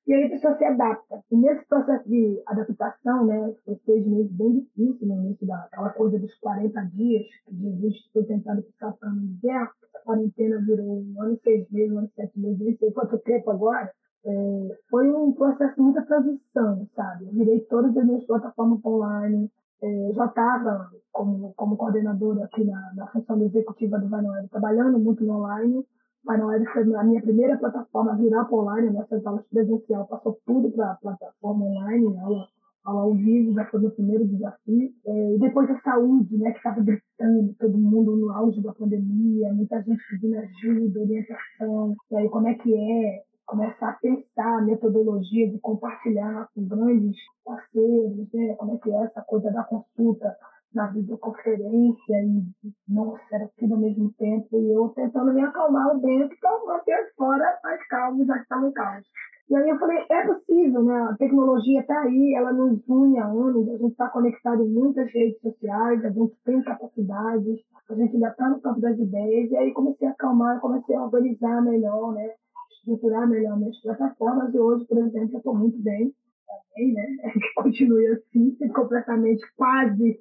E 0.08 0.14
aí 0.14 0.26
a 0.26 0.30
pessoa 0.30 0.58
se 0.58 0.66
adapta. 0.66 1.24
E 1.32 1.38
nesse 1.38 1.66
processo 1.68 2.08
de 2.10 2.42
adaptação, 2.48 3.26
né, 3.26 3.54
foi 3.64 3.76
seis 3.86 4.08
meses 4.08 4.32
bem 4.32 4.60
difícil 4.60 5.08
no 5.08 5.16
início 5.24 5.46
daquela 5.46 5.90
coisa 5.92 6.18
dos 6.18 6.34
40 6.40 6.82
dias, 6.94 7.26
que 7.46 7.56
Jesus 7.56 7.96
foi 8.12 8.24
tentado 8.24 8.64
ficar 8.64 8.94
para 8.94 9.10
no 9.10 9.22
deserto. 9.22 9.76
A 9.96 10.00
quarentena 10.00 10.60
virou 10.62 11.04
um 11.04 11.22
ano 11.22 11.34
e 11.34 11.40
seis 11.44 11.70
meses, 11.70 11.92
um 11.92 12.00
ano 12.00 12.08
e 12.12 12.16
sete 12.16 12.40
meses, 12.40 12.60
nem 12.60 12.78
sei 12.78 12.92
quanto 12.92 13.20
tempo 13.20 13.52
agora. 13.52 13.92
É, 14.26 14.78
foi 14.90 15.12
um 15.12 15.32
processo 15.32 15.82
muita 15.82 16.02
transição, 16.02 16.88
sabe? 16.96 17.26
Eu 17.26 17.34
virei 17.34 17.62
todas 17.62 17.96
as 17.96 18.06
minhas 18.06 18.26
plataformas 18.26 18.84
online. 18.84 19.50
É, 19.82 20.12
já 20.14 20.26
estava 20.26 20.92
como, 21.12 21.54
como 21.56 21.78
coordenadora 21.78 22.46
aqui 22.46 22.65
na, 22.65 22.94
na 22.96 23.08
função 23.08 23.42
executiva 23.44 23.98
do 23.98 24.10
Vai 24.10 24.23
trabalhando 24.50 25.00
muito 25.00 25.23
no 25.23 25.38
online 25.38 25.86
Manoel 26.30 26.63
foi 26.71 26.84
a 26.96 27.04
minha 27.04 27.21
primeira 27.23 27.58
plataforma 27.58 28.12
a 28.12 28.15
virar 28.15 28.46
para 28.46 28.56
online, 28.56 28.96
aulas 29.25 29.46
presencial, 29.48 30.06
passou 30.06 30.40
tudo 30.46 30.69
para 30.69 30.92
a 30.92 30.96
plataforma 30.96 31.65
online, 31.65 32.06
aula, 32.19 32.48
aula 32.86 33.02
ao 33.02 33.15
vivo, 33.15 33.56
já 33.56 33.65
foi 33.65 33.84
o 33.84 33.90
primeiro 33.90 34.27
desafio. 34.27 34.92
É, 35.08 35.36
e 35.36 35.40
depois 35.40 35.67
a 35.71 35.80
saúde, 35.80 36.38
né, 36.38 36.52
que 36.52 36.58
estava 36.58 36.82
gritando, 36.82 37.56
todo 37.60 37.75
mundo 37.75 38.15
no 38.15 38.32
auge 38.32 38.62
da 38.62 38.71
pandemia, 38.71 39.52
muita 39.52 39.82
gente 39.82 40.04
pedindo 40.08 40.38
ajuda, 40.38 41.00
orientação, 41.00 41.96
e 42.12 42.15
aí 42.15 42.30
como 42.30 42.48
é 42.48 42.54
que 42.54 42.75
é, 42.75 43.23
começar 43.48 43.90
a 43.90 43.94
pensar 43.94 44.60
a 44.60 44.62
metodologia 44.62 45.50
de 45.50 45.58
compartilhar 45.58 46.48
com 46.54 46.63
grandes 46.63 47.17
parceiros, 47.44 48.32
né? 48.32 48.54
como 48.54 48.75
é 48.75 48.77
que 48.77 48.92
é 48.92 49.04
essa 49.04 49.21
coisa 49.23 49.50
da 49.52 49.63
consulta 49.63 50.38
na 50.74 50.88
videoconferência 50.88 52.24
e, 52.24 52.44
nossa, 52.88 53.24
era 53.32 53.50
tudo 53.58 53.74
ao 53.74 53.80
mesmo 53.80 54.13
tempo, 54.13 54.48
e 54.54 54.72
eu 54.72 54.90
tentando 54.90 55.34
me 55.34 55.42
acalmar 55.42 56.00
dentro 56.00 56.38
para 56.40 56.65
manter 56.65 57.12
fora 57.15 57.60
mais 57.63 57.88
calmo, 57.88 58.26
já 58.26 58.36
que 58.36 58.44
estava 58.44 58.67
em 58.67 58.72
caos. 58.72 59.06
E 59.50 59.56
aí 59.56 59.67
eu 59.67 59.80
falei, 59.80 60.06
é 60.12 60.28
possível, 60.28 60.84
né? 60.84 61.02
A 61.10 61.15
tecnologia 61.17 61.82
está 61.82 62.02
aí, 62.02 62.36
ela 62.36 62.54
nos 62.54 62.88
une 62.88 63.17
há 63.17 63.26
anos, 63.26 63.67
a 63.67 63.78
gente 63.78 63.92
está 63.92 64.08
conectado 64.10 64.63
em 64.63 64.70
muitas 64.70 65.12
redes 65.12 65.42
sociais, 65.42 66.06
a 66.06 66.10
gente 66.10 66.36
tem 66.46 66.62
capacidades, 66.62 67.60
a 67.90 67.96
gente 67.96 68.13
ainda 68.13 68.28
está 68.28 68.48
no 68.48 68.62
campo 68.62 68.80
das 68.80 69.00
ideias, 69.00 69.50
e 69.50 69.58
aí 69.58 69.74
comecei 69.74 70.08
a 70.08 70.12
acalmar, 70.12 70.60
comecei 70.60 70.96
a 70.96 71.04
organizar 71.04 71.63
melhor, 71.63 72.13
né? 72.13 72.30
Estruturar 72.78 73.28
melhor 73.28 73.58
minhas 73.58 73.82
plataformas, 73.82 74.54
e 74.54 74.60
hoje, 74.60 74.86
por 74.86 75.00
exemplo, 75.00 75.34
eu 75.34 75.38
estou 75.40 75.56
muito 75.56 75.82
bem, 75.82 76.13
também, 76.50 76.93
né? 76.93 77.17
Que 77.33 77.54
continue 77.56 78.08
assim, 78.08 78.58
completamente 78.73 79.43
quase 79.56 80.19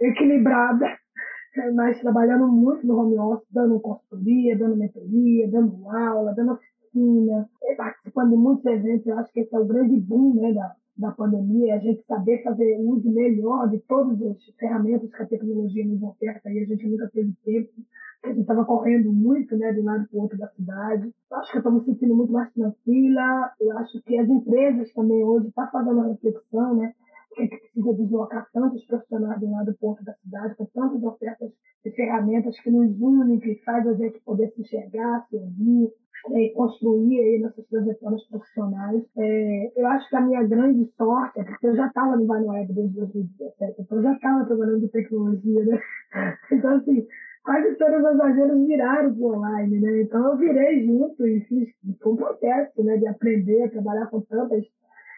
equilibrada, 0.00 0.98
mas 1.74 2.00
trabalhando 2.00 2.48
muito 2.48 2.86
no 2.86 2.98
home 2.98 3.18
office, 3.18 3.48
dando 3.50 3.80
consultoria, 3.80 4.58
dando 4.58 4.76
mentoria, 4.76 5.50
dando 5.50 5.88
aula, 5.88 6.34
dando 6.34 6.52
oficina, 6.52 7.48
participando 7.76 8.30
de 8.30 8.36
muitos 8.36 8.66
eventos. 8.66 9.06
Eu 9.06 9.18
acho 9.18 9.32
que 9.32 9.40
esse 9.40 9.54
é 9.54 9.58
o 9.58 9.64
grande 9.64 10.00
boom 10.00 10.34
né, 10.34 10.52
da, 10.52 10.74
da 10.96 11.10
pandemia, 11.12 11.76
a 11.76 11.78
gente 11.78 12.04
saber 12.06 12.42
fazer 12.42 12.78
uso 12.78 13.10
melhor 13.10 13.68
de 13.68 13.78
todas 13.80 14.20
as 14.22 14.44
ferramentas 14.58 15.10
que 15.10 15.22
a 15.22 15.26
tecnologia 15.26 15.84
nos 15.84 16.02
oferta 16.02 16.50
e 16.50 16.60
a 16.60 16.64
gente 16.64 16.86
nunca 16.86 17.08
teve 17.12 17.32
tempo, 17.44 17.72
a 18.24 18.32
gente 18.32 18.40
estava 18.40 18.64
correndo 18.64 19.12
muito 19.12 19.56
né, 19.56 19.72
de 19.72 19.80
um 19.80 19.84
lado 19.84 20.06
para 20.08 20.18
o 20.18 20.22
outro 20.22 20.38
da 20.38 20.48
cidade. 20.48 21.12
Eu 21.30 21.36
acho 21.38 21.50
que 21.50 21.56
eu 21.58 21.60
estou 21.60 21.72
me 21.72 21.84
sentindo 21.84 22.14
muito 22.14 22.32
mais 22.32 22.52
tranquila, 22.52 23.52
eu 23.60 23.78
acho 23.78 24.02
que 24.02 24.18
as 24.18 24.28
empresas 24.28 24.92
também 24.92 25.22
hoje 25.22 25.48
estão 25.48 25.64
tá 25.64 25.70
fazendo 25.70 25.98
uma 25.98 26.08
reflexão, 26.08 26.76
né? 26.76 26.94
que 27.34 27.48
precisa 27.48 27.94
deslocar 27.94 28.48
tantos 28.52 28.84
profissionais 28.86 29.40
de 29.40 29.46
um 29.46 29.52
lado 29.52 29.74
para 29.74 29.86
o 29.86 29.90
outro 29.90 30.04
da 30.04 30.14
cidade, 30.14 30.54
com 30.56 30.66
tantas 30.66 31.02
ofertas 31.02 31.50
de 31.84 31.90
ferramentas 31.90 32.58
que 32.60 32.70
nos 32.70 33.00
unem, 33.00 33.40
que 33.40 33.56
faz 33.64 33.86
a 33.86 33.94
gente 33.94 34.20
poder 34.20 34.48
se 34.50 34.62
enxergar, 34.62 35.26
se 35.28 35.36
ouvir, 35.36 35.92
é, 36.32 36.48
construir 36.50 37.20
aí 37.20 37.40
nossas 37.40 37.66
trajetórias 37.66 38.24
profissionais. 38.28 39.02
É, 39.18 39.72
eu 39.76 39.86
acho 39.88 40.08
que 40.08 40.16
a 40.16 40.20
minha 40.20 40.42
grande 40.44 40.86
sorte 40.92 41.40
é 41.40 41.44
porque 41.44 41.66
eu 41.66 41.76
já 41.76 41.86
estava 41.86 42.16
no 42.16 42.26
Vale 42.26 42.46
Web 42.46 42.72
desde 42.72 42.96
2017, 42.96 43.82
então 43.82 43.98
eu 43.98 44.04
já 44.04 44.12
estava 44.14 44.46
trabalhando 44.46 44.84
em 44.84 44.88
tecnologia, 44.88 45.64
né? 45.64 45.80
Então, 46.52 46.76
assim, 46.76 47.06
quase 47.44 47.74
todas 47.76 48.04
as 48.04 48.20
agendas 48.20 48.66
viraram 48.66 49.14
para 49.14 49.26
online, 49.26 49.80
né? 49.80 50.02
Então 50.02 50.32
eu 50.32 50.36
virei 50.38 50.86
junto 50.86 51.26
e 51.26 51.40
fiz 51.42 51.68
um 52.04 52.16
processo 52.16 52.82
né, 52.82 52.96
de 52.96 53.06
aprender 53.06 53.62
a 53.64 53.70
trabalhar 53.70 54.06
com 54.06 54.20
tantas 54.22 54.64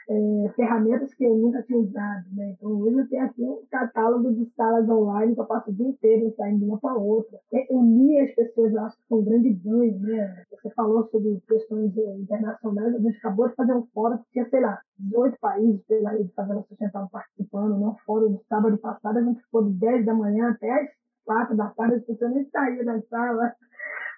é, 0.08 0.52
ferramentas 0.54 1.12
que 1.14 1.24
eu 1.24 1.36
nunca 1.36 1.62
tinha 1.62 1.78
usado. 1.78 2.24
Né? 2.32 2.54
Então, 2.56 2.70
hoje 2.80 2.98
eu 2.98 3.08
tenho 3.08 3.24
aqui 3.24 3.42
um 3.42 3.62
catálogo 3.70 4.32
de 4.34 4.48
salas 4.54 4.88
online 4.88 5.34
que 5.34 5.40
eu 5.40 5.46
passo 5.46 5.70
o 5.70 5.74
dia 5.74 5.86
inteiro 5.86 6.32
saindo 6.36 6.60
de 6.60 6.64
uma 6.64 6.78
para 6.78 6.94
outra. 6.94 7.38
É, 7.52 7.66
unir 7.70 8.20
as 8.22 8.34
pessoas, 8.34 8.72
eu 8.72 8.80
acho 8.82 8.96
que 8.96 9.08
foi 9.08 9.18
um 9.18 9.24
grande 9.24 9.52
ganho. 9.54 9.98
Né? 9.98 10.44
Você 10.50 10.70
falou 10.70 11.08
sobre 11.10 11.40
questões 11.48 11.96
é, 11.96 12.16
internacionais, 12.18 12.94
a 12.94 12.98
gente 12.98 13.18
acabou 13.18 13.48
de 13.48 13.54
fazer 13.54 13.74
um 13.74 13.86
fórum 13.92 14.18
que 14.18 14.30
tinha, 14.32 14.48
sei 14.48 14.60
lá, 14.60 14.80
18 14.98 15.38
países 15.40 15.82
pela 15.86 16.10
rede 16.10 16.32
Favela 16.34 16.64
Sustentável 16.68 17.08
participando. 17.10 17.78
No 17.78 17.96
fórum 18.06 18.32
do 18.32 18.42
sábado 18.48 18.78
passado, 18.78 19.18
a 19.18 19.22
gente 19.22 19.42
ficou 19.42 19.64
de 19.64 19.72
10 19.78 20.06
da 20.06 20.14
manhã 20.14 20.50
até 20.50 20.70
as 20.70 20.88
4 21.26 21.56
da 21.56 21.66
tarde, 21.70 21.96
as 21.96 22.04
pessoas 22.04 22.32
nem 22.32 22.48
saíam 22.48 22.84
da 22.84 23.00
sala 23.02 23.52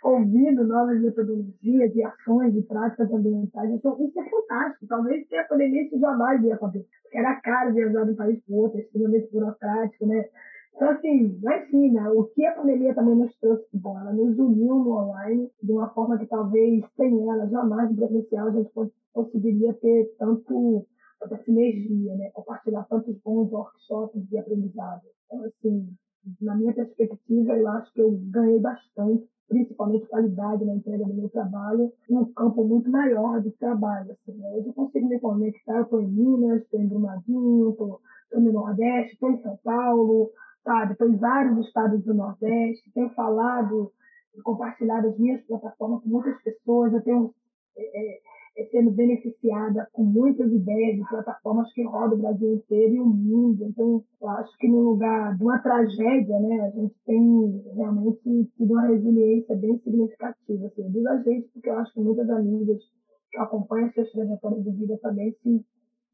ouvindo 0.02 0.64
novas 0.64 1.00
metodologias 1.00 1.94
e 1.94 2.04
ações 2.04 2.54
de 2.54 2.62
práticas 2.62 3.12
ambientais. 3.12 3.70
Então, 3.70 3.96
isso 4.00 4.20
é 4.20 4.30
fantástico. 4.30 4.86
Talvez 4.86 5.26
se 5.26 5.36
a 5.36 5.44
pandemia 5.44 5.82
isso 5.82 5.98
jamais 5.98 6.42
ia 6.44 6.54
acontecer. 6.54 6.86
Era 7.12 7.34
caro 7.40 7.74
viajar 7.74 8.04
de 8.04 8.12
um 8.12 8.16
país 8.16 8.40
para 8.44 8.56
outro, 8.56 8.78
extremamente 8.78 9.30
burocrático, 9.32 10.06
né? 10.06 10.24
Então, 10.74 10.90
assim, 10.90 11.36
imagina, 11.42 12.12
o 12.12 12.24
que 12.26 12.46
a 12.46 12.54
pandemia 12.54 12.94
também 12.94 13.16
nos 13.16 13.34
trouxe 13.40 13.68
de 13.72 13.78
bom? 13.80 13.98
Ela 13.98 14.12
nos 14.12 14.38
uniu 14.38 14.76
no 14.76 14.92
online 14.92 15.50
de 15.60 15.72
uma 15.72 15.88
forma 15.88 16.16
que 16.16 16.26
talvez 16.26 16.84
sem 16.94 17.28
ela, 17.28 17.48
jamais 17.48 17.90
no 17.90 17.96
presencial, 17.96 18.46
a 18.46 18.52
gente 18.52 18.70
conseguiria 19.12 19.74
ter 19.74 20.14
tanto, 20.16 20.86
tanta 21.18 21.42
sinergia, 21.42 22.14
né? 22.14 22.30
Compartilhar 22.32 22.84
tantos 22.84 23.16
bons 23.24 23.50
workshops 23.50 24.28
de 24.28 24.38
aprendizado. 24.38 25.02
Então, 25.26 25.44
assim, 25.46 25.88
na 26.40 26.54
minha 26.56 26.74
perspectiva, 26.74 27.56
eu 27.56 27.68
acho 27.68 27.92
que 27.92 28.00
eu 28.00 28.10
ganhei 28.30 28.58
bastante 28.58 29.28
principalmente 29.48 30.06
qualidade 30.06 30.64
na 30.64 30.74
entrega 30.74 31.04
do 31.06 31.14
meu 31.14 31.28
trabalho, 31.30 31.90
um 32.10 32.24
campo 32.32 32.64
muito 32.64 32.90
maior 32.90 33.40
de 33.40 33.50
trabalho. 33.52 34.12
Assim, 34.12 34.32
né? 34.34 34.58
Eu 34.58 34.72
consigo 34.74 35.08
me 35.08 35.18
conectar, 35.18 35.80
estou 35.80 36.02
em 36.02 36.06
Minas, 36.06 36.62
estou 36.62 36.80
em 36.80 36.86
Brumadinho, 36.86 37.70
estou 37.70 38.00
no 38.34 38.52
Nordeste, 38.52 39.14
estou 39.14 39.30
em 39.30 39.38
São 39.38 39.58
Paulo, 39.64 40.30
sabe? 40.62 40.92
Estou 40.92 41.08
em 41.08 41.16
vários 41.16 41.66
estados 41.66 42.04
do 42.04 42.12
Nordeste, 42.12 42.92
tenho 42.92 43.08
falado 43.10 43.90
e 44.36 44.42
compartilhado 44.42 45.08
as 45.08 45.18
minhas 45.18 45.42
plataformas 45.46 46.02
com 46.02 46.10
muitas 46.10 46.40
pessoas, 46.42 46.92
eu 46.92 47.02
tenho 47.02 47.34
é 47.76 47.82
é 47.82 48.20
sendo 48.66 48.90
beneficiada 48.90 49.88
com 49.92 50.04
muitas 50.04 50.50
ideias 50.52 50.96
de 50.96 51.08
plataformas 51.08 51.72
que 51.72 51.82
rodam 51.84 52.18
o 52.18 52.22
Brasil 52.22 52.54
inteiro 52.54 52.94
e 52.94 53.00
o 53.00 53.06
mundo. 53.06 53.64
Então, 53.64 54.02
eu 54.20 54.28
acho 54.28 54.56
que 54.58 54.68
no 54.68 54.80
lugar 54.80 55.36
de 55.36 55.42
uma 55.44 55.58
tragédia, 55.58 56.40
né, 56.40 56.60
a 56.60 56.70
gente 56.70 56.94
tem 57.06 57.62
realmente 57.74 58.50
tido 58.56 58.72
uma 58.72 58.86
resiliência 58.86 59.56
bem 59.56 59.78
significativa. 59.78 60.66
Assim, 60.66 60.82
eu 60.82 60.90
digo 60.90 61.08
a 61.08 61.22
gente, 61.22 61.48
porque 61.52 61.68
eu 61.68 61.78
acho 61.78 61.92
que 61.92 62.00
muitas 62.00 62.28
amigas 62.30 62.78
que 63.30 63.38
acompanham 63.38 63.92
suas 63.92 64.10
trajetórias 64.10 64.64
de 64.64 64.70
vida 64.70 64.98
também 65.02 65.32
se 65.42 65.64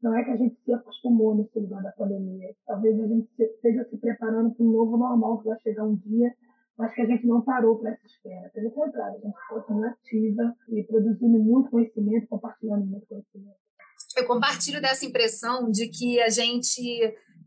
não 0.03 0.15
é 0.15 0.23
que 0.23 0.31
a 0.31 0.37
gente 0.37 0.55
se 0.63 0.71
acostumou 0.71 1.33
nesse 1.35 1.57
lugar 1.59 1.81
da 1.81 1.91
pandemia. 1.93 2.53
Talvez 2.67 2.99
a 2.99 3.07
gente 3.07 3.27
esteja 3.39 3.85
se 3.85 3.97
preparando 3.97 4.53
para 4.53 4.63
um 4.63 4.71
novo 4.71 4.97
normal 4.97 5.39
que 5.39 5.47
vai 5.47 5.59
chegar 5.61 5.83
um 5.83 5.95
dia 5.95 6.31
mas 6.77 6.93
que 6.93 7.01
a 7.01 7.05
gente 7.05 7.25
não 7.25 7.41
parou 7.41 7.79
para 7.79 7.91
essa 7.91 8.05
espera. 8.05 8.49
Pelo 8.53 8.71
contrário, 8.71 9.17
a 9.17 9.21
gente 9.21 9.35
continua 9.49 9.87
ativa 9.89 10.55
e 10.69 10.83
produzindo 10.83 11.39
muito 11.39 11.69
conhecimento, 11.69 12.27
compartilhando 12.27 12.85
muito 12.85 13.07
conhecimento. 13.07 13.57
Eu 14.17 14.25
compartilho 14.25 14.81
dessa 14.81 15.05
impressão 15.05 15.69
de 15.71 15.87
que 15.87 16.19
a 16.21 16.29
gente 16.29 16.81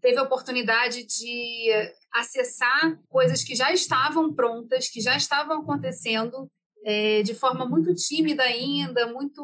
teve 0.00 0.18
a 0.18 0.22
oportunidade 0.22 1.04
de 1.06 1.70
acessar 2.14 2.98
coisas 3.08 3.42
que 3.42 3.54
já 3.54 3.72
estavam 3.72 4.32
prontas, 4.32 4.88
que 4.88 5.00
já 5.00 5.16
estavam 5.16 5.60
acontecendo 5.60 6.50
é, 6.84 7.22
de 7.22 7.34
forma 7.34 7.66
muito 7.66 7.94
tímida 7.94 8.42
ainda, 8.42 9.12
muito 9.12 9.42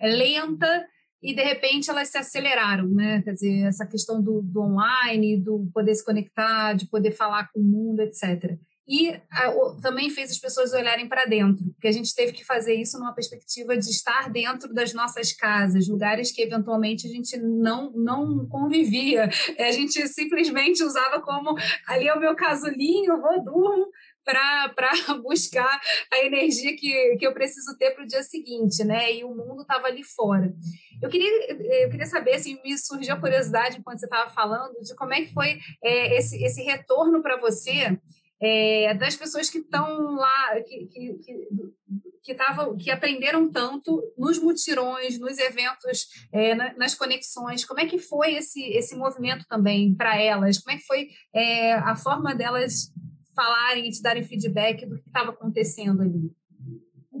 é, 0.00 0.08
lenta, 0.08 0.86
e 1.22 1.34
de 1.34 1.42
repente 1.42 1.88
elas 1.88 2.08
se 2.08 2.18
aceleraram, 2.18 2.88
né? 2.88 3.22
Quer 3.22 3.32
dizer, 3.32 3.66
essa 3.66 3.86
questão 3.86 4.22
do, 4.22 4.42
do 4.42 4.60
online, 4.60 5.40
do 5.40 5.68
poder 5.72 5.94
se 5.94 6.04
conectar, 6.04 6.74
de 6.74 6.86
poder 6.86 7.12
falar 7.12 7.50
com 7.52 7.60
o 7.60 7.64
mundo, 7.64 8.00
etc 8.00 8.58
e 8.88 9.10
a, 9.30 9.50
o, 9.50 9.80
também 9.80 10.10
fez 10.10 10.30
as 10.30 10.38
pessoas 10.38 10.72
olharem 10.72 11.08
para 11.08 11.24
dentro, 11.24 11.64
porque 11.72 11.88
a 11.88 11.92
gente 11.92 12.14
teve 12.14 12.32
que 12.32 12.44
fazer 12.44 12.74
isso 12.74 12.98
numa 12.98 13.14
perspectiva 13.14 13.76
de 13.76 13.90
estar 13.90 14.30
dentro 14.30 14.72
das 14.72 14.94
nossas 14.94 15.32
casas, 15.32 15.88
lugares 15.88 16.30
que 16.30 16.42
eventualmente 16.42 17.06
a 17.06 17.10
gente 17.10 17.36
não, 17.36 17.90
não 17.92 18.46
convivia. 18.48 19.28
A 19.58 19.72
gente 19.72 20.06
simplesmente 20.08 20.84
usava 20.84 21.20
como 21.20 21.56
ali 21.88 22.06
é 22.06 22.14
o 22.14 22.20
meu 22.20 22.36
casulinho, 22.36 23.20
vou 23.20 23.42
durmo 23.42 23.88
para 24.24 24.74
buscar 25.22 25.80
a 26.12 26.24
energia 26.24 26.76
que, 26.76 27.16
que 27.16 27.26
eu 27.26 27.32
preciso 27.32 27.76
ter 27.78 27.92
para 27.92 28.04
o 28.04 28.06
dia 28.06 28.22
seguinte, 28.22 28.84
né? 28.84 29.12
E 29.14 29.24
o 29.24 29.34
mundo 29.34 29.62
estava 29.62 29.86
ali 29.86 30.02
fora. 30.02 30.52
Eu 31.00 31.08
queria, 31.08 31.52
eu 31.84 31.90
queria 31.90 32.06
saber, 32.06 32.34
assim, 32.34 32.58
me 32.62 32.76
surgiu 32.78 33.14
a 33.14 33.20
curiosidade 33.20 33.78
enquanto 33.78 33.98
você 33.98 34.06
estava 34.06 34.28
falando 34.30 34.80
de 34.80 34.94
como 34.94 35.14
é 35.14 35.22
que 35.22 35.32
foi 35.32 35.58
é, 35.82 36.18
esse, 36.18 36.42
esse 36.42 36.62
retorno 36.62 37.22
para 37.22 37.36
você 37.36 37.98
é, 38.40 38.94
das 38.94 39.16
pessoas 39.16 39.48
que 39.48 39.58
estão 39.58 40.14
lá, 40.14 40.60
que, 40.66 40.86
que, 40.86 41.14
que, 41.14 42.34
que, 42.34 42.36
que 42.78 42.90
aprenderam 42.90 43.50
tanto 43.50 44.02
nos 44.16 44.38
mutirões, 44.38 45.18
nos 45.18 45.38
eventos, 45.38 46.06
é, 46.32 46.54
na, 46.54 46.74
nas 46.74 46.94
conexões. 46.94 47.64
Como 47.64 47.80
é 47.80 47.86
que 47.86 47.98
foi 47.98 48.34
esse, 48.34 48.62
esse 48.62 48.96
movimento 48.96 49.44
também 49.48 49.94
para 49.94 50.20
elas? 50.20 50.58
Como 50.58 50.76
é 50.76 50.78
que 50.78 50.86
foi 50.86 51.08
é, 51.34 51.74
a 51.74 51.96
forma 51.96 52.34
delas 52.34 52.92
falarem 53.34 53.86
e 53.86 53.90
te 53.90 54.02
darem 54.02 54.24
feedback 54.24 54.86
do 54.86 54.96
que 54.96 55.08
estava 55.08 55.30
acontecendo 55.30 56.02
ali? 56.02 56.30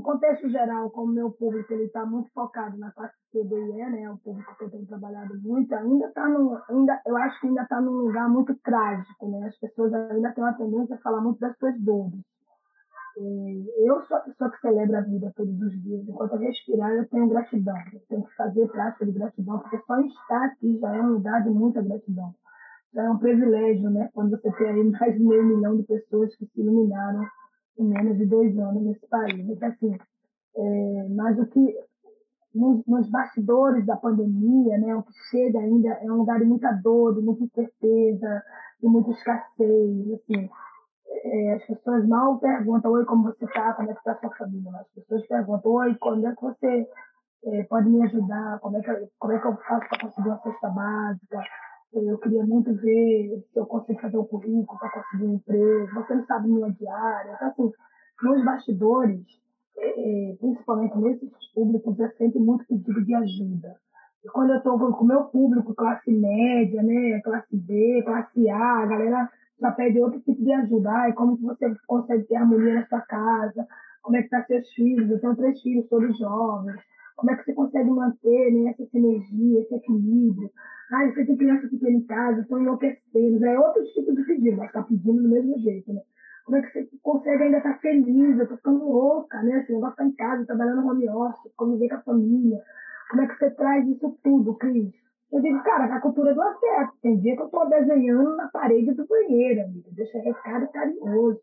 Contexto 0.06 0.48
geral, 0.48 0.88
como 0.90 1.12
meu 1.12 1.32
público 1.32 1.72
ele 1.72 1.86
está 1.86 2.06
muito 2.06 2.30
focado 2.32 2.78
na 2.78 2.92
classe 2.92 3.12
CDE, 3.32 3.90
né, 3.90 4.08
o 4.08 4.16
público 4.18 4.56
que 4.56 4.64
eu 4.64 4.70
tenho 4.70 4.86
trabalhado 4.86 5.36
muito, 5.40 5.74
ainda 5.74 6.06
está 6.06 6.28
no, 6.28 6.62
ainda, 6.70 7.02
eu 7.04 7.16
acho 7.16 7.40
que 7.40 7.48
ainda 7.48 7.62
está 7.62 7.80
num 7.80 8.06
lugar 8.06 8.28
muito 8.28 8.54
trágico, 8.62 9.28
né? 9.28 9.48
As 9.48 9.58
pessoas 9.58 9.92
ainda 9.92 10.30
têm 10.30 10.44
uma 10.44 10.52
tendência 10.52 10.94
a 10.94 11.00
falar 11.00 11.20
muito 11.20 11.40
das 11.40 11.58
suas 11.58 11.76
dores. 11.80 12.20
eu 13.16 14.00
sou 14.06 14.16
a 14.16 14.20
pessoa 14.20 14.50
que 14.50 14.60
celebra 14.60 14.98
a 14.98 15.02
vida 15.02 15.32
todos 15.34 15.60
os 15.60 15.82
dias. 15.82 16.08
Enquanto 16.08 16.34
eu 16.34 16.38
respirar, 16.38 16.92
eu 16.92 17.08
tenho 17.08 17.28
gratidão. 17.28 17.76
Eu 17.92 18.00
tenho 18.08 18.22
que 18.22 18.36
fazer 18.36 18.68
prática 18.68 19.06
de 19.06 19.12
gratidão, 19.12 19.58
porque 19.58 19.78
só 19.86 20.00
estar 20.00 20.44
aqui 20.44 20.78
já 20.78 20.94
é 20.94 21.02
um 21.02 21.14
lugar 21.14 21.42
de 21.42 21.50
muita 21.50 21.82
gratidão. 21.82 22.32
Já 22.94 23.02
é 23.04 23.10
um 23.10 23.18
privilégio, 23.18 23.90
né? 23.90 24.08
Quando 24.14 24.30
você 24.30 24.52
tem 24.52 24.68
aí 24.68 24.84
mais 24.84 25.14
de 25.14 25.24
meio 25.24 25.44
milhão 25.44 25.76
de 25.76 25.82
pessoas 25.82 26.34
que 26.36 26.46
se 26.46 26.60
iluminaram 26.60 27.26
em 27.78 27.84
menos 27.84 28.16
de 28.18 28.26
dois 28.26 28.58
anos 28.58 28.82
nesse 28.82 29.06
país. 29.08 29.48
Então, 29.48 29.68
assim, 29.68 29.96
É, 30.58 31.08
mas 31.10 31.38
o 31.38 31.46
que 31.48 31.76
nos, 32.54 32.82
nos, 32.86 33.10
bastidores 33.10 33.84
da 33.84 33.96
pandemia, 33.96 34.78
né, 34.78 34.96
o 34.96 35.02
que 35.02 35.12
chega 35.30 35.58
ainda 35.58 35.90
é 35.90 36.10
um 36.10 36.16
lugar 36.16 36.38
de 36.38 36.46
muita 36.46 36.72
dor, 36.72 37.14
de 37.14 37.20
muita 37.20 37.44
incerteza, 37.44 38.42
de 38.80 38.88
muita 38.88 39.10
escassez, 39.10 40.12
assim. 40.14 40.48
É, 41.24 41.54
as 41.54 41.66
pessoas 41.66 42.08
mal 42.08 42.38
perguntam, 42.38 42.92
oi, 42.92 43.04
como 43.04 43.24
você 43.24 43.44
está, 43.44 43.74
como 43.74 43.90
é 43.90 43.92
que 43.92 43.98
está 43.98 44.12
a 44.12 44.20
sua 44.20 44.30
família? 44.36 44.70
As 44.80 44.88
pessoas 44.88 45.26
perguntam, 45.26 45.72
oi, 45.72 45.94
quando 45.96 46.26
é 46.26 46.34
que 46.34 46.42
você 46.42 46.88
é, 47.44 47.62
pode 47.64 47.88
me 47.90 48.02
ajudar? 48.04 48.58
Como 48.60 48.76
é 48.78 48.80
que, 48.80 49.08
como 49.18 49.32
é 49.32 49.38
que 49.38 49.46
eu 49.46 49.56
faço 49.56 49.88
para 49.88 50.00
conseguir 50.00 50.28
uma 50.28 50.38
cesta 50.38 50.68
básica? 50.70 51.40
Eu 51.92 52.18
queria 52.18 52.44
muito 52.44 52.74
ver 52.74 53.42
se 53.52 53.58
eu 53.58 53.66
consigo 53.66 54.00
fazer 54.00 54.18
um 54.18 54.24
currículo 54.24 54.78
para 54.78 54.90
conseguir 54.90 55.24
um 55.24 55.34
emprego. 55.34 55.94
Você 55.94 56.14
não 56.14 56.26
sabe 56.26 56.48
minha 56.48 56.70
diária. 56.70 57.32
Então, 57.34 57.48
assim, 57.48 57.72
nos 58.22 58.44
bastidores, 58.44 59.24
é, 59.78 60.30
é, 60.30 60.36
principalmente 60.36 60.98
nesses 60.98 61.30
públicos, 61.54 61.98
é 62.00 62.08
sempre 62.10 62.38
muito 62.38 62.66
pedido 62.66 63.04
de 63.04 63.14
ajuda. 63.14 63.76
E 64.24 64.28
quando 64.28 64.50
eu 64.50 64.58
estou 64.58 64.78
com 64.78 65.04
o 65.04 65.06
meu 65.06 65.24
público, 65.24 65.74
classe 65.74 66.10
média, 66.10 66.82
né, 66.82 67.20
classe 67.20 67.56
B, 67.56 68.02
classe 68.04 68.50
A, 68.50 68.82
a 68.82 68.86
galera 68.86 69.30
já 69.60 69.70
pede 69.70 70.00
outro 70.00 70.20
tipo 70.20 70.42
de 70.42 70.52
ajuda. 70.52 70.90
Ai, 70.90 71.12
como 71.12 71.36
que 71.36 71.44
você 71.44 71.74
consegue 71.86 72.24
ter 72.24 72.36
harmonia 72.36 72.74
na 72.74 72.86
sua 72.86 73.00
casa? 73.02 73.66
Como 74.02 74.16
é 74.16 74.22
que 74.22 74.28
tá 74.28 74.44
seus 74.44 74.68
filhos? 74.72 75.10
Eu 75.10 75.20
tenho 75.20 75.36
três 75.36 75.60
filhos, 75.62 75.88
todos 75.88 76.18
jovens. 76.18 76.80
Como 77.16 77.30
é 77.30 77.36
que 77.36 77.44
você 77.44 77.54
consegue 77.54 77.90
manter 77.90 78.52
né, 78.52 78.70
essa 78.70 78.84
sinergia, 78.90 79.60
esse 79.60 79.74
equilíbrio? 79.74 80.50
Ah, 80.92 81.06
você 81.06 81.24
tem 81.24 81.36
criança 81.36 81.68
pequena 81.68 81.96
em 81.96 82.06
casa, 82.06 82.40
estão 82.40 82.60
enlouquecendo. 82.60 83.38
Já 83.38 83.50
é 83.50 83.58
outro 83.58 83.84
tipo 83.92 84.14
de 84.14 84.22
pedido, 84.24 84.56
mas 84.56 84.68
está 84.68 84.82
pedindo 84.82 85.22
do 85.22 85.28
mesmo 85.28 85.58
jeito, 85.58 85.92
né? 85.92 86.00
Como 86.44 86.56
é 86.58 86.62
que 86.62 86.72
você 86.72 86.88
consegue 87.02 87.42
ainda 87.42 87.58
estar 87.58 87.72
tá 87.72 87.78
feliz? 87.80 88.36
Eu 88.36 88.42
estou 88.42 88.56
ficando 88.56 88.88
louca, 88.88 89.42
né? 89.42 89.56
Assim, 89.56 89.74
negócio 89.74 89.92
ficar 89.92 90.06
em 90.06 90.12
casa, 90.12 90.46
trabalhando 90.46 90.86
home 90.86 91.08
office, 91.08 91.52
conviver 91.56 91.88
com 91.88 91.94
a 91.96 92.02
família. 92.02 92.60
Como 93.10 93.22
é 93.22 93.26
que 93.26 93.36
você 93.36 93.50
traz 93.50 93.88
isso 93.88 94.16
tudo, 94.22 94.54
Cris? 94.54 94.94
Eu 95.32 95.42
digo, 95.42 95.60
cara, 95.64 95.92
a 95.92 96.00
cultura 96.00 96.32
do 96.32 96.42
afeto. 96.42 96.92
Tem 97.02 97.18
dia 97.18 97.34
que 97.34 97.42
eu 97.42 97.46
estou 97.46 97.68
desenhando 97.68 98.36
na 98.36 98.48
parede 98.48 98.94
do 98.94 99.06
banheiro, 99.08 99.62
amiga. 99.62 99.90
Deixa 99.92 100.18
recado 100.18 100.68
carinhoso 100.68 101.40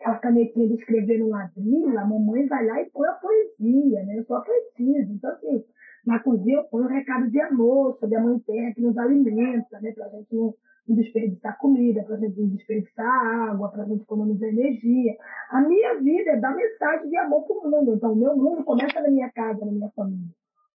aquela 0.00 0.18
canetinha 0.18 0.68
de 0.68 0.74
escrever 0.74 1.18
no 1.18 1.28
ladrilho, 1.28 1.98
a 1.98 2.04
mamãe 2.04 2.46
vai 2.46 2.66
lá 2.66 2.80
e 2.80 2.90
põe 2.90 3.08
a 3.08 3.12
poesia, 3.12 4.04
né? 4.04 4.18
Eu 4.18 4.24
sou 4.24 4.40
poetisa. 4.42 5.12
Então, 5.12 5.30
assim, 5.30 5.64
na 6.06 6.20
cozinha 6.20 6.62
ponho 6.70 6.84
um 6.84 6.88
recado 6.88 7.28
de 7.28 7.40
amor 7.40 7.96
sobre 7.98 8.16
a 8.16 8.20
mãe 8.20 8.38
terra 8.38 8.72
que 8.72 8.80
nos 8.80 8.96
alimenta, 8.96 9.80
né? 9.80 9.92
Para 9.92 10.06
a 10.06 10.10
gente 10.10 10.32
não, 10.32 10.54
não 10.88 10.96
desperdiçar 10.96 11.58
comida, 11.58 12.04
para 12.04 12.14
a 12.14 12.18
gente 12.18 12.40
não 12.40 12.48
desperdiçar 12.48 13.50
água, 13.50 13.68
para 13.70 13.82
a 13.82 13.86
gente 13.86 14.02
economizar 14.02 14.48
energia. 14.48 15.16
A 15.50 15.60
minha 15.60 16.00
vida 16.00 16.30
é 16.30 16.40
dar 16.40 16.54
mensagem 16.54 17.10
de 17.10 17.16
amor 17.16 17.44
para 17.44 17.56
o 17.56 17.70
mundo. 17.70 17.94
Então, 17.94 18.12
o 18.12 18.16
meu 18.16 18.36
mundo 18.36 18.64
começa 18.64 19.00
na 19.00 19.10
minha 19.10 19.30
casa, 19.32 19.66
na 19.66 19.72
minha 19.72 19.90
família. 19.90 20.30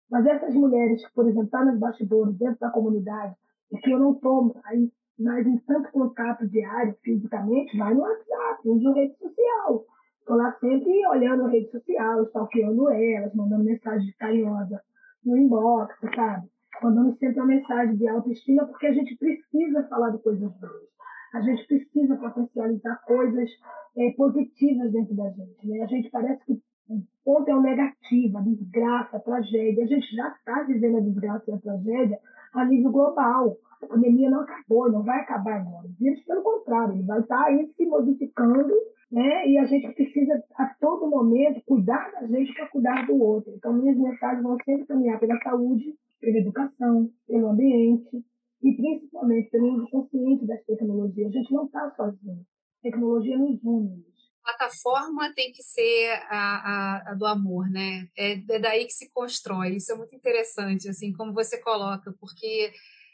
Mas 0.09 0.25
essas 0.25 0.53
mulheres 0.53 1.05
que, 1.05 1.13
por 1.13 1.25
exemplo, 1.25 1.45
estão 1.45 1.61
tá 1.61 1.71
nos 1.71 1.79
bastidores, 1.79 2.37
dentro 2.37 2.59
da 2.59 2.69
comunidade, 2.69 3.33
e 3.71 3.77
que 3.77 3.89
eu 3.89 3.99
não 3.99 4.13
tomo 4.15 4.53
aí 4.65 4.91
mas 5.19 5.45
em 5.45 5.57
tanto 5.59 5.91
contato 5.91 6.47
diário, 6.47 6.95
fisicamente, 7.03 7.77
vai 7.77 7.93
no 7.93 8.01
WhatsApp, 8.01 8.67
uso 8.67 8.91
rede 8.93 9.15
social. 9.17 9.85
Estou 10.19 10.35
lá 10.35 10.51
sempre 10.53 11.05
olhando 11.07 11.45
a 11.45 11.49
rede 11.49 11.69
social, 11.69 12.23
stalkeando 12.23 12.89
elas, 12.89 13.33
mandando 13.35 13.63
mensagem 13.63 14.11
carinhosa 14.17 14.81
no 15.25 15.37
inbox, 15.37 15.95
sabe? 16.15 16.47
Mandando 16.81 17.15
sempre 17.17 17.39
uma 17.39 17.47
mensagem 17.47 17.95
de 17.95 18.07
autoestima, 18.07 18.65
porque 18.65 18.87
a 18.87 18.93
gente 18.93 19.15
precisa 19.17 19.83
falar 19.87 20.09
de 20.09 20.19
coisas 20.19 20.51
boas. 20.59 20.91
A 21.33 21.41
gente 21.41 21.65
precisa 21.67 22.15
potencializar 22.17 23.01
coisas 23.05 23.49
é, 23.97 24.11
positivas 24.11 24.91
dentro 24.91 25.15
da 25.15 25.29
gente. 25.29 25.67
Né? 25.67 25.81
A 25.81 25.87
gente 25.87 26.09
parece 26.09 26.43
que 26.45 26.53
o 26.89 27.01
ponto 27.23 27.49
é 27.49 27.55
o 27.55 27.61
negativo, 27.61 28.37
a 28.37 28.41
desgraça, 28.41 29.17
a 29.17 29.19
tragédia. 29.19 29.83
A 29.83 29.87
gente 29.87 30.15
já 30.15 30.27
está 30.29 30.63
vivendo 30.63 30.97
a 30.97 31.01
desgraça 31.01 31.49
e 31.49 31.53
a 31.53 31.59
tragédia 31.59 32.19
a 32.53 32.65
nível 32.65 32.91
global. 32.91 33.57
A 33.81 33.87
pandemia 33.87 34.29
não 34.29 34.41
acabou, 34.41 34.91
não 34.91 35.03
vai 35.03 35.19
acabar 35.21 35.61
agora. 35.61 35.87
O 35.87 35.93
vírus, 35.99 36.21
pelo 36.25 36.43
contrário, 36.43 36.95
ele 36.95 37.03
vai 37.03 37.19
estar 37.21 37.43
aí 37.45 37.71
se 37.75 37.85
modificando, 37.85 38.73
né? 39.11 39.47
E 39.47 39.57
a 39.57 39.65
gente 39.65 39.93
precisa, 39.93 40.41
a 40.55 40.65
todo 40.79 41.09
momento, 41.09 41.61
cuidar 41.65 42.11
da 42.11 42.25
gente 42.25 42.53
para 42.53 42.69
cuidar 42.69 43.05
do 43.05 43.21
outro. 43.21 43.53
Então, 43.55 43.73
minhas 43.73 43.97
mensagens 43.97 44.41
vão 44.41 44.57
sempre 44.63 44.87
caminhar 44.87 45.19
pela 45.19 45.37
saúde, 45.41 45.93
pela 46.19 46.37
educação, 46.37 47.11
pelo 47.27 47.49
ambiente 47.49 48.23
e 48.63 48.73
principalmente 48.73 49.49
pelo 49.49 49.75
uso 49.75 49.89
consciente 49.89 50.47
das 50.47 50.63
tecnologias. 50.63 51.27
A 51.27 51.31
gente 51.31 51.53
não 51.53 51.65
está 51.65 51.91
sozinho. 51.95 52.45
Tecnologia 52.81 53.37
nos 53.37 53.61
une. 53.63 54.05
A 54.43 54.53
plataforma 54.53 55.31
tem 55.35 55.51
que 55.51 55.61
ser 55.61 56.09
a, 56.29 56.31
a, 56.31 57.11
a, 57.11 57.13
do 57.13 57.25
amor, 57.25 57.69
né? 57.69 58.07
É, 58.17 58.33
é 58.33 58.59
daí 58.59 58.85
que 58.85 58.93
se 58.93 59.11
constrói. 59.11 59.75
Isso 59.75 59.91
é 59.91 59.95
muito 59.95 60.15
interessante, 60.15 60.89
assim, 60.89 61.13
como 61.13 61.33
você 61.33 61.61
coloca, 61.61 62.11
porque 62.19 62.71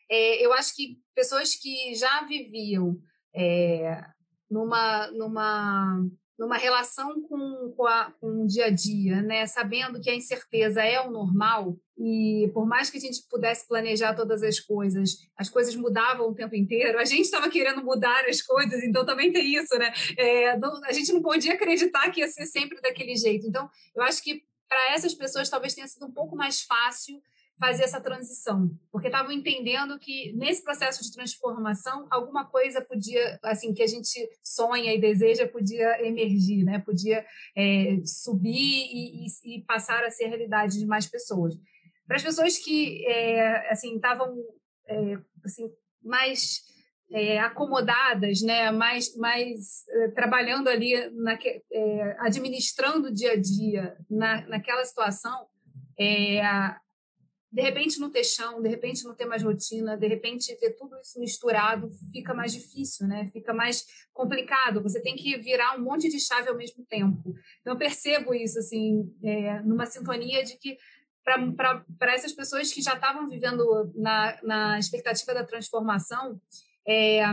é, 0.09 0.45
eu 0.45 0.53
acho 0.53 0.73
que 0.73 0.97
pessoas 1.13 1.53
que 1.55 1.95
já 1.95 2.23
viviam 2.25 2.97
é, 3.35 4.01
numa, 4.49 5.11
numa, 5.11 6.05
numa 6.37 6.57
relação 6.57 7.21
com, 7.23 7.73
com, 7.75 7.85
a, 7.85 8.11
com 8.19 8.43
o 8.43 8.47
dia 8.47 8.65
a 8.65 8.69
dia, 8.69 9.21
né? 9.21 9.45
sabendo 9.45 9.99
que 9.99 10.09
a 10.09 10.15
incerteza 10.15 10.81
é 10.81 10.99
o 11.01 11.11
normal, 11.11 11.77
e 11.97 12.49
por 12.53 12.67
mais 12.67 12.89
que 12.89 12.97
a 12.97 13.01
gente 13.01 13.23
pudesse 13.27 13.67
planejar 13.67 14.13
todas 14.13 14.43
as 14.43 14.59
coisas, 14.59 15.17
as 15.35 15.49
coisas 15.49 15.75
mudavam 15.75 16.29
o 16.29 16.35
tempo 16.35 16.55
inteiro. 16.55 16.99
A 16.99 17.05
gente 17.05 17.21
estava 17.21 17.49
querendo 17.49 17.83
mudar 17.83 18.25
as 18.25 18.39
coisas, 18.41 18.83
então 18.83 19.03
também 19.03 19.33
tem 19.33 19.55
isso, 19.55 19.75
né? 19.79 19.91
É, 20.15 20.55
não, 20.57 20.83
a 20.85 20.91
gente 20.91 21.11
não 21.11 21.23
podia 21.23 21.53
acreditar 21.53 22.11
que 22.11 22.19
ia 22.19 22.27
ser 22.27 22.45
sempre 22.45 22.79
daquele 22.81 23.15
jeito. 23.15 23.47
Então, 23.47 23.67
eu 23.95 24.03
acho 24.03 24.21
que 24.21 24.43
para 24.69 24.93
essas 24.93 25.15
pessoas 25.15 25.49
talvez 25.49 25.73
tenha 25.73 25.87
sido 25.87 26.05
um 26.05 26.11
pouco 26.11 26.35
mais 26.35 26.61
fácil 26.61 27.19
fazer 27.59 27.83
essa 27.83 27.99
transição, 27.99 28.69
porque 28.91 29.07
estavam 29.07 29.31
entendendo 29.31 29.97
que 29.97 30.31
nesse 30.33 30.63
processo 30.63 31.01
de 31.03 31.11
transformação 31.11 32.07
alguma 32.11 32.45
coisa 32.45 32.81
podia, 32.81 33.39
assim, 33.43 33.73
que 33.73 33.81
a 33.81 33.87
gente 33.87 34.29
sonha 34.43 34.93
e 34.93 35.01
deseja 35.01 35.47
podia 35.47 36.05
emergir, 36.05 36.63
né? 36.63 36.79
Podia 36.79 37.25
é, 37.55 37.97
subir 38.05 38.51
e, 38.53 39.25
e, 39.25 39.57
e, 39.57 39.63
passar 39.63 40.03
a 40.03 40.11
ser 40.11 40.27
realidade 40.27 40.77
de 40.77 40.85
mais 40.85 41.07
pessoas. 41.07 41.55
Para 42.05 42.17
as 42.17 42.23
pessoas 42.23 42.57
que, 42.57 43.05
é, 43.07 43.71
assim, 43.71 43.95
estavam, 43.95 44.35
é, 44.87 45.17
assim, 45.43 45.69
mais 46.03 46.61
é, 47.11 47.39
acomodadas, 47.39 48.41
né, 48.41 48.69
mais, 48.71 49.15
mais 49.15 49.87
é, 49.89 50.07
trabalhando 50.09 50.67
ali, 50.67 50.93
na, 51.11 51.37
é, 51.71 52.15
administrando 52.19 53.07
o 53.07 53.13
dia 53.13 53.31
a 53.31 53.35
dia 53.35 53.97
na, 54.09 54.45
naquela 54.47 54.85
situação, 54.85 55.47
é, 55.99 56.39
de 57.57 57.63
repente 57.63 57.99
não 57.99 58.11
ter 58.11 58.23
chão, 58.23 58.61
de 58.61 58.69
repente 58.69 59.03
não 59.03 59.15
ter 59.15 59.25
mais 59.25 59.41
rotina, 59.41 59.97
de 59.97 60.07
repente 60.07 60.55
ter 60.57 60.73
tudo 60.73 60.95
isso 61.01 61.19
misturado 61.19 61.89
fica 62.11 62.31
mais 62.31 62.53
difícil, 62.53 63.07
né? 63.07 63.27
Fica 63.33 63.51
mais 63.51 63.83
complicado. 64.13 64.83
Você 64.83 65.01
tem 65.01 65.15
que 65.15 65.35
virar 65.39 65.75
um 65.75 65.81
monte 65.81 66.07
de 66.07 66.19
chave 66.19 66.49
ao 66.49 66.55
mesmo 66.55 66.85
tempo. 66.85 67.33
Então 67.59 67.73
eu 67.73 67.79
percebo 67.79 68.31
isso 68.35 68.59
assim, 68.59 69.11
é, 69.23 69.59
numa 69.61 69.87
sintonia 69.87 70.43
de 70.43 70.55
que 70.55 70.77
para 71.25 72.13
essas 72.13 72.31
pessoas 72.31 72.71
que 72.71 72.79
já 72.79 72.93
estavam 72.93 73.27
vivendo 73.27 73.91
na, 73.95 74.37
na 74.43 74.77
expectativa 74.77 75.33
da 75.33 75.43
transformação, 75.43 76.39
é, 76.87 77.23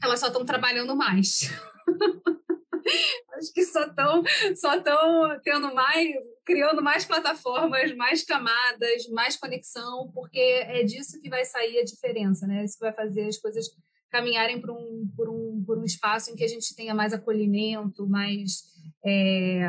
elas 0.00 0.20
só 0.20 0.28
estão 0.28 0.46
trabalhando 0.46 0.94
mais. 0.94 1.50
Acho 3.38 3.52
que 3.52 3.64
só 3.64 3.86
estão 3.86 4.22
só 4.56 4.80
tão 4.80 5.40
tendo 5.42 5.74
mais, 5.74 6.08
criando 6.44 6.82
mais 6.82 7.04
plataformas, 7.04 7.94
mais 7.94 8.24
camadas, 8.24 9.08
mais 9.10 9.36
conexão, 9.36 10.10
porque 10.12 10.38
é 10.38 10.82
disso 10.82 11.20
que 11.20 11.30
vai 11.30 11.44
sair 11.44 11.78
a 11.78 11.84
diferença, 11.84 12.46
né? 12.46 12.64
Isso 12.64 12.76
que 12.76 12.84
vai 12.84 12.92
fazer 12.92 13.28
as 13.28 13.38
coisas 13.38 13.66
caminharem 14.10 14.60
por 14.60 14.70
um, 14.70 15.08
por 15.16 15.28
um, 15.28 15.62
por 15.64 15.78
um 15.78 15.84
espaço 15.84 16.30
em 16.30 16.34
que 16.34 16.44
a 16.44 16.48
gente 16.48 16.74
tenha 16.74 16.94
mais 16.94 17.12
acolhimento, 17.12 18.08
mais. 18.08 18.64
É, 19.04 19.60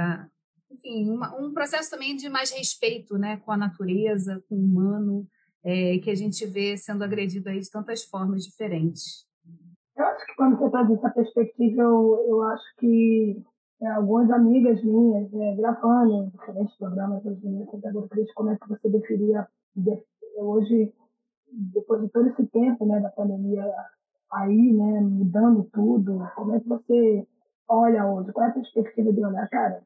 enfim, 0.71 1.09
uma, 1.09 1.35
um 1.39 1.53
processo 1.53 1.89
também 1.89 2.15
de 2.15 2.29
mais 2.29 2.51
respeito 2.51 3.17
né, 3.17 3.37
com 3.37 3.51
a 3.51 3.57
natureza, 3.57 4.43
com 4.47 4.55
o 4.55 4.63
humano, 4.63 5.27
é, 5.63 5.97
que 5.99 6.09
a 6.09 6.15
gente 6.15 6.45
vê 6.45 6.77
sendo 6.77 7.03
agredido 7.03 7.49
aí 7.49 7.59
de 7.59 7.69
tantas 7.69 8.03
formas 8.03 8.43
diferentes. 8.43 9.27
Eu 9.97 10.05
acho 10.05 10.25
que 10.25 10.35
quando 10.35 10.57
você 10.57 10.69
traz 10.69 10.89
essa 10.89 11.09
perspectiva, 11.09 11.81
eu, 11.81 12.25
eu 12.29 12.43
acho 12.43 12.75
que 12.77 13.43
é, 13.81 13.87
algumas 13.87 14.29
amigas 14.31 14.83
minhas, 14.83 15.33
é, 15.33 15.55
gravando 15.55 16.29
diferentes 16.31 16.75
programas 16.77 17.23
dia, 17.23 17.65
Cris, 18.09 18.33
como 18.33 18.49
é 18.49 18.57
que 18.57 18.67
você 18.67 18.89
definia 18.89 19.47
hoje, 20.37 20.93
depois 21.51 22.01
de 22.01 22.09
todo 22.09 22.27
esse 22.27 22.45
tempo 22.47 22.85
né, 22.85 22.99
da 22.99 23.09
pandemia 23.09 23.63
aí, 24.31 24.73
né, 24.73 24.99
mudando 25.01 25.63
tudo, 25.71 26.27
como 26.35 26.55
é 26.55 26.59
que 26.59 26.67
você 26.67 27.25
olha 27.67 28.05
hoje? 28.05 28.31
Qual 28.33 28.45
é 28.45 28.49
a 28.49 28.53
perspectiva 28.53 29.13
de 29.13 29.25
olhar? 29.25 29.47
Cara, 29.49 29.81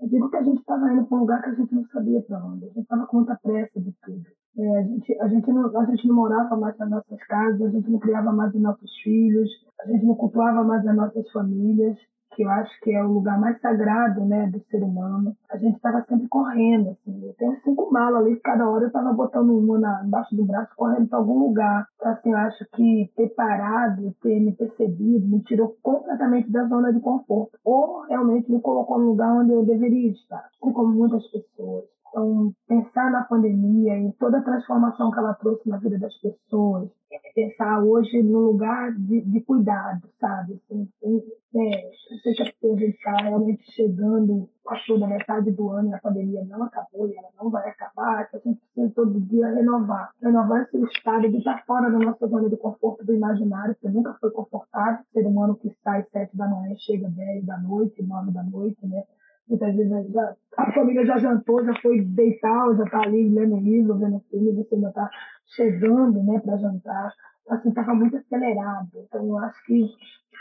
eu 0.00 0.08
digo 0.08 0.30
que 0.30 0.36
a 0.36 0.42
gente 0.42 0.60
estava 0.60 0.92
indo 0.92 1.04
para 1.04 1.16
um 1.16 1.20
lugar 1.20 1.42
que 1.42 1.50
a 1.50 1.54
gente 1.54 1.74
não 1.74 1.84
sabia 1.88 2.22
para 2.22 2.44
onde, 2.44 2.64
a 2.64 2.68
gente 2.68 2.80
estava 2.80 3.06
com 3.06 3.18
muita 3.18 3.38
pressa 3.42 3.80
de 3.80 3.92
tudo. 4.02 4.24
É, 4.56 4.78
a, 4.78 4.82
gente, 4.82 5.20
a, 5.20 5.28
gente 5.28 5.52
não, 5.52 5.78
a 5.78 5.84
gente 5.84 6.08
não 6.08 6.14
morava 6.14 6.56
mais 6.56 6.78
nas 6.78 6.88
nossas 6.88 7.18
casas, 7.26 7.60
a 7.60 7.70
gente 7.70 7.90
não 7.90 7.98
criava 7.98 8.32
mais 8.32 8.54
os 8.54 8.60
nossos 8.60 8.90
filhos, 9.02 9.50
a 9.80 9.86
gente 9.86 10.06
não 10.06 10.14
cultuava 10.14 10.64
mais 10.64 10.86
as 10.86 10.96
nossas 10.96 11.30
famílias 11.30 11.98
que 12.34 12.42
eu 12.42 12.50
acho 12.50 12.80
que 12.80 12.92
é 12.92 13.02
o 13.02 13.12
lugar 13.12 13.38
mais 13.38 13.60
sagrado, 13.60 14.24
né, 14.24 14.46
do 14.48 14.60
ser 14.70 14.82
humano, 14.82 15.36
a 15.50 15.56
gente 15.56 15.76
estava 15.76 16.02
sempre 16.02 16.28
correndo, 16.28 16.90
assim. 16.90 17.26
Eu 17.26 17.34
tenho 17.34 17.56
cinco 17.62 17.90
malas 17.92 18.24
ali, 18.24 18.36
cada 18.40 18.68
hora 18.68 18.84
eu 18.84 18.88
estava 18.88 19.12
botando 19.12 19.56
uma 19.56 19.78
na, 19.78 20.02
embaixo 20.04 20.34
do 20.34 20.44
braço, 20.44 20.72
correndo 20.76 21.08
para 21.08 21.18
algum 21.18 21.38
lugar. 21.38 21.86
Então, 21.96 22.12
assim, 22.12 22.30
eu 22.32 22.38
acho 22.38 22.64
que 22.74 23.10
ter 23.16 23.28
parado, 23.30 24.14
ter 24.22 24.40
me 24.40 24.52
percebido, 24.52 25.26
me 25.26 25.40
tirou 25.40 25.76
completamente 25.82 26.50
da 26.50 26.64
zona 26.66 26.92
de 26.92 27.00
conforto. 27.00 27.58
Ou 27.64 28.02
realmente 28.02 28.50
me 28.50 28.60
colocou 28.60 28.98
no 28.98 29.10
lugar 29.10 29.32
onde 29.32 29.52
eu 29.52 29.64
deveria 29.64 30.10
estar, 30.10 30.48
assim 30.60 30.72
como 30.72 30.92
muitas 30.92 31.26
pessoas. 31.28 31.84
Então, 32.14 32.54
pensar 32.68 33.10
na 33.10 33.24
pandemia 33.24 33.98
e 33.98 34.12
toda 34.12 34.38
a 34.38 34.42
transformação 34.42 35.10
que 35.10 35.18
ela 35.18 35.34
trouxe 35.34 35.68
na 35.68 35.78
vida 35.78 35.98
das 35.98 36.16
pessoas, 36.18 36.88
pensar 37.34 37.82
hoje 37.82 38.22
no 38.22 38.38
lugar 38.38 38.92
de, 38.92 39.20
de 39.22 39.40
cuidado, 39.40 40.08
sabe? 40.20 40.54
Assim, 40.54 40.88
é, 41.02 41.90
não 42.12 42.18
sei 42.20 42.34
se 42.34 42.42
a 42.42 42.76
gente 42.76 42.84
está 42.84 43.16
realmente 43.16 43.68
chegando, 43.72 44.48
passou 44.62 44.96
da 44.96 45.08
metade 45.08 45.50
do 45.50 45.70
ano 45.70 45.90
e 45.90 45.94
a 45.94 45.98
pandemia 45.98 46.44
não 46.44 46.62
acabou 46.62 47.08
e 47.08 47.16
ela 47.16 47.30
não 47.36 47.50
vai 47.50 47.68
acabar, 47.68 48.30
que 48.30 48.36
a 48.36 48.40
gente 48.44 48.60
precisa 48.60 48.94
todo 48.94 49.20
dia 49.22 49.52
renovar. 49.52 50.12
Renovar 50.22 50.62
esse 50.62 50.80
estado 50.84 51.28
de 51.28 51.38
estar 51.38 51.64
fora 51.66 51.90
da 51.90 51.98
nossa 51.98 52.28
zona 52.28 52.48
de 52.48 52.56
conforto 52.56 53.04
do 53.04 53.12
imaginário, 53.12 53.74
que 53.74 53.88
nunca 53.88 54.14
foi 54.20 54.30
confortável. 54.30 55.04
Ser 55.08 55.26
humano 55.26 55.56
que 55.56 55.76
sai 55.82 56.04
sete 56.04 56.36
da 56.36 56.46
manhã 56.46 56.76
chega 56.76 57.08
dez 57.08 57.44
da 57.44 57.58
noite, 57.58 58.04
nove 58.04 58.30
da 58.30 58.44
noite, 58.44 58.86
né? 58.86 59.02
Muitas 59.48 59.76
vezes 59.76 60.12
já, 60.12 60.34
a 60.56 60.72
família 60.72 61.04
já 61.04 61.18
jantou, 61.18 61.64
já 61.64 61.74
foi 61.80 62.00
deitar, 62.00 62.74
já 62.76 62.84
está 62.84 63.02
ali 63.02 63.28
lendo 63.28 63.56
livro, 63.58 63.98
vendo 63.98 64.20
filme, 64.30 64.52
você 64.52 64.74
ainda 64.74 64.88
está 64.88 65.10
chegando 65.54 66.22
né, 66.22 66.40
para 66.40 66.56
jantar. 66.56 67.12
Assim, 67.50 67.68
estava 67.68 67.94
muito 67.94 68.16
acelerado. 68.16 68.88
Então, 68.94 69.26
eu 69.26 69.38
acho 69.38 69.62
que 69.66 69.86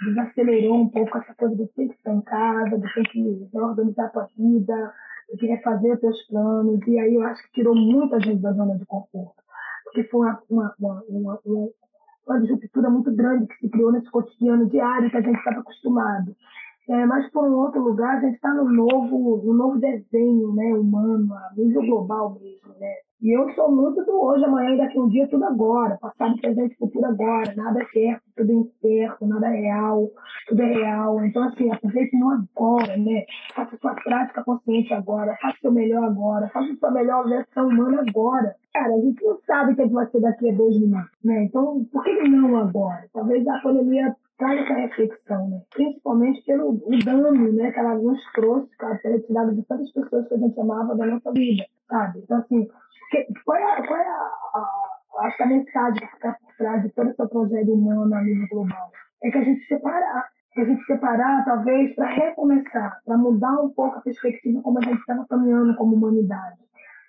desacelerou 0.06 0.76
um 0.76 0.90
pouco 0.90 1.18
essa 1.18 1.34
coisa 1.36 1.56
de 1.56 1.68
ter 1.68 1.90
que 1.90 1.96
estar 1.96 2.14
em 2.14 2.22
casa, 2.22 2.78
de 2.78 2.94
ter 2.94 3.04
que 3.10 3.50
organizar 3.54 4.06
a 4.06 4.10
tua 4.10 4.30
vida, 4.38 4.94
de 5.32 5.38
querer 5.38 5.62
fazer 5.62 5.94
os 5.94 6.00
teus 6.00 6.28
planos. 6.28 6.80
E 6.88 7.00
aí 7.00 7.16
eu 7.16 7.24
acho 7.24 7.44
que 7.44 7.52
tirou 7.54 7.76
muita 7.76 8.20
gente 8.22 8.42
da 8.42 8.54
zona 8.54 8.78
de 8.78 8.86
conforto. 8.86 9.44
Porque 9.84 10.04
foi 10.06 10.22
uma, 10.22 10.42
uma, 10.50 10.76
uma, 10.80 11.04
uma, 11.10 11.40
uma, 11.46 11.70
uma 12.26 12.40
disruptura 12.40 12.90
muito 12.90 13.14
grande 13.14 13.48
que 13.48 13.56
se 13.56 13.70
criou 13.70 13.92
nesse 13.92 14.10
cotidiano 14.10 14.70
diário 14.70 15.10
que 15.10 15.18
a 15.18 15.22
gente 15.22 15.38
estava 15.38 15.60
acostumado. 15.60 16.36
É, 16.90 17.06
mas 17.06 17.30
por 17.32 17.46
um 17.46 17.56
outro 17.56 17.82
lugar, 17.82 18.18
a 18.18 18.20
gente 18.20 18.36
está 18.36 18.54
no 18.54 18.66
novo, 18.66 19.42
no 19.44 19.54
novo 19.54 19.80
desenho 19.80 20.54
né, 20.54 20.74
humano, 20.74 21.34
a 21.34 21.52
nível 21.56 21.82
global 21.82 22.38
mesmo. 22.42 22.74
Né? 22.80 22.94
E 23.24 23.32
eu 23.32 23.50
sou 23.56 23.72
muito 23.72 24.04
do 24.04 24.22
hoje, 24.22 24.44
amanhã 24.44 24.74
e 24.74 24.78
daqui 24.78 25.00
um 25.00 25.08
dia, 25.08 25.26
tudo 25.30 25.46
agora. 25.46 25.98
Passado, 26.02 26.36
presente, 26.42 26.76
futuro 26.76 27.06
agora. 27.06 27.56
Nada 27.56 27.82
é 27.82 27.86
certo, 27.86 28.22
tudo 28.36 28.52
é 28.52 28.56
incerto, 28.56 29.26
nada 29.26 29.48
é 29.48 29.62
real, 29.62 30.12
tudo 30.46 30.62
é 30.62 30.74
real. 30.74 31.24
Então, 31.24 31.44
assim, 31.44 31.72
aproveite 31.72 32.18
no 32.18 32.32
agora, 32.32 32.98
né? 32.98 33.24
Faça 33.56 33.78
sua 33.78 33.94
prática 33.96 34.44
consciente 34.44 34.94
agora, 34.94 35.38
faça 35.42 35.56
o 35.56 35.62
seu 35.62 35.72
melhor 35.72 36.04
agora, 36.04 36.50
faça 36.50 36.76
sua 36.76 36.92
melhor 36.92 37.26
versão 37.30 37.70
humana 37.70 38.04
agora. 38.06 38.58
Cara, 38.74 38.94
a 38.94 39.00
gente 39.00 39.24
não 39.24 39.40
sabe 39.48 39.72
o 39.72 39.76
que 39.78 39.86
vai 39.86 40.06
ser 40.08 40.20
daqui 40.20 40.50
a 40.50 40.54
dois 40.54 40.78
minutos, 40.78 41.18
né? 41.24 41.46
Então, 41.46 41.86
por 41.94 42.04
que 42.04 42.28
não 42.28 42.58
agora? 42.58 43.08
Talvez 43.14 43.48
a 43.48 43.60
pandemia 43.60 44.14
traz 44.38 44.62
essa 44.62 44.74
reflexão, 44.74 45.50
né? 45.50 45.62
principalmente 45.74 46.44
pelo 46.46 46.70
o 46.70 47.04
dano 47.04 47.54
né, 47.54 47.72
que 47.72 47.80
ela 47.80 47.96
nos 47.96 48.20
trouxe, 48.34 48.76
que 48.78 48.86
ela 48.86 48.98
tem 48.98 49.12
retirado 49.12 49.56
de 49.56 49.64
tantas 49.64 49.92
pessoas 49.92 50.28
que 50.28 50.34
a 50.34 50.38
gente 50.38 50.60
amava 50.60 50.96
da 50.96 51.06
nossa 51.06 51.32
vida, 51.32 51.66
sabe? 51.88 52.20
Então, 52.20 52.38
assim, 52.38 52.68
qual 53.46 53.58
é, 53.58 53.88
qual 53.88 54.00
é 54.00 54.08
a, 54.08 54.32
a, 54.56 55.26
acho 55.26 55.38
que 55.38 55.44
a 55.44 55.48
mensagem 55.48 56.00
que 56.00 56.08
fica 56.08 56.38
por 56.42 56.56
trás 56.58 56.84
de 56.84 56.90
todo 56.90 57.10
esse 57.10 57.28
projeto 57.28 57.74
humano 57.74 58.16
a 58.16 58.22
nível 58.22 58.48
global? 58.50 58.92
É 59.24 59.32
que 59.32 59.38
a 59.38 59.44
gente 59.44 59.64
separar, 59.66 60.30
que 60.54 60.62
a 60.62 60.66
gente 60.66 60.84
separar, 60.86 61.46
talvez, 61.46 61.96
para 61.96 62.08
recomeçar, 62.08 63.00
para 63.06 63.18
mudar 63.18 63.62
um 63.62 63.70
pouco 63.70 63.98
a 63.98 64.02
perspectiva 64.02 64.62
como 64.62 64.80
a 64.80 64.82
gente 64.82 65.00
estava 65.00 65.26
caminhando 65.28 65.76
como 65.76 65.96
humanidade. 65.96 66.58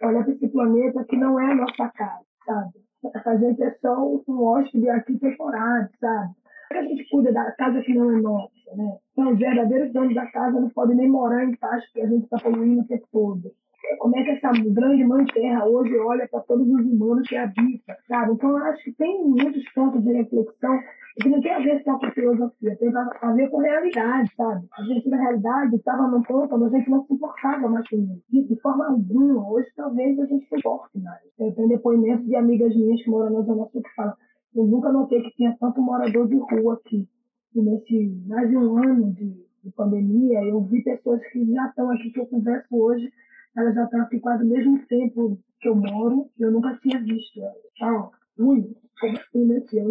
Olhar 0.03 0.23
para 0.23 0.33
esse 0.33 0.49
planeta 0.49 1.05
que 1.05 1.17
não 1.17 1.41
é 1.41 1.53
a 1.53 1.55
nossa 1.55 1.89
casa, 1.89 2.25
sabe? 2.45 2.85
A 3.25 3.37
gente 3.37 3.63
é 3.63 3.71
só 3.75 4.03
um 4.29 4.43
hóspede 4.45 4.89
aqui 4.89 5.19
temporário, 5.19 5.89
sabe? 6.01 6.35
Que 6.69 6.77
a 6.77 6.83
gente 6.83 7.09
cuida 7.11 7.33
da 7.33 7.51
casa 7.53 7.81
que 7.83 7.95
não 7.95 8.11
é 8.11 8.21
nossa, 8.21 8.77
né? 8.77 8.99
Então, 9.13 9.33
os 9.33 9.39
verdadeiros 9.39 9.93
donos 9.93 10.15
da 10.15 10.27
casa 10.27 10.61
não 10.61 10.69
podem 10.71 10.97
nem 10.97 11.09
morar 11.09 11.45
em 11.45 11.57
paz 11.57 11.85
porque 11.87 12.01
a 12.01 12.09
gente 12.09 12.25
está 12.25 12.39
poluindo 12.39 12.83
o 12.83 12.87
tempo 12.87 13.07
todo. 13.13 13.53
Como 13.99 14.17
é 14.17 14.25
que 14.25 14.31
essa 14.31 14.51
grande 14.51 15.05
mãe 15.05 15.25
terra 15.27 15.67
hoje 15.67 15.97
olha 15.99 16.27
para 16.29 16.41
todos 16.41 16.67
os 16.67 16.87
humanos 16.87 17.29
que 17.29 17.37
habita, 17.37 17.97
sabe? 18.09 18.33
Então, 18.33 18.57
acho 18.57 18.83
que 18.85 18.93
tem 18.93 19.23
muitos 19.23 19.63
pontos 19.73 20.03
de 20.03 20.13
reflexão 20.13 20.79
que 21.21 21.29
não 21.29 21.41
tem 21.41 21.53
a 21.53 21.61
ver 21.61 21.83
só 21.85 21.97
com 21.99 22.11
filosofia, 22.11 22.77
tem 22.77 22.91
a 22.97 23.33
ver 23.33 23.49
com 23.49 23.59
realidade, 23.59 24.31
sabe? 24.37 24.67
A 24.77 24.83
gente, 24.83 25.09
na 25.09 25.17
realidade, 25.17 25.77
estava 25.77 26.09
num 26.09 26.23
ponto 26.23 26.55
onde 26.57 26.65
a 26.65 26.79
gente 26.79 26.91
não 26.91 27.05
se 27.05 27.15
importava 27.15 27.69
mais. 27.69 27.85
De, 27.89 28.19
de 28.31 28.61
forma 28.61 28.87
alguma, 28.87 29.49
hoje 29.49 29.69
talvez 29.77 30.19
a 30.19 30.27
gente 30.27 30.49
se 30.49 30.57
importe 30.57 30.99
mais. 30.99 31.21
Eu 31.39 31.55
tenho 31.55 31.69
depoimentos 31.69 32.27
de 32.27 32.35
amigas 32.35 32.75
minhas 32.75 33.03
que 33.03 33.11
moram 33.11 33.31
na 33.31 33.43
Zona 33.43 33.67
Sul 33.67 33.83
que 33.83 33.95
falam 33.95 34.15
eu 34.55 34.67
nunca 34.67 34.93
notei 34.93 35.23
que 35.23 35.37
tinha 35.37 35.57
tanto 35.59 35.83
morador 35.83 36.29
de 36.29 36.37
rua 36.37 36.75
aqui. 36.75 37.09
E 37.55 37.61
nesse 37.61 38.23
mais 38.27 38.49
de 38.49 38.57
um 38.57 38.77
ano 38.79 39.13
de, 39.13 39.47
de 39.63 39.71
pandemia, 39.73 40.43
eu 40.45 40.61
vi 40.63 40.83
pessoas 40.83 41.21
que 41.33 41.53
já 41.53 41.67
estão 41.69 41.91
aqui, 41.91 42.11
que 42.11 42.21
eu 42.21 42.27
converso 42.27 42.77
hoje, 42.77 43.13
elas 43.57 43.75
já 43.75 43.85
estão 43.85 44.01
aqui 44.03 44.21
quase 44.21 44.45
o 44.45 44.49
mesmo 44.49 44.79
tempo 44.87 45.39
que 45.61 45.69
eu 45.69 45.77
moro, 45.77 46.29
e 46.39 46.43
eu 46.43 46.51
nunca 46.51 46.77
tinha 46.83 47.01
visto 47.01 47.41
elas. 47.41 47.57
Ah, 47.83 48.11
ui, 48.39 48.77
como 49.01 49.17
assim, 49.17 49.45
né, 49.47 49.61
tia? 49.61 49.85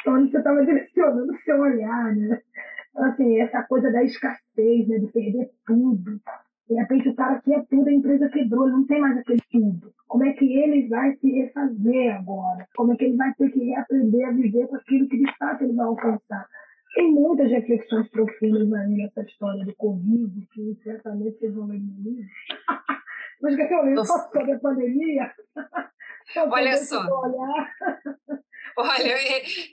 Então, 0.00 0.20
você 0.20 0.38
estava 0.38 0.64
direcionando 0.64 1.32
o 1.32 1.38
seu 1.38 1.60
olhar, 1.60 2.14
né? 2.14 2.40
Então, 2.90 3.04
assim, 3.04 3.40
essa 3.40 3.62
coisa 3.64 3.90
da 3.90 4.02
escassez, 4.02 4.88
né, 4.88 4.98
de 4.98 5.06
perder 5.08 5.50
tudo, 5.66 6.20
de 6.68 6.74
repente 6.74 7.08
o 7.08 7.14
cara 7.14 7.40
tinha 7.40 7.62
tudo, 7.68 7.88
a 7.88 7.92
empresa 7.92 8.28
quebrou, 8.30 8.66
ele 8.66 8.76
não 8.76 8.86
tem 8.86 9.00
mais 9.00 9.18
aquele 9.18 9.42
tudo. 9.50 9.92
Como 10.08 10.24
é 10.24 10.32
que 10.32 10.44
ele 10.44 10.88
vai 10.88 11.14
se 11.16 11.30
refazer 11.30 12.16
agora? 12.16 12.66
Como 12.74 12.92
é 12.92 12.96
que 12.96 13.04
ele 13.04 13.16
vai 13.16 13.34
ter 13.34 13.50
que 13.50 13.64
reaprender 13.64 14.28
a 14.28 14.32
viver 14.32 14.66
com 14.68 14.76
aquilo 14.76 15.08
que 15.08 15.18
de 15.18 15.36
fato 15.36 15.64
ele 15.64 15.74
vai 15.74 15.86
alcançar? 15.86 16.48
Tem 16.94 17.10
muitas 17.10 17.50
reflexões 17.50 18.08
profundas 18.08 18.72
aí 18.72 18.94
nessa 18.94 19.22
história 19.22 19.64
do 19.64 19.74
Covid, 19.74 20.48
que 20.52 20.78
certamente 20.82 21.38
vocês 21.38 21.54
vão 21.54 21.66
ler 21.66 21.80
no 21.80 22.02
livro. 22.02 22.30
Mas 23.42 23.56
que 23.56 23.62
eu 23.62 23.82
leio 23.82 23.96
só 24.06 24.18
sobre 24.30 24.52
a 24.52 24.58
pandemia? 24.58 25.32
Olha 26.36 26.76
só. 26.78 27.04
Olha, 28.76 29.12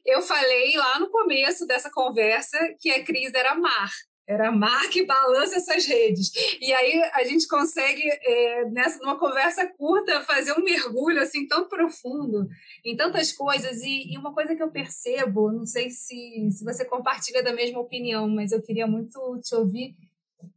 eu 0.05 0.21
falei 0.21 0.75
lá 0.75 0.99
no 0.99 1.09
começo 1.09 1.65
dessa 1.65 1.89
conversa 1.91 2.57
que 2.79 2.91
a 2.91 3.03
crise 3.03 3.35
era 3.35 3.55
mar. 3.55 3.89
Era 4.27 4.51
mar 4.51 4.89
que 4.89 5.05
balança 5.05 5.57
essas 5.57 5.85
redes. 5.85 6.31
E 6.61 6.71
aí 6.71 7.01
a 7.13 7.23
gente 7.23 7.47
consegue, 7.47 8.03
é, 8.07 8.65
nessa, 8.69 8.99
numa 8.99 9.17
conversa 9.17 9.67
curta, 9.67 10.21
fazer 10.21 10.53
um 10.53 10.63
mergulho 10.63 11.21
assim 11.21 11.47
tão 11.47 11.67
profundo 11.67 12.47
em 12.85 12.95
tantas 12.95 13.31
coisas. 13.31 13.81
E, 13.81 14.13
e, 14.13 14.17
uma 14.17 14.33
coisa 14.33 14.55
que 14.55 14.63
eu 14.63 14.71
percebo, 14.71 15.51
não 15.51 15.65
sei 15.65 15.89
se, 15.89 16.49
se 16.51 16.63
você 16.63 16.85
compartilha 16.85 17.43
da 17.43 17.53
mesma 17.53 17.79
opinião, 17.79 18.29
mas 18.29 18.51
eu 18.51 18.61
queria 18.61 18.87
muito 18.87 19.39
te 19.43 19.55
ouvir, 19.55 19.95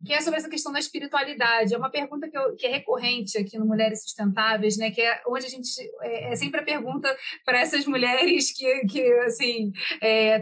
que 0.05 0.13
é 0.13 0.21
sobre 0.21 0.39
essa 0.39 0.49
questão 0.49 0.73
da 0.73 0.79
espiritualidade. 0.79 1.75
É 1.75 1.79
uma 1.79 1.91
pergunta 1.91 2.29
que, 2.29 2.37
eu, 2.37 2.55
que 2.57 2.67
é 2.67 2.71
recorrente 2.71 3.39
aqui 3.39 3.59
no 3.59 3.67
Mulheres 3.67 4.03
Sustentáveis, 4.03 4.77
né? 4.77 4.91
Que 4.91 5.01
é 5.01 5.23
onde 5.27 5.47
a 5.47 5.49
gente 5.49 5.69
é, 6.03 6.33
é 6.33 6.37
sempre 6.37 6.61
a 6.61 6.65
pergunta 6.65 7.15
para 7.45 7.61
essas 7.61 7.87
mulheres 7.87 8.53
que, 8.57 8.87
que 8.87 9.03
assim 9.25 9.73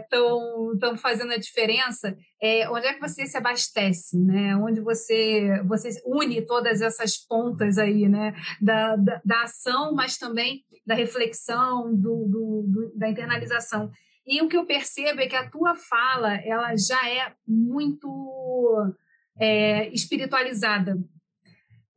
estão 0.01 0.93
é, 0.93 0.97
fazendo 0.97 1.33
a 1.33 1.37
diferença. 1.37 2.15
É, 2.41 2.69
onde 2.69 2.87
é 2.87 2.93
que 2.93 2.99
você 2.99 3.25
se 3.25 3.37
abastece, 3.37 4.17
né? 4.17 4.55
Onde 4.57 4.81
você 4.81 5.61
você 5.65 5.89
une 6.05 6.41
todas 6.45 6.81
essas 6.81 7.17
pontas 7.17 7.77
aí, 7.77 8.09
né? 8.09 8.33
Da, 8.61 8.95
da, 8.95 9.21
da 9.23 9.43
ação, 9.43 9.93
mas 9.93 10.17
também 10.17 10.63
da 10.85 10.95
reflexão, 10.95 11.93
do, 11.95 12.25
do, 12.27 12.65
do 12.67 12.93
da 12.95 13.09
internalização. 13.09 13.91
E 14.25 14.41
o 14.41 14.47
que 14.47 14.57
eu 14.57 14.65
percebo 14.65 15.21
é 15.21 15.27
que 15.27 15.35
a 15.35 15.49
tua 15.49 15.75
fala 15.75 16.35
ela 16.45 16.75
já 16.75 17.09
é 17.09 17.33
muito 17.47 18.93
é, 19.39 19.87
espiritualizada. 19.89 20.97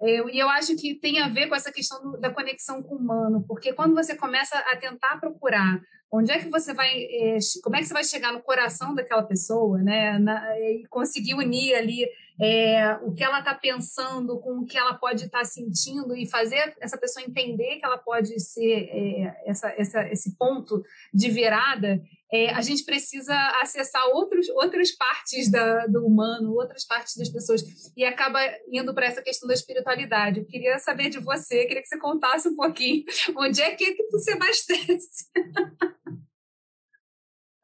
Eu, 0.01 0.29
e 0.29 0.39
eu 0.39 0.49
acho 0.51 0.77
que 0.77 0.95
tem 0.95 1.21
a 1.21 1.29
ver 1.29 1.49
com 1.49 1.55
essa 1.55 1.73
questão 1.73 2.03
do, 2.03 2.21
da 2.21 2.31
conexão 2.31 2.83
com 2.83 2.95
o 2.95 2.99
humano, 2.99 3.45
porque 3.49 3.73
quando 3.73 3.95
você 3.95 4.15
começa 4.15 4.59
a 4.59 4.77
tentar 4.77 5.19
procurar 5.19 5.81
onde 6.13 6.31
é 6.31 6.39
que 6.39 6.49
você 6.49 6.73
vai, 6.73 6.89
é, 6.89 7.39
como 7.63 7.77
é 7.77 7.81
que 7.81 7.87
você 7.87 7.95
vai 7.95 8.05
chegar 8.05 8.33
no 8.33 8.43
coração 8.43 8.95
daquela 8.95 9.23
pessoa, 9.23 9.79
né, 9.79 10.19
Na, 10.19 10.59
e 10.59 10.87
conseguir 10.89 11.35
unir 11.35 11.75
ali 11.75 12.07
é, 12.41 12.95
o 13.03 13.13
que 13.13 13.25
ela 13.25 13.39
está 13.39 13.55
pensando 13.55 14.39
com 14.41 14.59
o 14.59 14.67
que 14.67 14.77
ela 14.77 14.95
pode 14.95 15.25
estar 15.25 15.39
tá 15.39 15.45
sentindo 15.45 16.15
e 16.15 16.29
fazer 16.29 16.75
essa 16.81 16.99
pessoa 16.99 17.25
entender 17.25 17.77
que 17.77 17.85
ela 17.85 17.99
pode 17.99 18.39
ser 18.39 18.89
é, 18.91 19.43
essa, 19.47 19.69
essa, 19.77 20.09
esse 20.09 20.37
ponto 20.37 20.83
de 21.13 21.31
virada, 21.31 22.01
é, 22.45 22.51
a 22.51 22.61
gente 22.61 22.85
precisa 22.85 23.35
acessar 23.63 24.07
outros, 24.09 24.49
outras 24.51 24.91
partes 24.93 25.51
da, 25.51 25.87
do 25.87 26.07
humano, 26.07 26.53
outras 26.53 26.87
partes 26.87 27.17
das 27.17 27.29
pessoas, 27.29 27.63
e 27.97 28.05
acaba 28.05 28.39
indo 28.71 28.95
para 28.95 29.07
essa 29.07 29.23
questão 29.23 29.47
da 29.47 29.55
espiritualidade. 29.55 30.41
Eu 30.41 30.47
queria 30.47 30.79
saber 30.79 31.09
de 31.09 31.19
você, 31.19 31.65
queria 31.67 31.83
que 31.83 31.89
você 31.89 31.99
contasse 31.99 32.49
um 32.49 32.57
pouquinho 32.57 33.05
onde 33.37 33.63
é 33.63 33.75
que, 33.75 33.95
que 33.95 34.11
você 34.11 34.33
abastece. 34.33 35.27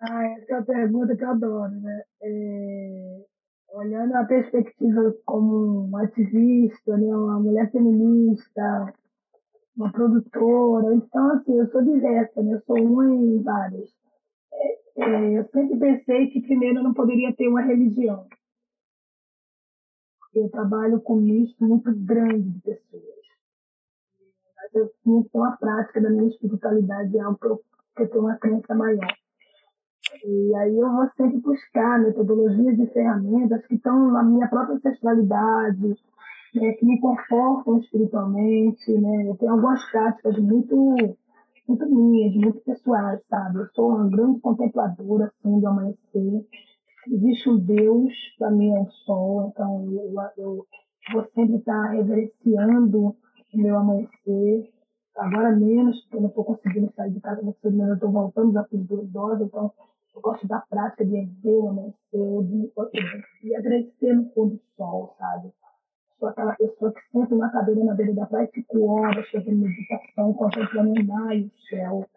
Ah, 0.04 0.24
essa 0.36 0.52
é 0.52 0.56
uma 0.56 0.64
pergunta 0.64 1.16
que 1.16 1.22
eu 1.22 1.30
adoro, 1.30 1.70
né? 1.80 2.02
É 2.20 3.22
olhando 3.72 4.14
a 4.14 4.24
perspectiva 4.24 5.14
como 5.24 5.96
ativista, 5.96 6.96
né, 6.96 7.16
uma 7.16 7.40
mulher 7.40 7.70
feminista, 7.70 8.94
uma 9.76 9.90
produtora, 9.90 10.94
então 10.94 11.32
assim, 11.32 11.58
eu 11.58 11.70
sou 11.70 11.82
diversa, 11.82 12.42
né, 12.42 12.54
eu 12.54 12.62
sou 12.66 12.76
uma 12.76 13.06
em 13.06 13.42
várias. 13.42 13.90
É, 14.96 15.02
é, 15.02 15.38
eu 15.38 15.44
sempre 15.48 15.78
pensei 15.78 16.26
que 16.28 16.42
primeiro 16.42 16.78
eu 16.78 16.82
não 16.82 16.94
poderia 16.94 17.34
ter 17.34 17.48
uma 17.48 17.62
religião. 17.62 18.26
Eu 20.34 20.48
trabalho 20.50 21.00
com 21.00 21.16
um 21.16 21.20
nicho 21.20 21.54
muito 21.60 21.94
grande 21.94 22.48
de 22.50 22.60
pessoas. 22.60 23.22
Mas 24.56 24.74
eu 24.74 24.90
sinto 25.02 25.42
a 25.42 25.52
prática 25.52 26.00
da 26.00 26.10
minha 26.10 26.28
espiritualidade, 26.28 27.16
é 27.16 27.20
algo 27.20 27.38
que 27.38 27.46
eu, 27.46 27.60
que 27.96 28.02
eu 28.02 28.08
tenho 28.08 28.24
uma 28.24 28.36
crença 28.36 28.74
maior. 28.74 29.14
E 30.24 30.54
aí 30.54 30.78
eu 30.78 30.90
vou 30.90 31.08
sempre 31.16 31.38
buscar 31.40 31.98
metodologias 32.00 32.78
e 32.78 32.86
ferramentas 32.88 33.66
que 33.66 33.74
estão 33.74 34.10
na 34.10 34.22
minha 34.22 34.46
própria 34.48 34.76
ancestralidade, 34.76 35.96
né, 36.54 36.72
que 36.72 36.84
me 36.84 37.00
confortam 37.00 37.78
espiritualmente. 37.78 38.92
Né? 38.92 39.28
Eu 39.28 39.36
tenho 39.36 39.52
algumas 39.52 39.82
práticas 39.90 40.38
muito, 40.38 41.16
muito 41.66 41.86
minhas, 41.88 42.34
muito 42.34 42.60
pessoais, 42.60 43.20
sabe? 43.28 43.58
Eu 43.58 43.68
sou 43.74 43.90
uma 43.90 44.08
grande 44.08 44.40
contempladora 44.40 45.26
assim, 45.26 45.60
do 45.60 45.66
amanhecer. 45.66 46.46
Existe 47.08 47.48
um 47.48 47.58
Deus, 47.58 48.12
para 48.38 48.50
mim 48.50 48.70
é 48.70 48.80
o 48.80 48.90
sol, 49.04 49.48
então 49.52 49.84
eu, 49.90 50.14
eu 50.36 50.66
vou 51.12 51.26
sempre 51.34 51.56
estar 51.56 51.90
reverenciando 51.90 53.08
o 53.08 53.16
meu 53.54 53.76
amanhecer. 53.76 54.70
Agora 55.16 55.54
menos, 55.54 56.00
porque 56.02 56.16
eu 56.16 56.20
não 56.22 56.28
estou 56.28 56.44
conseguindo 56.44 56.92
sair 56.94 57.12
de 57.12 57.20
casa, 57.20 57.42
mas 57.42 57.54
eu 57.62 57.94
estou 57.94 58.10
voltando, 58.10 58.52
já 58.52 58.64
fiz 58.64 58.86
duas 58.86 59.08
doses, 59.08 59.46
então 59.46 59.72
eu 60.14 60.20
gosto 60.20 60.46
da 60.46 60.60
prática 60.60 61.04
de 61.04 61.24
ver 61.42 61.54
o 61.54 61.68
amanhecer, 61.68 62.42
de, 62.44 62.72
de 63.42 63.54
agradecer 63.56 64.14
no 64.14 64.24
pôr 64.26 64.50
do 64.50 64.60
sol, 64.76 65.14
sabe? 65.18 65.52
Sou 66.22 66.28
aquela 66.28 66.54
pessoa 66.54 66.92
que 66.92 67.00
senta 67.10 67.34
uma 67.34 67.50
cadeira 67.50 67.82
na 67.82 67.94
beira 67.94 68.14
da 68.14 68.26
praia 68.26 68.44
e 68.44 68.54
fico 68.54 68.86
horas 68.86 69.28
fazendo 69.28 69.58
meditação, 69.58 70.32
contemplando 70.34 71.34
e 71.34 71.46
o 71.46 71.50
céu. 71.68 72.08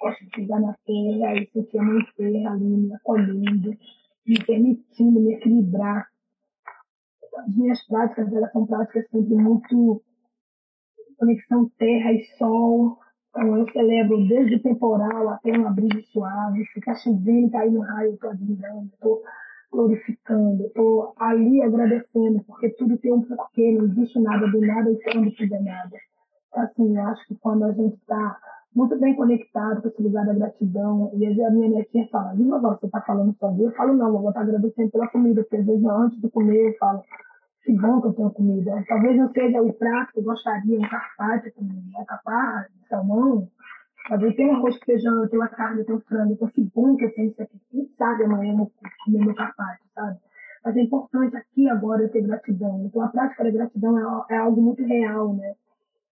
Gosto 0.00 0.24
de 0.24 0.30
pisar 0.32 0.60
na 0.60 0.74
terra 0.84 1.34
e 1.36 1.48
sentir 1.52 1.78
a 1.78 1.82
mãe 1.84 2.04
terra 2.16 2.50
ali 2.50 2.64
me 2.64 2.92
acolhendo, 2.92 3.70
me 4.26 4.44
permitindo 4.44 5.20
me 5.20 5.34
equilibrar. 5.34 6.08
As 7.36 7.56
minhas 7.56 7.80
práticas, 7.86 8.32
elas 8.32 8.50
são 8.50 8.66
práticas 8.66 9.08
sempre 9.08 9.36
muito 9.36 10.02
conexão 11.16 11.70
terra 11.78 12.12
e 12.14 12.24
sol, 12.36 12.98
então, 13.30 13.56
eu 13.56 13.66
celebro 13.70 14.26
desde 14.26 14.56
o 14.56 14.62
temporal 14.62 15.28
até 15.30 15.52
uma 15.52 15.70
brisa 15.70 16.02
suave. 16.12 16.66
Se 16.66 16.80
está 16.80 16.94
chovendo, 16.96 17.50
caindo 17.50 17.78
um 17.78 17.82
raio, 17.82 18.10
eu 18.10 18.14
estou 18.14 18.30
admirando, 18.30 18.90
estou 18.92 19.22
glorificando, 19.72 20.66
estou 20.66 21.14
ali 21.18 21.62
agradecendo, 21.62 22.44
porque 22.44 22.68
tudo 22.70 22.98
tem 22.98 23.12
um 23.12 23.22
porquê, 23.22 23.72
não 23.72 23.86
existe 23.86 24.20
nada 24.20 24.46
do 24.46 24.60
nada 24.60 24.90
e 24.90 25.02
quando 25.02 25.34
tudo 25.34 25.54
é 25.54 25.60
nada. 25.60 25.96
Então, 26.48 26.62
assim, 26.62 26.96
eu 26.96 27.02
acho 27.06 27.26
que 27.26 27.34
quando 27.36 27.64
a 27.64 27.72
gente 27.72 27.94
está 27.94 28.38
muito 28.76 28.98
bem 28.98 29.16
conectado 29.16 29.82
com 29.82 29.88
esse 29.88 30.02
lugar 30.02 30.26
da 30.26 30.34
gratidão, 30.34 31.10
e 31.14 31.26
a 31.26 31.50
minha 31.50 31.70
netinha 31.70 32.06
fala, 32.10 32.34
e 32.34 32.44
vovó, 32.44 32.74
você 32.74 32.86
está 32.86 33.00
falando 33.00 33.34
sozinho? 33.38 33.68
Eu 33.68 33.74
falo, 33.74 33.94
não, 33.94 34.12
vovó 34.12 34.28
está 34.28 34.42
agradecendo 34.42 34.90
pela 34.90 35.08
comida, 35.08 35.42
porque 35.42 35.56
às 35.56 35.66
vezes 35.66 35.84
antes 35.84 36.20
de 36.20 36.30
comer 36.30 36.68
eu 36.68 36.78
falo, 36.78 37.02
que 37.64 37.72
bom 37.72 38.00
que 38.00 38.08
eu 38.08 38.12
tenho 38.12 38.30
comida. 38.30 38.84
Talvez 38.88 39.16
não 39.16 39.30
seja 39.32 39.62
o 39.62 39.72
prato 39.72 40.12
que 40.12 40.20
eu 40.20 40.24
gostaria, 40.24 40.78
um 40.78 40.82
carpaccio 40.82 41.52
com 41.54 41.66
alcaparra, 41.96 42.66
salmão, 42.88 43.48
mas 44.10 44.22
eu 44.22 44.34
tenho 44.34 44.52
arroz 44.52 44.78
com 44.78 44.84
feijão, 44.84 45.22
eu 45.22 45.28
tenho 45.28 45.42
a 45.42 45.48
carne, 45.48 45.80
eu 45.80 45.86
tenho 45.86 46.00
frango, 46.00 46.32
então 46.32 46.48
que 46.48 46.62
bom 46.74 46.96
que 46.96 47.04
eu 47.04 47.14
tenho 47.14 47.30
isso 47.30 47.42
aqui. 47.42 47.60
Quem 47.70 47.86
sabe 47.96 48.24
amanhã 48.24 48.52
eu 48.52 48.56
vou 48.58 48.72
comer 49.04 49.24
meu 49.24 49.34
carpaccio, 49.34 49.86
sabe? 49.94 50.18
Mas 50.64 50.76
é 50.76 50.80
importante 50.80 51.36
aqui 51.36 51.68
agora 51.68 52.02
eu 52.02 52.10
ter 52.10 52.22
gratidão. 52.22 52.84
Então 52.84 53.02
a 53.02 53.08
prática 53.08 53.44
da 53.44 53.50
gratidão 53.50 53.98
é, 53.98 54.34
é 54.34 54.38
algo 54.38 54.60
muito 54.60 54.84
real, 54.84 55.34
né? 55.34 55.54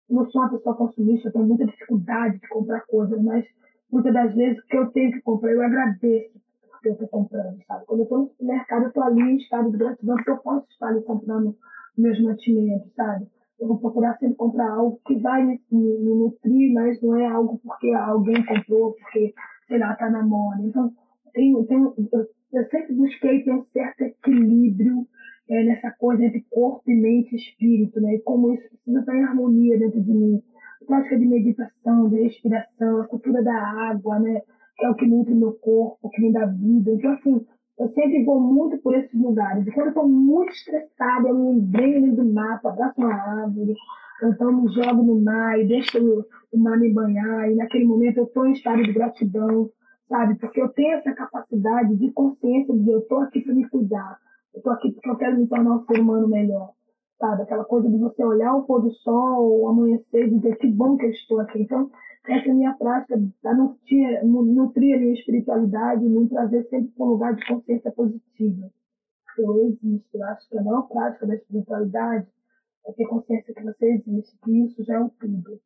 Eu 0.08 0.16
não 0.16 0.30
sou 0.30 0.42
uma 0.42 0.50
pessoa 0.50 0.76
consumista, 0.76 1.28
eu 1.28 1.32
tenho 1.32 1.46
muita 1.46 1.66
dificuldade 1.66 2.38
de 2.38 2.48
comprar 2.48 2.80
coisas, 2.86 3.20
mas 3.22 3.44
muitas 3.90 4.12
das 4.12 4.34
vezes 4.34 4.62
que 4.64 4.76
eu 4.76 4.90
tenho 4.90 5.12
que 5.12 5.20
comprar, 5.20 5.52
eu 5.52 5.62
agradeço 5.62 6.40
que 6.82 6.88
eu 6.88 6.92
estou 6.92 7.08
comprando, 7.08 7.58
sabe? 7.66 7.84
Quando 7.86 8.00
eu 8.00 8.04
estou 8.04 8.18
no 8.18 8.28
supermercado, 8.28 8.82
eu 8.82 8.88
estou 8.88 9.02
ali 9.02 9.20
em 9.20 9.36
estado 9.36 9.70
de 9.70 9.78
gratidão, 9.78 10.16
porque 10.16 10.30
eu 10.30 10.38
posso 10.38 10.66
estar 10.70 10.88
ali 10.88 11.02
comprando 11.02 11.56
meus 11.98 12.20
mantimentos, 12.22 12.92
sabe? 12.94 13.26
Eu 13.60 13.68
vou 13.68 13.78
procurar 13.78 14.16
sempre 14.18 14.36
comprar 14.36 14.70
algo 14.70 15.00
que 15.06 15.16
vai 15.16 15.44
me, 15.44 15.60
me, 15.70 15.98
me 15.98 16.14
nutrir, 16.14 16.72
mas 16.74 17.00
não 17.00 17.16
é 17.16 17.26
algo 17.26 17.58
porque 17.62 17.90
alguém 17.92 18.44
comprou, 18.44 18.92
porque, 18.92 19.32
sei 19.66 19.78
lá, 19.78 19.92
está 19.92 20.10
na 20.10 20.22
moda. 20.22 20.62
Então, 20.62 20.92
tenho, 21.32 21.64
tenho, 21.64 21.94
eu, 22.12 22.26
eu 22.52 22.68
sempre 22.68 22.94
busquei 22.94 23.42
ter 23.44 23.52
um 23.52 23.64
certo 23.64 24.02
equilíbrio 24.02 25.06
é, 25.48 25.64
nessa 25.64 25.90
coisa 25.92 26.24
entre 26.24 26.44
corpo 26.50 26.90
e 26.90 26.94
mente 26.94 27.32
e 27.32 27.36
espírito, 27.36 28.00
né? 28.00 28.16
E 28.16 28.20
como 28.20 28.52
isso 28.52 28.68
precisa 28.68 29.00
estar 29.00 29.16
em 29.16 29.24
harmonia 29.24 29.78
dentro 29.78 30.02
de 30.02 30.12
mim. 30.12 30.42
Prática 30.86 31.18
de 31.18 31.26
meditação, 31.26 32.08
de 32.08 32.22
respiração, 32.22 33.00
a 33.00 33.06
cultura 33.06 33.42
da 33.42 33.54
água, 33.54 34.18
né? 34.20 34.42
que 34.76 34.84
é 34.84 34.90
o 34.90 34.94
que 34.94 35.06
nutre 35.06 35.34
meu 35.34 35.54
corpo, 35.54 36.10
que 36.10 36.20
me 36.20 36.32
dá 36.32 36.46
vida. 36.46 36.90
Então, 36.92 37.12
assim, 37.12 37.46
eu 37.78 37.88
sempre 37.90 38.24
vou 38.24 38.40
muito 38.40 38.78
por 38.78 38.94
esses 38.94 39.12
lugares. 39.20 39.66
E 39.66 39.70
quando 39.70 39.86
eu 39.86 39.90
estou 39.90 40.08
muito 40.08 40.50
estressada, 40.52 41.28
eu 41.28 41.34
me 41.34 41.58
embrenho 41.58 42.16
do 42.16 42.24
mato, 42.24 42.68
abraço 42.68 43.00
uma 43.00 43.14
árvore, 43.14 43.74
então 44.22 44.62
me 44.62 44.68
jogo 44.72 45.02
no 45.02 45.20
mar 45.20 45.60
e 45.60 45.66
deixo 45.66 45.98
o 46.52 46.58
mar 46.58 46.78
me 46.78 46.92
banhar. 46.92 47.50
E 47.50 47.54
naquele 47.54 47.84
momento 47.84 48.18
eu 48.18 48.24
estou 48.24 48.46
em 48.46 48.52
estado 48.52 48.82
de 48.82 48.92
gratidão, 48.92 49.70
sabe? 50.08 50.38
Porque 50.38 50.60
eu 50.60 50.68
tenho 50.70 50.94
essa 50.94 51.12
capacidade 51.12 51.94
de 51.96 52.10
consciência 52.12 52.74
de 52.74 52.90
eu 52.90 53.00
estou 53.00 53.20
aqui 53.20 53.42
para 53.42 53.54
me 53.54 53.68
cuidar. 53.68 54.18
Eu 54.54 54.58
estou 54.58 54.72
aqui 54.72 54.92
porque 54.92 55.10
eu 55.10 55.16
quero 55.16 55.38
me 55.38 55.46
tornar 55.46 55.76
um 55.76 55.84
ser 55.84 56.00
humano 56.00 56.28
melhor. 56.28 56.75
Sabe? 57.18 57.42
Aquela 57.42 57.64
coisa 57.64 57.88
de 57.88 57.96
você 57.96 58.24
olhar 58.24 58.54
o 58.54 58.64
pôr 58.64 58.82
do 58.82 58.92
sol, 58.96 59.62
o 59.62 59.68
amanhecer 59.68 60.26
e 60.26 60.34
dizer 60.36 60.56
que 60.56 60.66
bom 60.66 60.96
que 60.96 61.06
eu 61.06 61.10
estou 61.10 61.40
aqui. 61.40 61.62
Então, 61.62 61.90
essa 62.28 62.48
é 62.48 62.52
minha 62.52 62.74
prática 62.74 63.16
da 63.42 63.54
nutrir, 63.54 64.24
nutrir 64.24 64.96
a 64.96 65.00
minha 65.00 65.14
espiritualidade 65.14 66.04
e 66.04 66.08
me 66.08 66.28
trazer 66.28 66.64
sempre 66.64 66.88
para 66.88 67.06
um 67.06 67.10
lugar 67.10 67.34
de 67.34 67.46
consciência 67.46 67.90
positiva. 67.92 68.70
Eu 69.38 69.68
existo. 69.68 70.08
Eu 70.14 70.24
acho 70.24 70.48
que 70.48 70.58
a 70.58 70.62
maior 70.62 70.82
prática 70.82 71.26
da 71.26 71.34
espiritualidade 71.36 72.26
é 72.86 72.92
ter 72.92 73.06
consciência 73.06 73.54
que 73.54 73.62
você 73.62 73.86
existe, 73.92 74.36
que 74.44 74.64
isso 74.64 74.84
já 74.84 74.94
é 74.94 75.00
um 75.00 75.08
tudo. 75.08 75.60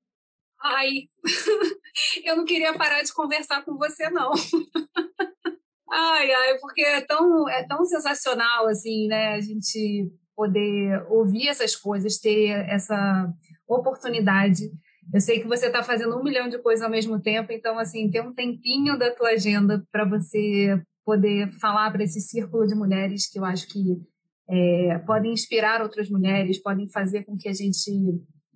Ai, 0.62 1.08
eu 2.24 2.36
não 2.36 2.44
queria 2.44 2.76
parar 2.76 3.02
de 3.02 3.14
conversar 3.14 3.64
com 3.64 3.76
você, 3.76 4.10
não. 4.10 4.30
ai, 5.90 6.30
ai, 6.30 6.58
porque 6.58 6.82
é 6.82 7.00
tão, 7.00 7.48
é 7.48 7.66
tão 7.66 7.84
sensacional, 7.84 8.66
assim, 8.66 9.08
né, 9.08 9.34
a 9.34 9.40
gente 9.40 10.12
poder 10.40 11.04
ouvir 11.10 11.48
essas 11.48 11.76
coisas, 11.76 12.16
ter 12.16 12.48
essa 12.66 13.30
oportunidade 13.68 14.70
eu 15.12 15.20
sei 15.20 15.40
que 15.40 15.48
você 15.48 15.66
está 15.66 15.82
fazendo 15.82 16.16
um 16.16 16.22
milhão 16.22 16.48
de 16.48 16.58
coisas 16.58 16.84
ao 16.84 16.90
mesmo 16.90 17.20
tempo, 17.20 17.52
então, 17.52 17.78
assim, 17.78 18.08
ter 18.08 18.20
um 18.20 18.32
tempinho 18.32 18.96
da 18.96 19.10
tua 19.10 19.30
agenda 19.30 19.84
para 19.90 20.04
você 20.04 20.80
poder 21.04 21.50
falar 21.58 21.90
para 21.90 22.04
esse 22.04 22.20
círculo 22.20 22.64
de 22.64 22.76
mulheres 22.76 23.28
que 23.28 23.38
eu 23.38 23.44
acho 23.44 23.66
que 23.66 24.00
é, 24.48 24.98
podem 25.00 25.32
inspirar 25.32 25.82
outras 25.82 26.08
mulheres, 26.08 26.62
podem 26.62 26.88
fazer 26.88 27.24
com 27.24 27.36
que 27.36 27.48
a 27.48 27.52
gente 27.52 27.90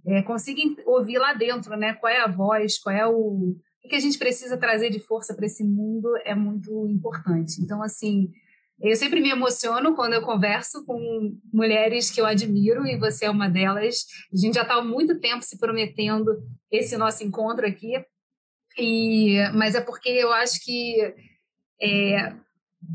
é, 0.07 0.23
consiga 0.23 0.61
ouvir 0.87 1.19
lá 1.19 1.35
dentro, 1.35 1.77
né? 1.77 1.95
Qual 1.95 2.13
é 2.13 2.21
a 2.21 2.29
voz, 2.29 2.79
qual 2.79 2.95
é 2.95 3.05
o, 3.05 3.57
o 3.85 3.89
que 3.89 3.97
a 3.97 4.01
gente 4.01 4.19
precisa 4.19 4.57
trazer 4.57 4.91
de 4.91 5.01
força 5.01 5.35
para 5.35 5.47
esse 5.47 5.65
mundo 5.65 6.09
é 6.25 6.37
muito 6.37 6.87
importante. 6.87 7.61
Então, 7.61 7.83
assim, 7.83 8.31
eu 8.81 8.97
sempre 8.97 9.21
me 9.21 9.31
emociono 9.31 9.95
quando 9.95 10.15
eu 10.15 10.23
converso 10.23 10.85
com 10.85 11.39
mulheres 11.53 12.11
que 12.11 12.21
eu 12.21 12.27
admiro 12.27 12.87
e 12.87 12.99
você 12.99 13.27
é 13.27 13.31
uma 13.31 13.49
delas. 13.49 14.05
A 14.33 14.37
gente 14.37 14.55
já 14.55 14.63
está 14.63 14.75
há 14.75 14.85
muito 14.85 15.21
tempo 15.21 15.45
se 15.45 15.59
prometendo 15.59 16.43
esse 16.71 16.97
nosso 16.97 17.23
encontro 17.25 17.67
aqui, 17.67 17.93
e, 18.77 19.39
mas 19.55 19.75
é 19.75 19.81
porque 19.81 20.09
eu 20.09 20.33
acho 20.33 20.63
que 20.65 21.15
é, 21.81 22.35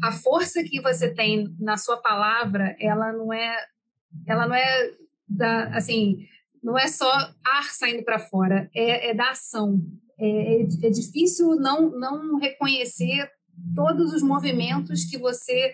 a 0.03 0.11
força 0.11 0.63
que 0.63 0.81
você 0.81 1.13
tem 1.13 1.55
na 1.59 1.77
sua 1.77 1.97
palavra, 1.97 2.75
ela 2.79 3.13
não 3.13 3.31
é, 3.33 3.55
ela 4.27 4.47
não 4.47 4.55
é 4.55 4.91
da, 5.27 5.75
assim, 5.75 6.27
não 6.61 6.77
é 6.77 6.87
só 6.87 7.11
ar 7.11 7.63
saindo 7.71 8.03
para 8.03 8.19
fora, 8.19 8.69
é, 8.75 9.11
é 9.11 9.13
da 9.13 9.29
ação. 9.29 9.81
É, 10.19 10.27
é, 10.27 10.61
é 10.61 10.89
difícil 10.89 11.55
não, 11.55 11.89
não 11.91 12.37
reconhecer 12.37 13.31
todos 13.75 14.13
os 14.13 14.21
movimentos 14.21 15.05
que 15.05 15.17
você 15.17 15.73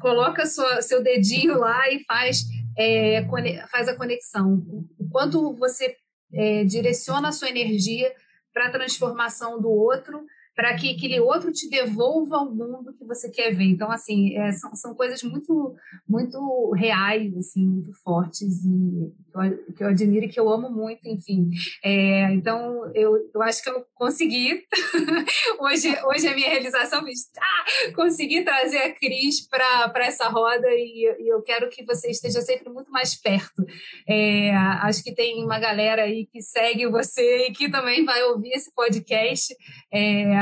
coloca 0.00 0.46
sua, 0.46 0.82
seu 0.82 1.02
dedinho 1.02 1.58
lá 1.58 1.88
e 1.90 2.04
faz, 2.04 2.44
é, 2.76 3.26
faz 3.70 3.88
a 3.88 3.96
conexão. 3.96 4.62
O 4.98 5.08
quanto 5.10 5.54
você 5.54 5.96
é, 6.32 6.64
direciona 6.64 7.28
a 7.28 7.32
sua 7.32 7.48
energia 7.48 8.12
para 8.52 8.66
a 8.66 8.70
transformação 8.70 9.60
do 9.60 9.70
outro, 9.70 10.24
para 10.58 10.74
que 10.74 10.90
aquele 10.90 11.20
outro 11.20 11.52
te 11.52 11.70
devolva 11.70 12.38
o 12.38 12.52
mundo 12.52 12.92
que 12.92 13.04
você 13.04 13.30
quer 13.30 13.54
ver. 13.54 13.66
Então, 13.66 13.92
assim, 13.92 14.36
é, 14.36 14.50
são, 14.50 14.74
são 14.74 14.92
coisas 14.92 15.22
muito, 15.22 15.76
muito 16.06 16.72
reais, 16.72 17.32
assim, 17.36 17.64
muito 17.64 17.92
fortes 18.02 18.64
e 18.64 19.12
que 19.28 19.36
eu, 19.36 19.74
que 19.76 19.84
eu 19.84 19.88
admiro 19.88 20.26
e 20.26 20.28
que 20.28 20.40
eu 20.40 20.50
amo 20.50 20.68
muito, 20.68 21.06
enfim. 21.08 21.48
É, 21.84 22.32
então, 22.32 22.90
eu, 22.92 23.30
eu 23.32 23.40
acho 23.40 23.62
que 23.62 23.70
eu 23.70 23.84
consegui. 23.94 24.64
hoje, 25.60 25.96
hoje 26.04 26.26
a 26.26 26.34
minha 26.34 26.48
realização, 26.48 27.04
ah, 27.04 27.92
consegui 27.94 28.42
trazer 28.42 28.78
a 28.78 28.92
Cris 28.92 29.46
para 29.48 30.06
essa 30.06 30.28
roda 30.28 30.66
e, 30.70 31.04
e, 31.20 31.32
eu 31.32 31.40
quero 31.42 31.68
que 31.68 31.84
você 31.84 32.10
esteja 32.10 32.40
sempre 32.40 32.68
muito 32.68 32.90
mais 32.90 33.14
perto. 33.14 33.64
É, 34.08 34.50
acho 34.82 35.04
que 35.04 35.14
tem 35.14 35.44
uma 35.44 35.60
galera 35.60 36.02
aí 36.02 36.26
que 36.26 36.42
segue 36.42 36.88
você 36.88 37.46
e 37.46 37.52
que 37.52 37.70
também 37.70 38.04
vai 38.04 38.24
ouvir 38.24 38.50
esse 38.50 38.74
podcast. 38.74 39.54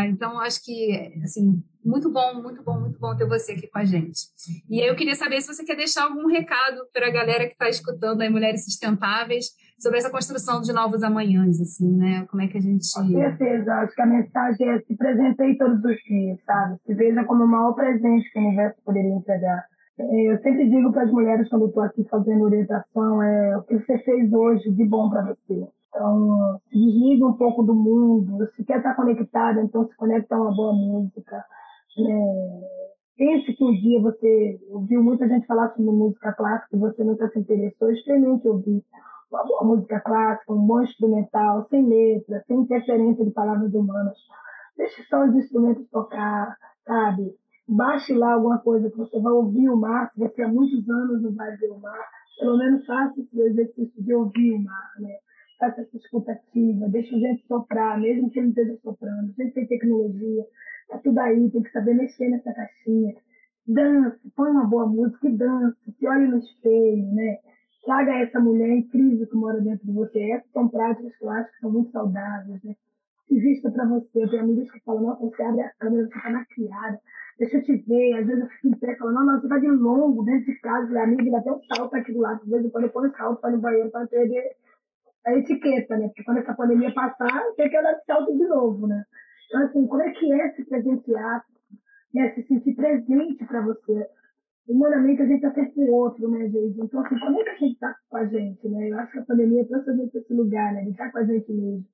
Então, 0.07 0.41
acho 0.41 0.65
que, 0.65 1.13
assim, 1.23 1.63
muito 1.85 2.11
bom, 2.11 2.43
muito 2.43 2.63
bom, 2.63 2.81
muito 2.81 2.99
bom 2.99 3.15
ter 3.17 3.27
você 3.27 3.53
aqui 3.53 3.69
com 3.69 3.79
a 3.79 3.85
gente. 3.85 4.21
E 4.69 4.81
eu 4.81 4.97
queria 4.97 5.15
saber 5.15 5.41
se 5.41 5.55
você 5.55 5.65
quer 5.65 5.77
deixar 5.77 6.05
algum 6.05 6.27
recado 6.27 6.83
para 6.93 7.07
a 7.07 7.13
galera 7.13 7.47
que 7.47 7.53
está 7.53 7.69
escutando 7.69 8.21
aí 8.21 8.29
Mulheres 8.29 8.65
Sustentáveis 8.65 9.47
sobre 9.79 9.99
essa 9.99 10.11
construção 10.11 10.61
de 10.61 10.73
novos 10.73 11.03
amanhãs, 11.03 11.61
assim, 11.61 11.97
né? 11.97 12.27
Como 12.31 12.43
é 12.43 12.49
que 12.49 12.59
a 12.59 12.61
gente... 12.61 12.87
Com 12.93 13.09
certeza, 13.09 13.75
acho 13.75 13.95
que 13.95 14.03
a 14.03 14.07
mensagem 14.07 14.69
é 14.69 14.81
se 14.81 14.97
presentei 14.97 15.57
todos 15.57 15.85
os 15.85 15.97
dias, 16.09 16.39
sabe? 16.45 16.79
Se 16.87 16.95
veja 16.95 17.25
como 17.25 17.45
o 17.45 17.49
maior 17.49 17.73
presente 17.75 18.31
que 18.33 18.39
o 18.39 18.43
universo 18.43 18.81
poderia 18.85 19.15
entregar. 19.15 19.65
É, 19.99 20.33
eu 20.33 20.39
sempre 20.43 20.69
digo 20.69 20.93
para 20.93 21.05
as 21.05 21.11
mulheres 21.11 21.49
quando 21.49 21.67
estou 21.67 21.83
aqui 21.83 22.05
fazendo 22.11 22.45
orientação 22.45 23.23
é 23.23 23.57
o 23.57 23.63
que 23.63 23.79
você 23.79 23.99
fez 23.99 24.31
hoje 24.33 24.71
de 24.71 24.85
bom 24.85 25.09
para 25.09 25.23
você. 25.23 25.67
Então, 25.97 26.61
se 26.69 26.79
desliga 26.79 27.27
um 27.27 27.33
pouco 27.33 27.63
do 27.63 27.75
mundo. 27.75 28.47
Se 28.55 28.63
quer 28.65 28.79
estar 28.79 28.95
conectada, 28.95 29.63
então 29.63 29.89
se 29.89 29.97
conecta 29.97 30.37
a 30.37 30.43
uma 30.43 30.55
boa 30.55 30.75
música. 30.75 31.43
É, 31.99 32.61
pense 33.17 33.55
que 33.55 33.65
um 33.65 33.73
dia 33.73 34.03
você 34.03 34.61
ouviu 34.69 35.03
muita 35.03 35.27
gente 35.27 35.47
falar 35.47 35.71
sobre 35.71 35.91
música 35.91 36.35
clássica 36.35 36.77
e 36.77 36.81
você 36.81 37.03
nunca 37.03 37.29
se 37.31 37.39
interessou. 37.39 37.91
Experimente 37.91 38.47
ouvir 38.47 38.85
uma 39.33 39.45
boa 39.45 39.65
música 39.65 39.99
clássica, 40.01 40.53
um 40.53 40.67
bom 40.67 40.83
instrumental, 40.83 41.67
sem 41.71 41.89
letra, 41.89 42.45
sem 42.47 42.61
interferência 42.61 43.25
de 43.25 43.31
palavras 43.31 43.73
humanas. 43.73 44.19
Deixe 44.77 45.03
só 45.05 45.25
os 45.25 45.35
instrumentos 45.35 45.89
tocar, 45.89 46.59
sabe? 46.87 47.35
Baixe 47.67 48.13
lá 48.13 48.35
alguma 48.35 48.59
coisa 48.59 48.91
que 48.91 48.99
você 48.99 49.19
vai 49.19 49.33
ouvir 49.33 49.71
o 49.71 49.77
mar. 49.79 50.11
Se 50.11 50.21
você 50.21 50.43
há 50.43 50.49
muitos 50.49 50.87
anos 50.91 51.23
não 51.23 51.35
vai 51.35 51.57
ver 51.57 51.71
o 51.71 51.81
mar, 51.81 52.05
pelo 52.39 52.59
menos 52.59 52.85
faça 52.85 53.19
esse 53.19 53.41
exercício 53.41 54.03
de 54.03 54.15
ouvir 54.15 54.53
o 54.53 54.63
mar, 54.63 54.91
né? 55.01 55.17
Faça 55.59 55.81
essa 55.81 55.97
escutativa, 55.97 56.89
deixa 56.89 57.17
o 57.17 57.21
gente 57.21 57.47
soprar, 57.47 58.01
mesmo 58.01 58.31
que 58.31 58.39
ele 58.39 58.49
esteja 58.49 58.77
soprando. 58.83 59.35
A 59.39 59.43
gente 59.43 59.55
tem 59.55 59.67
tecnologia, 59.67 60.45
tá 60.89 60.99
tudo 60.99 61.19
aí, 61.19 61.51
tem 61.51 61.63
que 61.63 61.71
saber 61.71 61.95
mexer 61.95 62.29
nessa 62.29 62.53
caixinha. 62.53 63.15
Dance, 63.67 64.19
põe 64.37 64.51
uma 64.51 64.65
boa 64.65 64.87
música 64.87 65.29
e 65.29 65.37
dance, 65.37 65.93
se 65.93 66.07
olhe 66.07 66.29
no 66.29 66.39
espelho, 66.39 67.13
né? 67.15 67.39
Traga 67.85 68.13
essa 68.19 68.41
mulher 68.41 68.71
incrível 68.71 69.27
que 69.27 69.37
mora 69.37 69.61
dentro 69.61 69.87
de 69.87 69.93
você. 69.93 70.21
Essas 70.33 70.51
são 70.53 70.69
práticas 70.69 71.17
que 71.17 71.25
eu 71.25 71.31
acho 71.31 71.53
que 71.53 71.61
são 71.61 71.71
muito 71.71 71.91
saudáveis, 71.91 72.63
né? 72.63 72.75
Se 73.27 73.39
vista 73.39 73.71
para 73.71 73.87
você. 73.87 74.23
Eu 74.23 74.31
tenho 74.31 74.43
amigas 74.43 74.71
que 74.71 74.81
falam, 74.81 75.03
nossa, 75.03 75.21
você 75.21 75.43
abre 75.43 75.63
a 75.63 75.71
câmera, 75.79 76.07
você 76.07 76.21
tá 76.21 76.31
maquiada. 76.31 77.01
Deixa 77.39 77.57
eu 77.59 77.63
te 77.63 77.77
ver. 77.77 78.19
Às 78.19 78.27
vezes 78.27 78.43
eu 78.43 78.49
fico 78.51 78.69
em 78.69 78.79
pé 78.79 78.97
falando, 78.97 79.15
não, 79.15 79.27
não, 79.27 79.41
você 79.41 79.49
tá 79.49 79.59
de 79.59 79.69
longo 79.69 80.25
dentro 80.25 80.47
de 80.47 80.61
casa. 80.61 80.99
A 80.99 81.05
amiga 81.05 81.31
dá 81.31 81.39
até 81.39 81.53
um 81.53 81.61
salto 81.65 81.95
aqui 81.95 82.13
do 82.13 82.21
lado. 82.21 82.45
De 82.45 82.51
vez 82.51 82.65
em 82.65 82.71
quando 82.71 82.85
eu 82.85 82.91
ponho 82.91 83.17
salto 83.17 83.41
para 83.41 83.51
no 83.51 83.59
banheiro 83.59 83.91
para 83.91 84.07
perder 84.07 84.57
a 85.27 85.37
etiqueta, 85.37 85.97
né? 85.97 86.07
Porque 86.07 86.23
quando 86.25 86.39
essa 86.39 86.55
pandemia 86.55 86.95
passar, 86.95 87.45
tem 87.57 87.69
que 87.69 87.77
andar 87.77 87.95
de 87.95 88.05
salto 88.05 88.33
de 88.33 88.47
novo, 88.47 88.87
né? 88.87 89.05
Então, 89.47 89.63
assim, 89.63 89.87
como 89.87 90.03
é 90.03 90.11
que 90.13 90.33
é 90.33 90.51
se 90.51 90.65
presentear, 90.65 91.43
né? 92.15 92.31
se 92.31 92.43
sentir 92.45 92.75
presente 92.75 93.45
para 93.45 93.61
você? 93.61 94.07
Humanamente, 94.69 95.23
a 95.23 95.27
gente 95.27 95.45
está 95.45 95.53
sempre 95.53 95.85
o 95.85 95.93
outro, 95.93 96.29
né, 96.29 96.49
gente? 96.49 96.81
Então, 96.81 97.01
assim, 97.01 97.19
como 97.19 97.41
é 97.41 97.45
que 97.45 97.51
a 97.51 97.55
gente 97.55 97.75
está 97.75 97.95
com 98.09 98.17
a 98.17 98.27
gente, 98.27 98.69
né? 98.69 98.89
Eu 98.89 98.99
acho 98.99 99.13
que 99.13 99.19
a 99.19 99.25
pandemia 99.25 99.67
trouxe 99.67 99.91
a 99.91 99.95
gente 99.95 100.11
para 100.11 100.21
esse 100.21 100.35
lugar, 100.35 100.73
né? 100.73 100.83
De 100.83 100.91
estar 100.91 101.07
tá 101.07 101.13
com 101.13 101.19
a 101.19 101.25
gente 101.25 101.53
mesmo. 101.53 101.85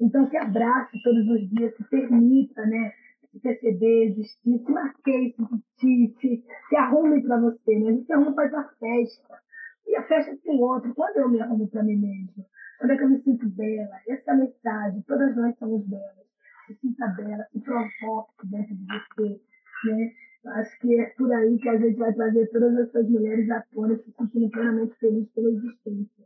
Então, 0.00 0.28
se 0.28 0.36
abrace 0.36 1.02
todos 1.02 1.28
os 1.28 1.50
dias, 1.50 1.76
se 1.76 1.84
permita, 1.84 2.64
né? 2.66 2.92
Se 3.30 3.40
perceber, 3.40 4.10
existir, 4.10 4.58
se 4.58 4.72
marqueie, 4.72 5.34
se 5.34 5.42
vestir, 5.42 6.14
se, 6.20 6.44
se 6.68 6.76
arrume 6.76 7.22
para 7.22 7.40
você, 7.40 7.78
né? 7.78 7.88
A 7.88 7.92
gente 7.92 8.06
se 8.06 8.12
arruma 8.12 8.34
para 8.34 8.60
a 8.60 8.68
festa. 8.68 9.38
E 9.86 9.96
a 9.96 10.02
festa 10.04 10.32
é 10.32 10.36
com 10.36 10.56
o 10.56 10.60
outro. 10.60 10.94
Quando 10.94 11.16
eu 11.18 11.28
me 11.28 11.40
arrumo 11.40 11.68
para 11.68 11.82
mim 11.82 11.96
mesma? 11.96 12.44
Quando 12.78 12.92
é 12.92 12.96
que 12.96 13.02
eu 13.02 13.08
me 13.08 13.22
sinto 13.22 13.48
bela? 13.50 13.96
Essa 14.08 14.30
é 14.30 14.34
a 14.34 14.36
mensagem. 14.36 15.02
Todas 15.02 15.36
nós 15.36 15.56
somos 15.58 15.84
belas. 15.86 16.26
Se 16.66 16.74
sinta 16.74 17.08
bela, 17.08 17.44
se 17.50 17.60
provoque 17.60 18.46
dentro 18.46 18.74
de 18.74 18.86
você. 18.86 19.40
Né? 19.84 20.12
Acho 20.46 20.78
que 20.78 21.00
é 21.00 21.06
por 21.16 21.32
aí 21.32 21.58
que 21.58 21.68
a 21.68 21.76
gente 21.76 21.98
vai 21.98 22.14
trazer 22.14 22.48
todas 22.50 22.76
essas 22.78 23.08
mulheres 23.08 23.50
à 23.50 23.62
tona, 23.72 23.96
se 23.96 24.12
sentindo 24.12 24.48
plenamente 24.50 24.94
felizes 24.96 25.30
pela 25.32 25.50
existência. 25.50 26.24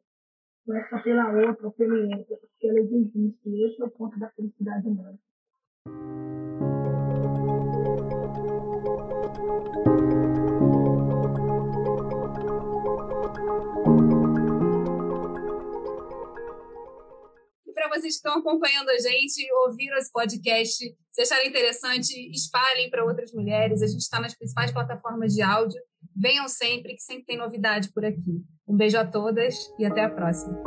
Não 0.66 0.76
é 0.76 0.88
só 0.88 1.02
pela 1.02 1.32
outra 1.32 1.66
ou 1.66 1.72
pelo 1.72 2.08
outro, 2.10 2.36
porque 2.36 2.68
elas 2.68 2.92
existem. 2.92 3.66
Esse 3.66 3.80
é 3.80 3.84
o 3.84 3.90
ponto 3.90 4.18
da 4.18 4.28
felicidade 4.30 4.86
humana. 4.86 5.18
para 17.82 17.98
vocês 17.98 18.14
que 18.14 18.28
estão 18.28 18.38
acompanhando 18.38 18.90
a 18.90 18.98
gente, 18.98 19.44
ouviram 19.66 19.96
esse 19.98 20.12
podcast, 20.12 20.96
se 21.10 21.22
acharam 21.22 21.44
interessante, 21.44 22.12
espalhem 22.30 22.88
para 22.88 23.04
outras 23.04 23.32
mulheres. 23.32 23.82
A 23.82 23.86
gente 23.86 24.00
está 24.00 24.20
nas 24.20 24.34
principais 24.34 24.70
plataformas 24.70 25.34
de 25.34 25.42
áudio. 25.42 25.80
Venham 26.14 26.48
sempre, 26.48 26.94
que 26.94 27.02
sempre 27.02 27.24
tem 27.24 27.36
novidade 27.36 27.92
por 27.92 28.04
aqui. 28.04 28.44
Um 28.68 28.76
beijo 28.76 28.98
a 28.98 29.04
todas 29.04 29.56
e 29.78 29.84
até 29.84 30.04
a 30.04 30.10
próxima. 30.10 30.62